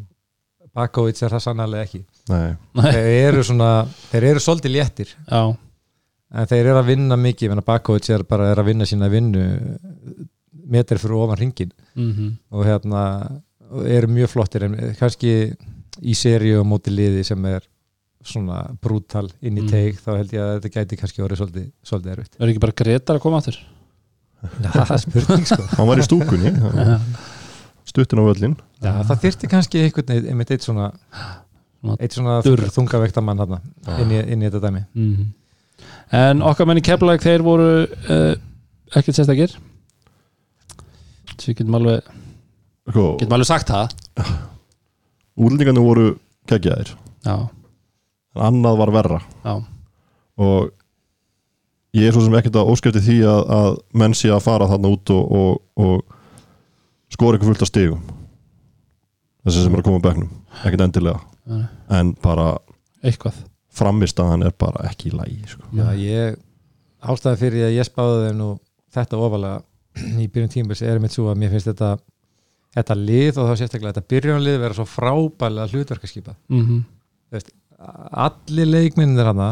[0.75, 2.01] Bakovic er það sannarlega ekki.
[2.31, 2.57] Nei,
[2.93, 5.09] þeir eru svona, þeir eru svolítið léttir.
[5.29, 5.57] Já,
[6.35, 9.09] en þeir eru að vinna mikið, ég meina Bakovic er bara er að vinna sína
[9.13, 9.45] vinnu
[10.69, 13.03] metri fyrir ofan ringin mm og hérna
[13.85, 15.33] eru mjög flottir en kannski
[16.01, 17.65] í seríu og móti liði sem er
[18.25, 19.69] svona brútal inn í Mm.
[19.71, 22.35] teig þá held ég að þetta gæti kannski orðið svolítið, svolítið erfitt.
[22.39, 23.59] Verður ekki bara Gretar að koma áttur
[24.63, 25.63] Já, það er spurning sko.
[25.77, 26.53] Hann var í stúkunni
[27.89, 30.89] stuttin á völlin Já, það þyrfti kannski einhvern veginn einmitt eitt svona
[31.79, 32.65] Svona eitt svona durr.
[32.75, 33.61] þungavekta mann hérna
[34.03, 34.85] inn, í- inn í þetta dæmi.
[34.95, 35.27] Mm
[36.15, 38.33] En okkar menn í Keflæk þeir voru uh,
[38.97, 39.53] ekkert sérstakir.
[41.39, 42.01] Svo getum alveg
[42.89, 43.93] sko, getum alveg sagt það.
[45.39, 46.09] Úrlendingarnir voru
[46.49, 46.97] keggjaðir
[48.39, 49.19] annað var verra.
[49.45, 49.55] Já,
[50.39, 50.71] og
[51.97, 53.71] ég er svo sem ekkert að óskæfti því að, að
[54.03, 58.03] menn sé að fara þarna út og, og, og skora eitthvað fullt af stigum.
[59.47, 60.33] Þessi sem er að koma á bekknum.
[60.63, 61.63] Ekkert endilega.
[61.95, 62.51] En bara
[63.03, 63.39] eitthvað
[63.75, 65.65] framistaðan er bara ekki í lægi sko.
[65.77, 66.39] Já, ég
[66.99, 68.51] ástæði fyrir að ég spáði þeim nú
[68.95, 69.63] þetta ofalega
[70.23, 71.97] í byrjun tímbils er mitt svo að mér finnst þetta
[72.79, 76.37] þetta lið og þá sérstaklega þetta byrjunlið vera svo frábælega hlutverkaskipa.
[76.49, 76.85] Mm
[77.79, 79.49] allir leikminnir hana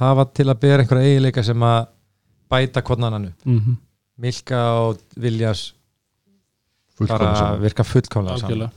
[0.00, 1.86] hafa til að bera einhverja eiginleika sem að
[2.50, 3.44] bæta annan upp.
[3.44, 3.76] -hmm.
[4.16, 5.74] Milka og Viljas
[6.96, 8.72] Fullkomlega bara virka fullkomlega saman Algjörlega.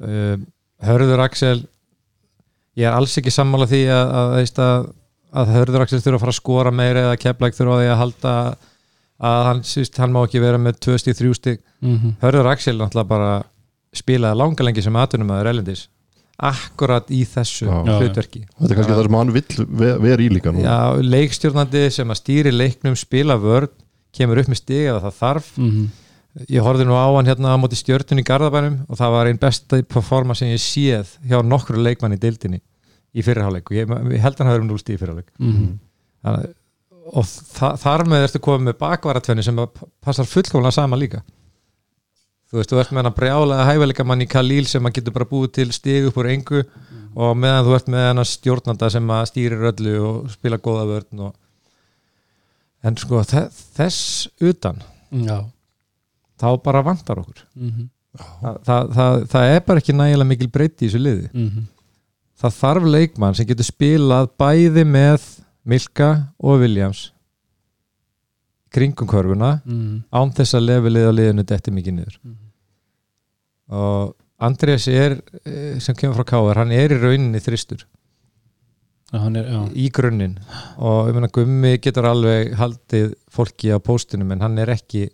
[0.00, 0.38] Uh,
[0.82, 1.66] Hörður Axel
[2.80, 4.86] ég er alls ekki sammála því að, að, að,
[5.40, 8.00] að Hörður Axel þurfa að fara að skora meira eða keplæk þurfa á því að
[8.02, 8.34] halda
[9.24, 12.76] að hann, síst, hann má ekki vera með 2 stíð, 3 stíð mm Hörður Axel
[12.78, 13.32] náttúrulega bara
[13.94, 15.86] spilaði langa lengi sem aðtunum aður elendis
[16.34, 17.94] akkurat í þessu Já.
[18.00, 18.40] hlutverki.
[18.58, 22.10] Þetta er kannski það sem hann vill ve- vera í líka nú Já, leikstjórnandi sem
[22.10, 23.70] að stýri leiknum spila vörn,
[24.14, 25.52] kemur upp með stig eða það þarf.
[25.58, 25.86] -hmm.
[26.50, 29.38] Ég horfði nú á hann hérna á móti stjörtun í Garðabænum og það var einn
[29.42, 32.58] besta performance sem ég séð hjá nokkru leikmann í deildinni
[33.14, 35.78] í fyrirháleik og ég, ég held að hann hafi um núlst í fyrirháleik Mm
[36.24, 36.54] Þannig-
[37.14, 41.18] og þa þar með ertu komið með bakvaratvenni sem að passar fullkomlega sama líka.
[42.48, 45.12] Þú veist, þú ert með hann að brjálega hæfileika mann í Kalíl sem að getur
[45.12, 46.62] bara búið til stig upp úr engu
[47.14, 51.20] og meðan þú ert með hann stjórnanda sem að stýrir öllu og spila góða vörn
[51.28, 51.34] og...
[52.88, 54.00] en sko þe- þess
[54.40, 54.80] utan
[55.12, 55.38] Já
[56.40, 57.44] þá bara vantar okkur.
[57.54, 57.88] Mm -hmm.
[58.14, 61.30] Þa, það, það, það er bara ekki nægilega mikil breytti í þessu liði.
[62.38, 65.26] Það þarf leikmann sem getur spilað bæði með
[65.64, 67.10] Milka og Williams
[68.74, 69.60] kringum körfuna
[70.10, 72.16] án þess að levelið á liðinu detti mikið niður.
[73.70, 77.86] Og Andrés er eh, sem kemur frá Káar, hann er í rauninni þristur.
[79.14, 79.46] Er,
[79.78, 80.34] í grunninn.
[80.82, 85.06] Og ég meina Gummi getur alveg haldið fólki á póstinum en hann er ekki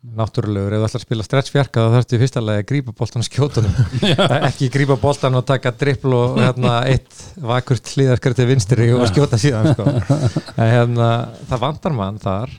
[0.00, 3.20] náttúrulegur ef þú ætlar að spila stretchfjarka þá þarfstu í fyrsta lagi að grípa boltan
[3.20, 3.74] og skjótunum.
[4.48, 9.40] Ekki grípa boltan og taka drippl og hérna, eitt vakurt hlýðarskar til vinstri og skjóta
[9.40, 9.84] síðan sko.
[10.56, 11.10] en hérna,
[11.50, 12.54] það vantar mann þar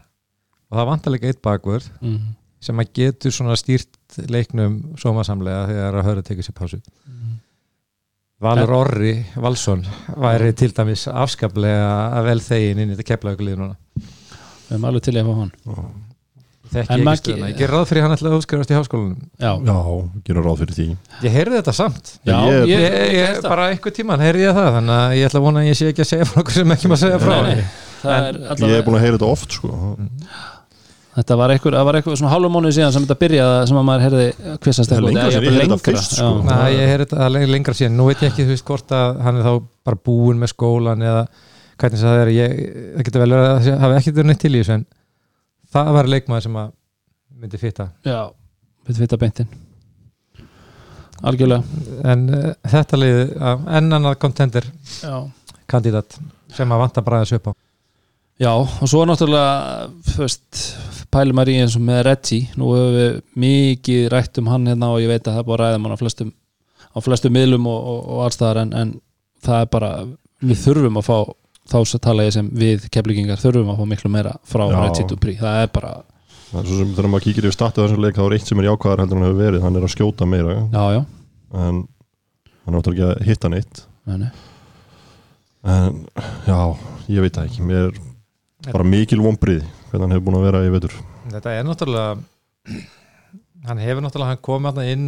[0.69, 2.19] og það vantar líka eitt bakvörð mm,
[2.61, 6.81] sem að getur svona stýrt leiknum sómasamlega þegar að höra tekið sér pásu.
[8.41, 9.83] Valur Orri Valsson
[10.21, 13.75] væri til dæmis afskaplega vel þegin inn í þetta keflauglið núna.
[13.97, 16.09] Við erum alveg til að fá hann
[16.71, 19.17] Þekki En ekki stöðuna, ég ger ráð fyrir hann ætlaði að útskrifast í háskólanum.
[19.43, 19.75] Já, Já,
[20.29, 20.85] gerum ráð fyrir því.
[21.25, 22.11] Ég heyrði þetta samt.
[22.23, 25.41] Já Ég- Ég, ég, ég, bara einhver tíman heyrði ég það þannig að ég ætla
[25.41, 27.35] að vona að ég sé ekki að segja frá okkur sem ekki maður segja frá.
[27.41, 29.73] Nei, nei, er Ég er allavega búin að heyra þetta oft sko.
[31.11, 33.85] Þetta var eitthvað, það var eitthvað svona hálfum mánuði síðan sem þetta byrjaði sem að
[33.89, 34.27] maður heyrði
[35.35, 36.29] er ég þetta lengra, fyrst, sko.
[36.31, 36.45] já.
[36.47, 37.97] Næ, ég heyrði þetta lengra, síðan.
[37.99, 39.51] Nú veit ég ekki þú veist hvort að hann er þá
[39.89, 41.25] bara búinn með skólan eða
[41.83, 42.31] hvernig það er.
[42.37, 42.55] Ég,
[42.95, 44.85] það getur vel verið að það hafi ekki verið neitt til í þessu en
[45.73, 46.71] það var leikmaður sem að
[47.41, 47.89] myndi fitta.
[48.05, 48.21] Já,
[48.87, 49.49] við vita beintin
[51.21, 51.81] Algjörlega.
[52.09, 54.65] En uh, þetta liði uh, enn annað kontender
[55.69, 56.17] kandidat
[56.51, 57.53] sem að vanta bara að söpa
[58.41, 60.61] Já, og svo náttúrulega fyrst,
[61.13, 62.47] pælum maður í eins og með Reggie.
[62.57, 65.67] Nú hefur við mikið rætt um hann hérna og ég veit að það er bara
[65.67, 66.31] ræðum hann á flestum
[66.91, 68.95] á flestum miðlum og, og, og allstaðar en, en
[69.45, 69.91] það er bara
[70.41, 71.17] við þurfum að fá
[71.71, 74.65] þá tala ég sem við keflingingar þurfum að fá miklu meira frá.
[74.73, 75.93] Reggie Dupri það er bara,
[76.51, 78.59] Það er svo sem þegar maður kíkir yfir statið þessum leik þá er eitt sem
[78.59, 79.61] er jákvæðar heldur en hann hefur verið.
[79.63, 80.55] Hann er að skjóta meira.
[80.73, 81.01] Já, já.
[81.55, 81.79] En hann
[82.67, 83.83] er náttúrulega ekki að hitta neitt.
[84.09, 84.31] Nei, nei.
[85.71, 86.01] en
[86.49, 86.57] já,
[87.07, 87.67] ég veit það ekki.
[87.69, 90.97] Mér er bara mikil vombrið hvernig hann hefur búin að vera í vetur.
[91.31, 92.11] Þetta er náttúrulega
[93.69, 95.07] hann hefur náttúrulega hann komið þarna inn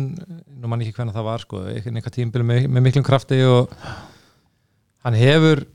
[0.62, 3.74] nú mann ekki hvernig það var sko einhvern tímbil með, með miklum krafti og
[5.04, 5.66] hann hefur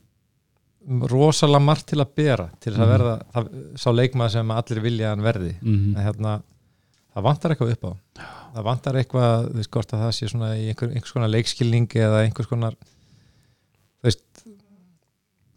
[1.12, 2.92] rosalega margt til að bera til þess að Mhm.
[2.94, 5.54] verða það, sá leikmaður sem allir vilja hann verði.
[5.62, 6.42] Mm en hérna,
[7.14, 7.92] það vantar eitthvað upp á.
[8.54, 11.88] Það vantar eitthvað, þú veist, hvort að það sé svona í einhver, einhvers konar leikskilning
[11.88, 14.22] eða einhvers konar þú veist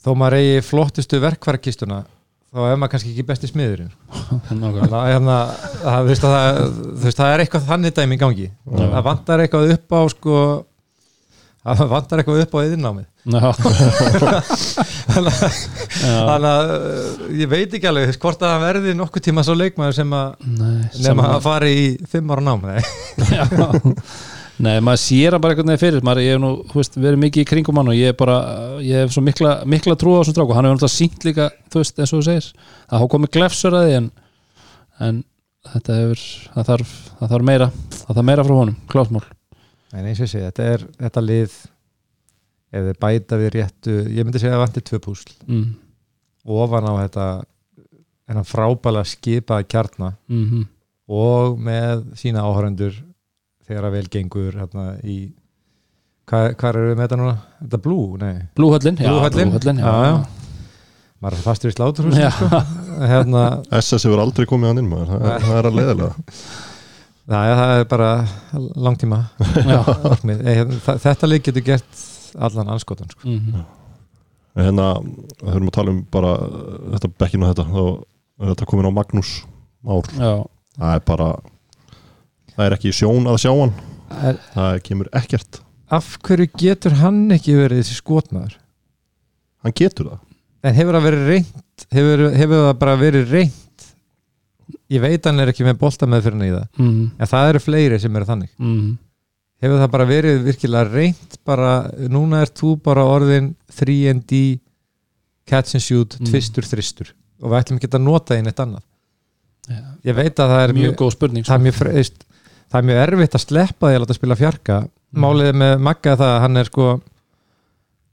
[0.03, 2.01] þó maður eigi flottustu verkvarakistuna
[2.51, 3.91] þá er maður kannski ekki besti smiðurinn.
[4.51, 5.37] Hérna,
[5.79, 8.49] þú veist, það er eitthvað þannig dæmi í gangi.
[8.67, 10.35] Það vantar eitthvað upp á sko,
[11.61, 13.51] það vantar eitthvað upp á yðinnámið Já.
[15.11, 19.55] þannig að- að uh, ég veit ekki alveg hvort að það verði nokkuð tíma svo
[19.59, 20.27] leikmaður sem að
[21.05, 22.81] nema að fara í fimm ára nám nei.
[24.85, 26.03] Maður sér hann bara einhvern veginn fyrir.
[26.05, 28.35] Maður, ég hef nú, þú veist, verið mikið í kringum hann og ég er bara,
[28.85, 31.81] ég hef svo mikla, mikla trú á þessum stráku, hann hefur náttúrulega sínt líka þú
[31.81, 32.49] veist, eins og þú segir,
[32.91, 34.09] það hafa komið glefsur að því en,
[35.07, 35.15] en
[35.71, 36.21] þetta hefur,
[36.53, 36.93] það þarf,
[37.23, 39.25] það þarf meira það þarf meira frá honum, klásmál
[39.93, 41.55] en eins og ég segi, þetta er þetta lið
[42.71, 45.65] ef þið bæta við réttu ég myndi segja að vanti tvö púsl mm.
[46.47, 47.25] ofan á þetta
[48.31, 50.65] en frábælega skipaða kjarna Mm -hmm.
[51.11, 52.95] og með sína áhörundur
[53.67, 55.17] þegar að vel gengur hérna í
[56.27, 57.35] hvað, hvað eru við með þetta núna?
[57.61, 58.17] Þetta er Blue?
[58.17, 59.49] Nei, Blúhöllin, já, Blúhöllin.
[59.51, 60.25] Blúhöllin Já, já.
[61.21, 62.29] maður er fastur í sláturhús Já.
[62.31, 62.47] sko.
[63.11, 63.45] hérna,
[63.81, 66.13] SS hefur aldrei komið inn maður það, það er að leiðilega
[67.31, 68.09] það, það er bara
[68.87, 69.21] langtíma.
[69.41, 72.03] Eh, hérna, þetta leik getur gert
[72.37, 73.27] allan anskotan sko.
[73.27, 73.63] Mm
[74.55, 74.87] en hérna,
[75.39, 76.31] þurfum að tala um bara
[76.95, 77.65] þetta bekkinu og þetta.
[77.71, 77.83] Þá
[78.41, 79.31] er þetta komin á Magnús
[79.81, 80.07] Már.
[80.13, 80.33] Já.
[80.77, 81.29] það er bara
[82.51, 83.71] það er ekki sjón að sjá hann.
[84.21, 85.61] Er, það kemur ekkert.
[85.91, 88.57] Af hverju getur hann ekki verið þessi skotmaður?
[89.63, 90.21] Hann getur það.
[90.61, 91.85] En hefur það verið reynt?
[91.91, 93.57] Hefur, hefur það bara verið reynt
[94.91, 97.99] ég veit hann er ekki með bolta með fyrir það Mm en það eru fleiri
[98.03, 98.97] sem eru þannig -hmm.
[99.63, 101.71] hefur það bara verið virkilega reynt bara,
[102.09, 104.59] núna er þú bara orðin 3D
[105.47, 106.25] catch and shoot, Mm.
[106.29, 108.83] tvistur, þristur og við ætlum ekki að nota einn eitt annað
[109.69, 109.81] Já.
[110.05, 111.51] ég veit að það er mjög mjög, góð spurning sko.
[111.53, 112.23] það er mjög, freist,
[112.71, 114.81] það er mjög erfitt að sleppa því að láta spila fjarka
[115.11, 115.19] Mm.
[115.25, 117.01] málið með Magga það að hann er sko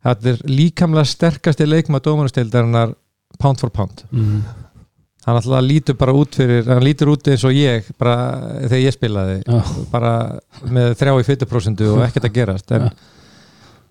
[0.04, 2.94] þetta er líkamlega sterkasti leikma dómanustildarinnar
[3.38, 4.42] pound for pound mm.
[5.28, 8.16] Hann alltaf lítur bara út fyrir hann lítur út eins og ég bara
[8.64, 9.60] þegar ég spilaði Já.
[9.92, 10.12] bara
[10.64, 12.88] með þrjá í 40% og ekkert að gerast en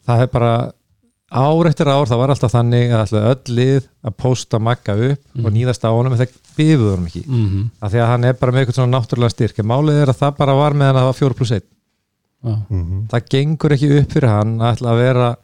[0.08, 0.52] það er bara
[1.28, 5.24] ár eftir ár það var alltaf þannig að alltaf öll lið að pósta Magga upp
[5.36, 5.46] Mhm.
[5.46, 8.34] og nýðast á honum en það bifuð honum ekki Mm af því að hann er
[8.40, 10.96] bara með eitthvað svona náttúrulega styrk en málið er að það bara var með hann
[10.96, 11.64] að það var 4 pluss 1
[12.48, 12.56] Já.
[12.70, 15.36] mm það gengur ekki upp fyrir hann að ætla að vera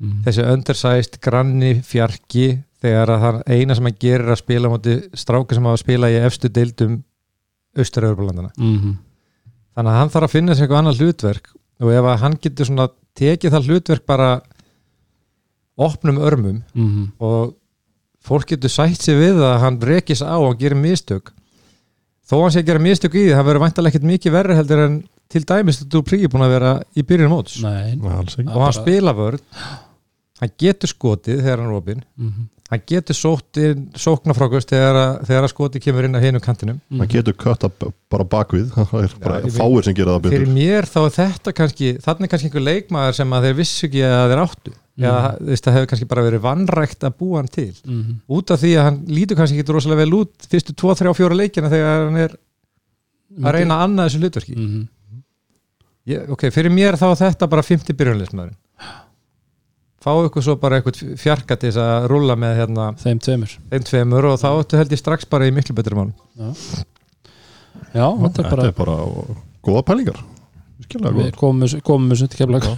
[0.00, 0.22] Mm.
[0.24, 2.46] þessi undersized granni fjarki
[2.80, 5.78] þegar að það eina sem hann gerir er að spila á móti stráka sem hafa
[5.78, 6.98] að spila í efstu deildum
[7.78, 8.98] austur-Európa-landana Mm
[9.70, 11.50] þannig að hann þarf að finna sér eitthvað annað hlutverk
[11.80, 12.86] og ef að hann getur svona
[13.16, 14.30] tekið það hlutverk bara
[15.80, 17.54] opnum örmum mm og
[18.20, 21.30] fólk getur sætt sig við að hann rekis á og gerir mistök.
[22.28, 24.82] Þó hann sé að gera mistök í því það verður væntalega ekkert mikið verri heldur
[24.84, 24.98] en
[25.30, 27.56] til dæmis þetta þú príi búin að vera í byrjun móts.
[27.64, 28.50] Nei, Nei, alls ekki.
[28.52, 29.40] Og hann spila vörð.
[30.42, 32.04] Hann getur skotið þegar hann er opinn.
[32.20, 36.40] Mm hann getur sótt inn sóknarfrákust þegar, að- þegar að skotið kemur inn á hinu
[36.42, 36.76] kantinum.
[36.90, 37.64] Maður getur kött
[38.10, 38.68] bara bakvið.
[38.76, 41.54] Það er bara Já, ég fáir sem gera það fyrir betur mér þá er þetta
[41.60, 44.76] kannski þannig er kannski einhver leikmaður sem að þeir vissu ekki að þeir áttu.
[45.00, 45.04] Mm.
[45.08, 47.74] eða þú veist, það hefur kannski bara verið vannrækt að búa hann til.
[47.86, 48.14] -hmm.
[48.28, 51.16] út af því að hann lítur kannski ekki rosalega vel út fyrstu 2, 3 og
[51.16, 52.36] 4 leikina þegar hann er
[53.40, 54.54] að reyna að annað þessu hlutverki.
[54.56, 54.88] Mm
[56.10, 58.54] ég, ok, fyrir mér þá er þetta bara 50 byrjunleismaður
[60.00, 63.50] fá ykkur svo bara eitthvað fjarka til þess að rúlla með hérna Þeim tveimur.
[63.72, 66.10] þeim tveimur og þá ættu held ég strax bara í miklu betur mál
[67.94, 68.96] Já, þetta er þetta bara er bara
[69.64, 70.18] góða pælingar.
[70.86, 72.62] Skilja Við góð komum þessu til keflag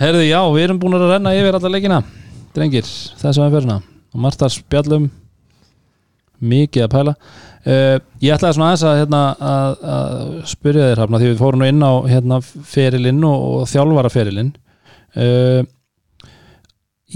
[0.00, 1.98] Herðu, já, við erum búin að renna yfir alla leikina
[2.56, 2.86] Drengir,
[3.20, 3.76] þess að fyrirna
[4.10, 5.04] og Marta spjallum.
[6.40, 7.12] Mikið að pæla.
[7.60, 10.14] Uh, Ég ætlaði svona aðeins að, hérna, að, að
[10.50, 12.36] spyrja þér hafna því við fórum nú inn á hérna,
[12.72, 14.50] ferilinn og, og þjálfara ferilinn
[15.16, 15.60] uh,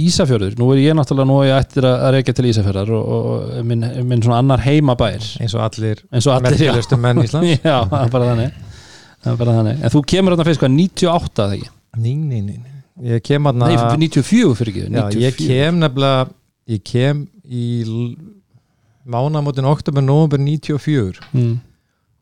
[0.04, 3.58] Ísafjörður, nú er ég náttúrulega nú er ég ættir að reykja til Ísafjörðar og, og
[3.68, 5.28] minn, minn svona annar heimabær.
[5.38, 7.60] Eins og allir allir merkilegustu menn Íslands.
[7.62, 8.56] Já, það er bara þannig.
[9.22, 9.82] Það er bara þannig.
[9.86, 11.74] En þú kemur þarna fyrst hvað, 98 þegar?
[11.94, 12.56] Ný, ný, ný.
[13.04, 14.88] Ég kem aðna Nei, 94 fyrir ekki?
[14.94, 16.26] Já, ég kem nefnilega
[16.70, 17.64] ég kem í
[19.04, 21.56] mánamótin oktober, november 94 mm.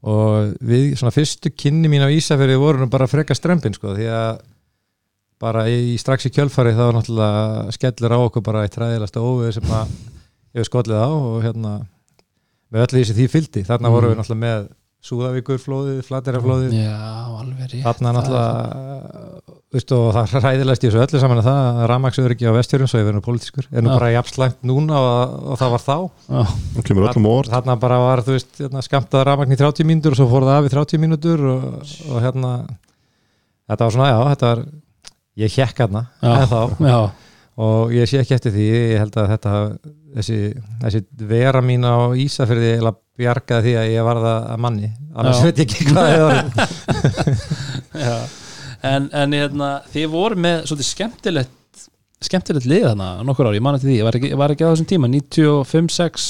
[0.09, 4.09] og við, svona fyrstu kynni mín á Ísafjörði voru nú bara frekka strempin sko, því
[4.11, 4.41] að
[5.43, 9.57] bara í, strax í kjölfari þá var náttúrulega skellur á okkur bara eitt ræðilegasta óvið
[9.59, 9.97] sem að
[10.53, 11.73] ég hef skollið á og hérna
[12.73, 13.97] með öllu því sem því fylgdi, þarna Mm.
[13.99, 14.71] vorum við náttúrulega með
[15.03, 16.93] Súðavíkur flóðið, Flateraflóðið Já,
[17.43, 21.87] alveg rétt þarna náttúrulega veistu, og það ræðilegst í þessu öllu saman er það að
[21.91, 23.95] rafmaksur ekki á vestjörjum svo ég verður politískur, er nú Já.
[23.99, 25.97] bara jafnslægt núna og, og það var þá.
[27.33, 27.51] Óvart.
[27.57, 30.61] Þarna bara var þú veist hérna, skamtað rafmagn í 30 mínútur og svo fór það
[30.61, 31.67] af í 30 mínútur og,
[32.13, 32.53] og hérna
[33.73, 34.63] þetta var svona, já, þetta var
[35.41, 35.81] ég hjekk
[36.83, 36.99] já,
[37.63, 39.53] og ég sé ekki eftir því, ég held að þetta
[40.17, 40.39] þessi,
[40.83, 45.41] þessi vera mín á Ísafyrði eða bjargaði því að ég var það að manni, annars
[45.41, 45.45] Já.
[45.49, 46.33] veit ég ekki hvað það
[48.07, 48.15] já.
[48.83, 51.59] En, en hérna, þið voru með svolítið skemmtilegt
[52.23, 54.71] skemmtilegt lið þarna nokkur ári, ég man eftir því, ég var ekki, var ekki á
[54.73, 56.27] þessum tíma 95-6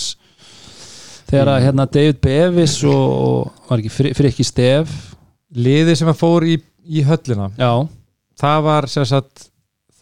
[1.32, 4.90] þegar að hérna David Bevis og, og var ekki Fri- Frikki Stef.
[5.52, 6.54] Liðið sem að fór í,
[6.88, 7.50] í höllina.
[7.60, 7.70] Já,
[8.40, 9.48] það var sem sagt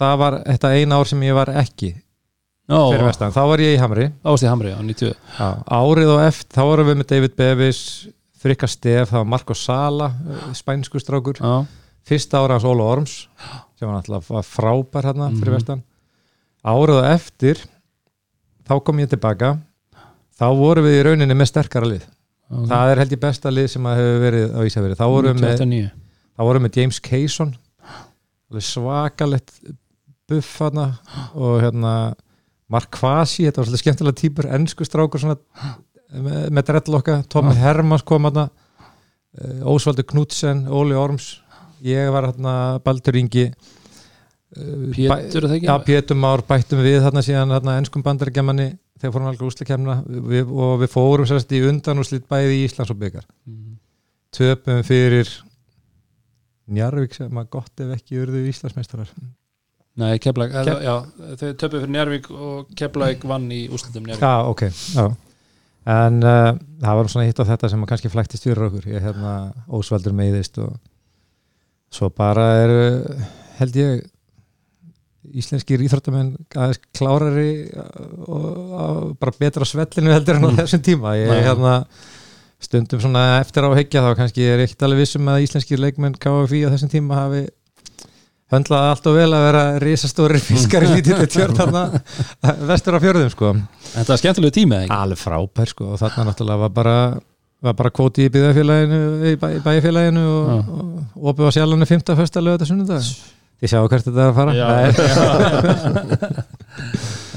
[0.01, 1.91] það var þetta eina ár sem ég var ekki
[2.71, 4.05] Ó, fyrir vestan, þá var ég í Hamri.
[4.31, 7.81] Ást í Hamri á 90 Já, árið og eftir, þá vorum við með David Bevis
[8.41, 11.67] Frikka Stef, það var Marco Sala eh, spænsku strákur, Já,
[12.07, 13.17] fyrsta ára hans Óla Orms
[13.77, 15.57] sem var náttúrulega frábær hérna fyrir Mhm.
[15.59, 15.83] vestan.
[16.65, 17.59] Árið og eftir
[18.69, 19.59] þá kom ég tilbaka.
[20.39, 22.07] Þá vorum við í rauninni með sterkara lið.
[22.51, 22.67] Ok.
[22.67, 25.41] það er held ég besta lið sem að hefur verið á Ísafjörði, þá vorum við
[25.41, 25.91] með 99
[26.35, 27.55] þá vorum við James alveg
[28.59, 29.53] svakalett
[30.31, 30.89] buff hana
[31.35, 32.15] og hérna
[32.71, 35.37] Mark Kvasi, þetta var svolítið skemmtilega típur ennsku strákur svona
[36.11, 38.49] með, dreadlokka, Tommy Hermans kom hana
[39.71, 41.41] Ósvaldur Knudsen Óli Orms,
[41.87, 43.45] ég var hérna Baldur Ingi.
[44.51, 45.67] Uh, Pétur ekki?
[45.69, 49.95] Já, Pétur Már bættum við þarna síðan þarna ennskum bandarækjamanni þegar fórum alveg úsleikemna
[50.51, 53.79] og við fórum sérst í undan og slitt bæði í Íslands og byggar Mhm.
[54.35, 55.31] töpum fyrir
[56.77, 59.11] Njarvík sem að gott ef ekki urðu Íslandsmeistarar.
[60.01, 60.95] Nei, Keflag, Kef- já,
[61.41, 65.09] þau töpuð fyrir Njárvík og Keflag vann í úrslutum Njárvík Já, ok já.
[65.91, 66.53] En uh,
[66.83, 68.87] það var svona hitt á þetta sem að kannski flæktist fyrir okkur.
[68.93, 69.35] Ég hérna
[69.75, 70.77] ósvaldur meiðist og
[71.91, 72.73] svo bara er
[73.59, 74.03] held ég
[75.41, 81.17] íslenskir íþróttamenn aðeins klárari og, og bara betra svellinu heldur en á þessum tíma.
[81.19, 81.43] Ég Nei.
[81.45, 81.75] hérna
[82.61, 86.61] stundum svona eftir á hyggja þá kannski er ekkert alveg vissum að íslenskir leikmenn KFI
[86.69, 87.43] á þessum tíma hafi
[88.51, 91.83] höndlað allt og vel að vera risastóri fiskar í lítilli tjörn þarna
[92.71, 93.53] vestur á fjörðum sko
[93.95, 94.97] Þetta var skemmtilegu tími, eða ekki?
[95.05, 96.97] alveg frábær sko og þarna náttúrulega var bara
[97.61, 99.01] var bara kvóti í byggðafélaginu
[99.31, 100.57] í bæ, bæfélaginu og, Já.
[101.15, 102.15] og opið á sjálfanu 5.
[102.21, 103.05] fyrsta lögða sunnudag
[103.61, 104.91] ég sjá hvert þetta er að fara Já, Nei.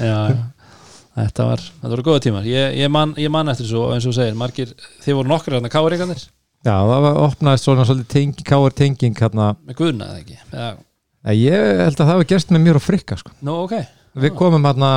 [0.00, 0.18] já, já.
[1.14, 2.46] Þetta var, þetta voru góða tímar.
[2.48, 4.72] Ég, ég, man, ég man eftir þessu og eins og þú segir margir,
[5.04, 6.24] þið voru nokkur hérna káringarnir
[6.64, 10.38] já það var opnaðist svona svolítið tengi, káar tenging hérna með guðna eða ekki?
[10.48, 10.68] Já.
[11.34, 13.32] Ég held að það hefur gerst með mér og frikka sko.
[13.44, 13.78] Nú, ok.
[14.20, 14.90] Við komum hérna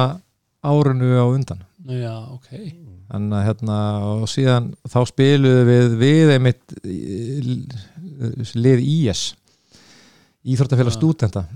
[0.68, 1.64] árunu á undan.
[1.88, 2.50] Já, ok.
[3.08, 6.76] Þannig að hérna og síðan þá spiluðu við við einmitt
[8.58, 9.22] lið IS
[10.48, 10.96] íþróttafélag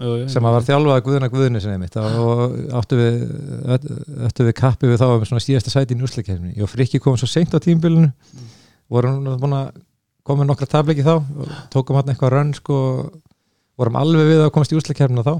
[0.01, 3.21] jú, sem að var þjálfað Guðuna Guðuni sinni mitt og áttu við,
[4.27, 7.29] áttu við kappi við þá um svona síðasta sæti í núsleikefni og Frikki kom svo
[7.29, 8.11] seint á tímbilinu
[8.91, 9.71] vorum búin að
[10.27, 12.77] koma nokkra tableiki þá og tókum hann eitthvað rönn sko,
[13.79, 15.33] vorum alveg við að komast í úsleikefnina þá.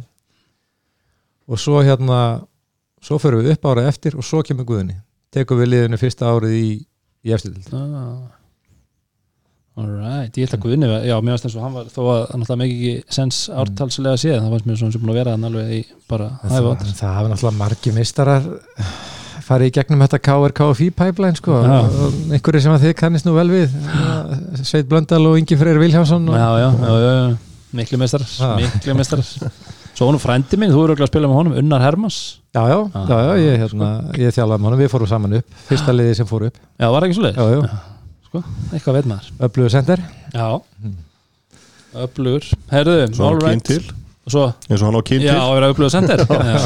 [1.52, 2.20] Og svo hérna
[3.04, 4.98] svo förum við upp árið eftir og svo kemur Guðuni
[5.34, 6.68] tekum við liðinu fyrsta árið í,
[7.26, 8.30] í eftirdild ah.
[9.80, 12.42] Alright, ég held að Guðni Já, mér varst eins og hann var þó að hann
[12.44, 15.48] alltaf mikið ekki sens ártalslega séð það fannst mér svona sem búin að vera hann
[15.48, 15.80] alveg í
[16.12, 18.50] bara hæfa það, það hafa náttúrulega margi mistarar
[19.48, 21.78] farið í gegnum þetta KRKFI pipeline sko Já.
[21.88, 23.78] og einhverju sem að þið kannist nú vel við
[24.68, 27.24] Sveit Blöndal og Ingi Freyr Vilhjánsson og, já, já, já, já,
[27.80, 28.52] miklu meistarar Ha.
[28.60, 29.32] miklu meistarar.
[29.96, 32.20] Svo honum frændi minn, þú eru örugglega að spila með honum Unnar Hermans,
[32.56, 33.08] já, já, Ah.
[33.08, 33.90] já, já, ég, hérna,
[34.20, 37.08] ég þjálfaði með honum, við fórum saman upp fyrsta liði sem fór upp, já, var
[37.08, 37.82] ekki svo leið já, já,
[38.40, 39.32] eitthvað veit maður.
[39.48, 40.46] Öflugur sender Já,
[42.06, 42.46] öflugur.
[42.72, 43.82] Herðu, Svo hann all kyn right til.
[44.22, 45.42] Og Svo, eins og hann á kyn já, til.
[45.42, 46.62] að vera öflugur sendir Já.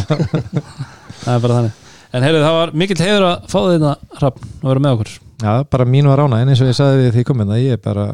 [1.25, 1.81] Það er bara þannig.
[2.15, 5.13] En heyrðu, það var mikill heiður að fá þetta Hrafn og vera með okkur.
[5.41, 7.75] Já, bara mín var rána, en eins og ég sagði við því komið það, ég
[7.75, 8.05] er bara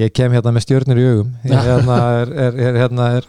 [0.00, 1.34] ég kem hérna með stjörnir í augum.
[1.50, 3.26] Ég hérna er, er, er, hérna er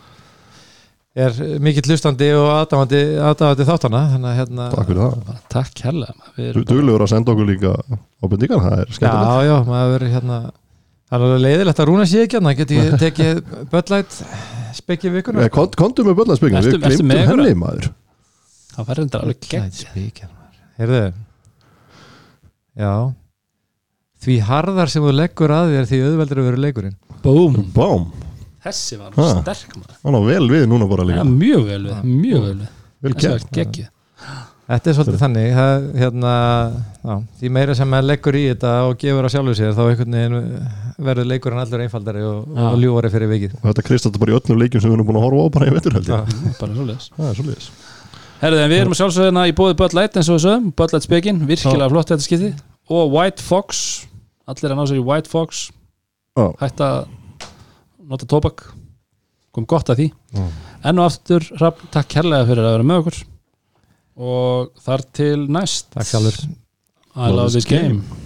[1.15, 5.39] er mikill hlustandi og aðdáðandi aðdáðandi þáttana þannig að hérna Takk fyrir það.
[5.51, 7.73] Takk kærlega Við erum Du- Duglegur að senda okkur líka
[8.23, 9.31] ábendingar, það er skemmtilegt.
[9.31, 10.38] Já, já, maður verður hérna
[11.11, 13.41] Það er alveg leiðilegt að rúna sér ekki hérna Geti ég tekið
[13.73, 14.19] böllætt
[14.79, 17.27] spekki vikuna Eh, kon- Komdu með böllanspengin, Ertu- við einhverja?
[17.27, 17.89] henni maður.
[18.71, 20.29] Það verður þetta alveg gegn spekki
[20.79, 21.01] Heyrðu.
[22.79, 22.93] Já.
[24.21, 26.95] Því harðar sem þú leggur að þér því auðveldur að vera leikurinn.
[27.25, 27.57] Búm.
[27.75, 28.05] Bám,
[28.61, 29.29] Þessi var Ha.
[29.41, 29.97] sterk maður.
[30.05, 32.69] Hann á vel við núna bara ja, líka Mjög vel við, mjög vel við.
[33.01, 33.89] Vel Þessi var gert geggið
[34.71, 36.33] Þetta er svolítið þannig það, hérna,
[37.03, 40.15] já, Því meira sem maður leggur í þetta og gefur á sjálfu sér þá einhvern
[40.15, 40.67] veginn
[41.01, 43.55] verður leikurinn allur einfaldari og, og ljúari fyrir vikið.
[43.57, 45.53] Og þetta krist þetta bara í öllum leikjum sem við erum búin að horfa á
[45.57, 46.19] bara í vetur held Já.
[46.21, 46.71] ég Bara
[47.33, 47.67] er svolítið
[48.41, 50.93] Herðu, en við erum að sjálfsögðina í bóði Bud Light eins og við sögum, Bud
[50.95, 52.53] Light spekin, virkilega flott þetta skipti
[52.89, 53.81] og White Fox
[54.49, 55.67] allir að ná sér í White Fox.
[56.39, 56.47] Já.
[56.63, 57.03] hætt að
[58.11, 58.65] nota tóbak.
[59.51, 60.07] Kom gott að því.
[60.38, 60.47] Já.
[60.88, 63.21] enn og aftur, Rapp, takk kærlega fyrir að vera með okkur.
[64.21, 65.93] Og þar til næst.
[65.95, 66.43] Takk sjálfur.
[67.15, 68.20] I love this game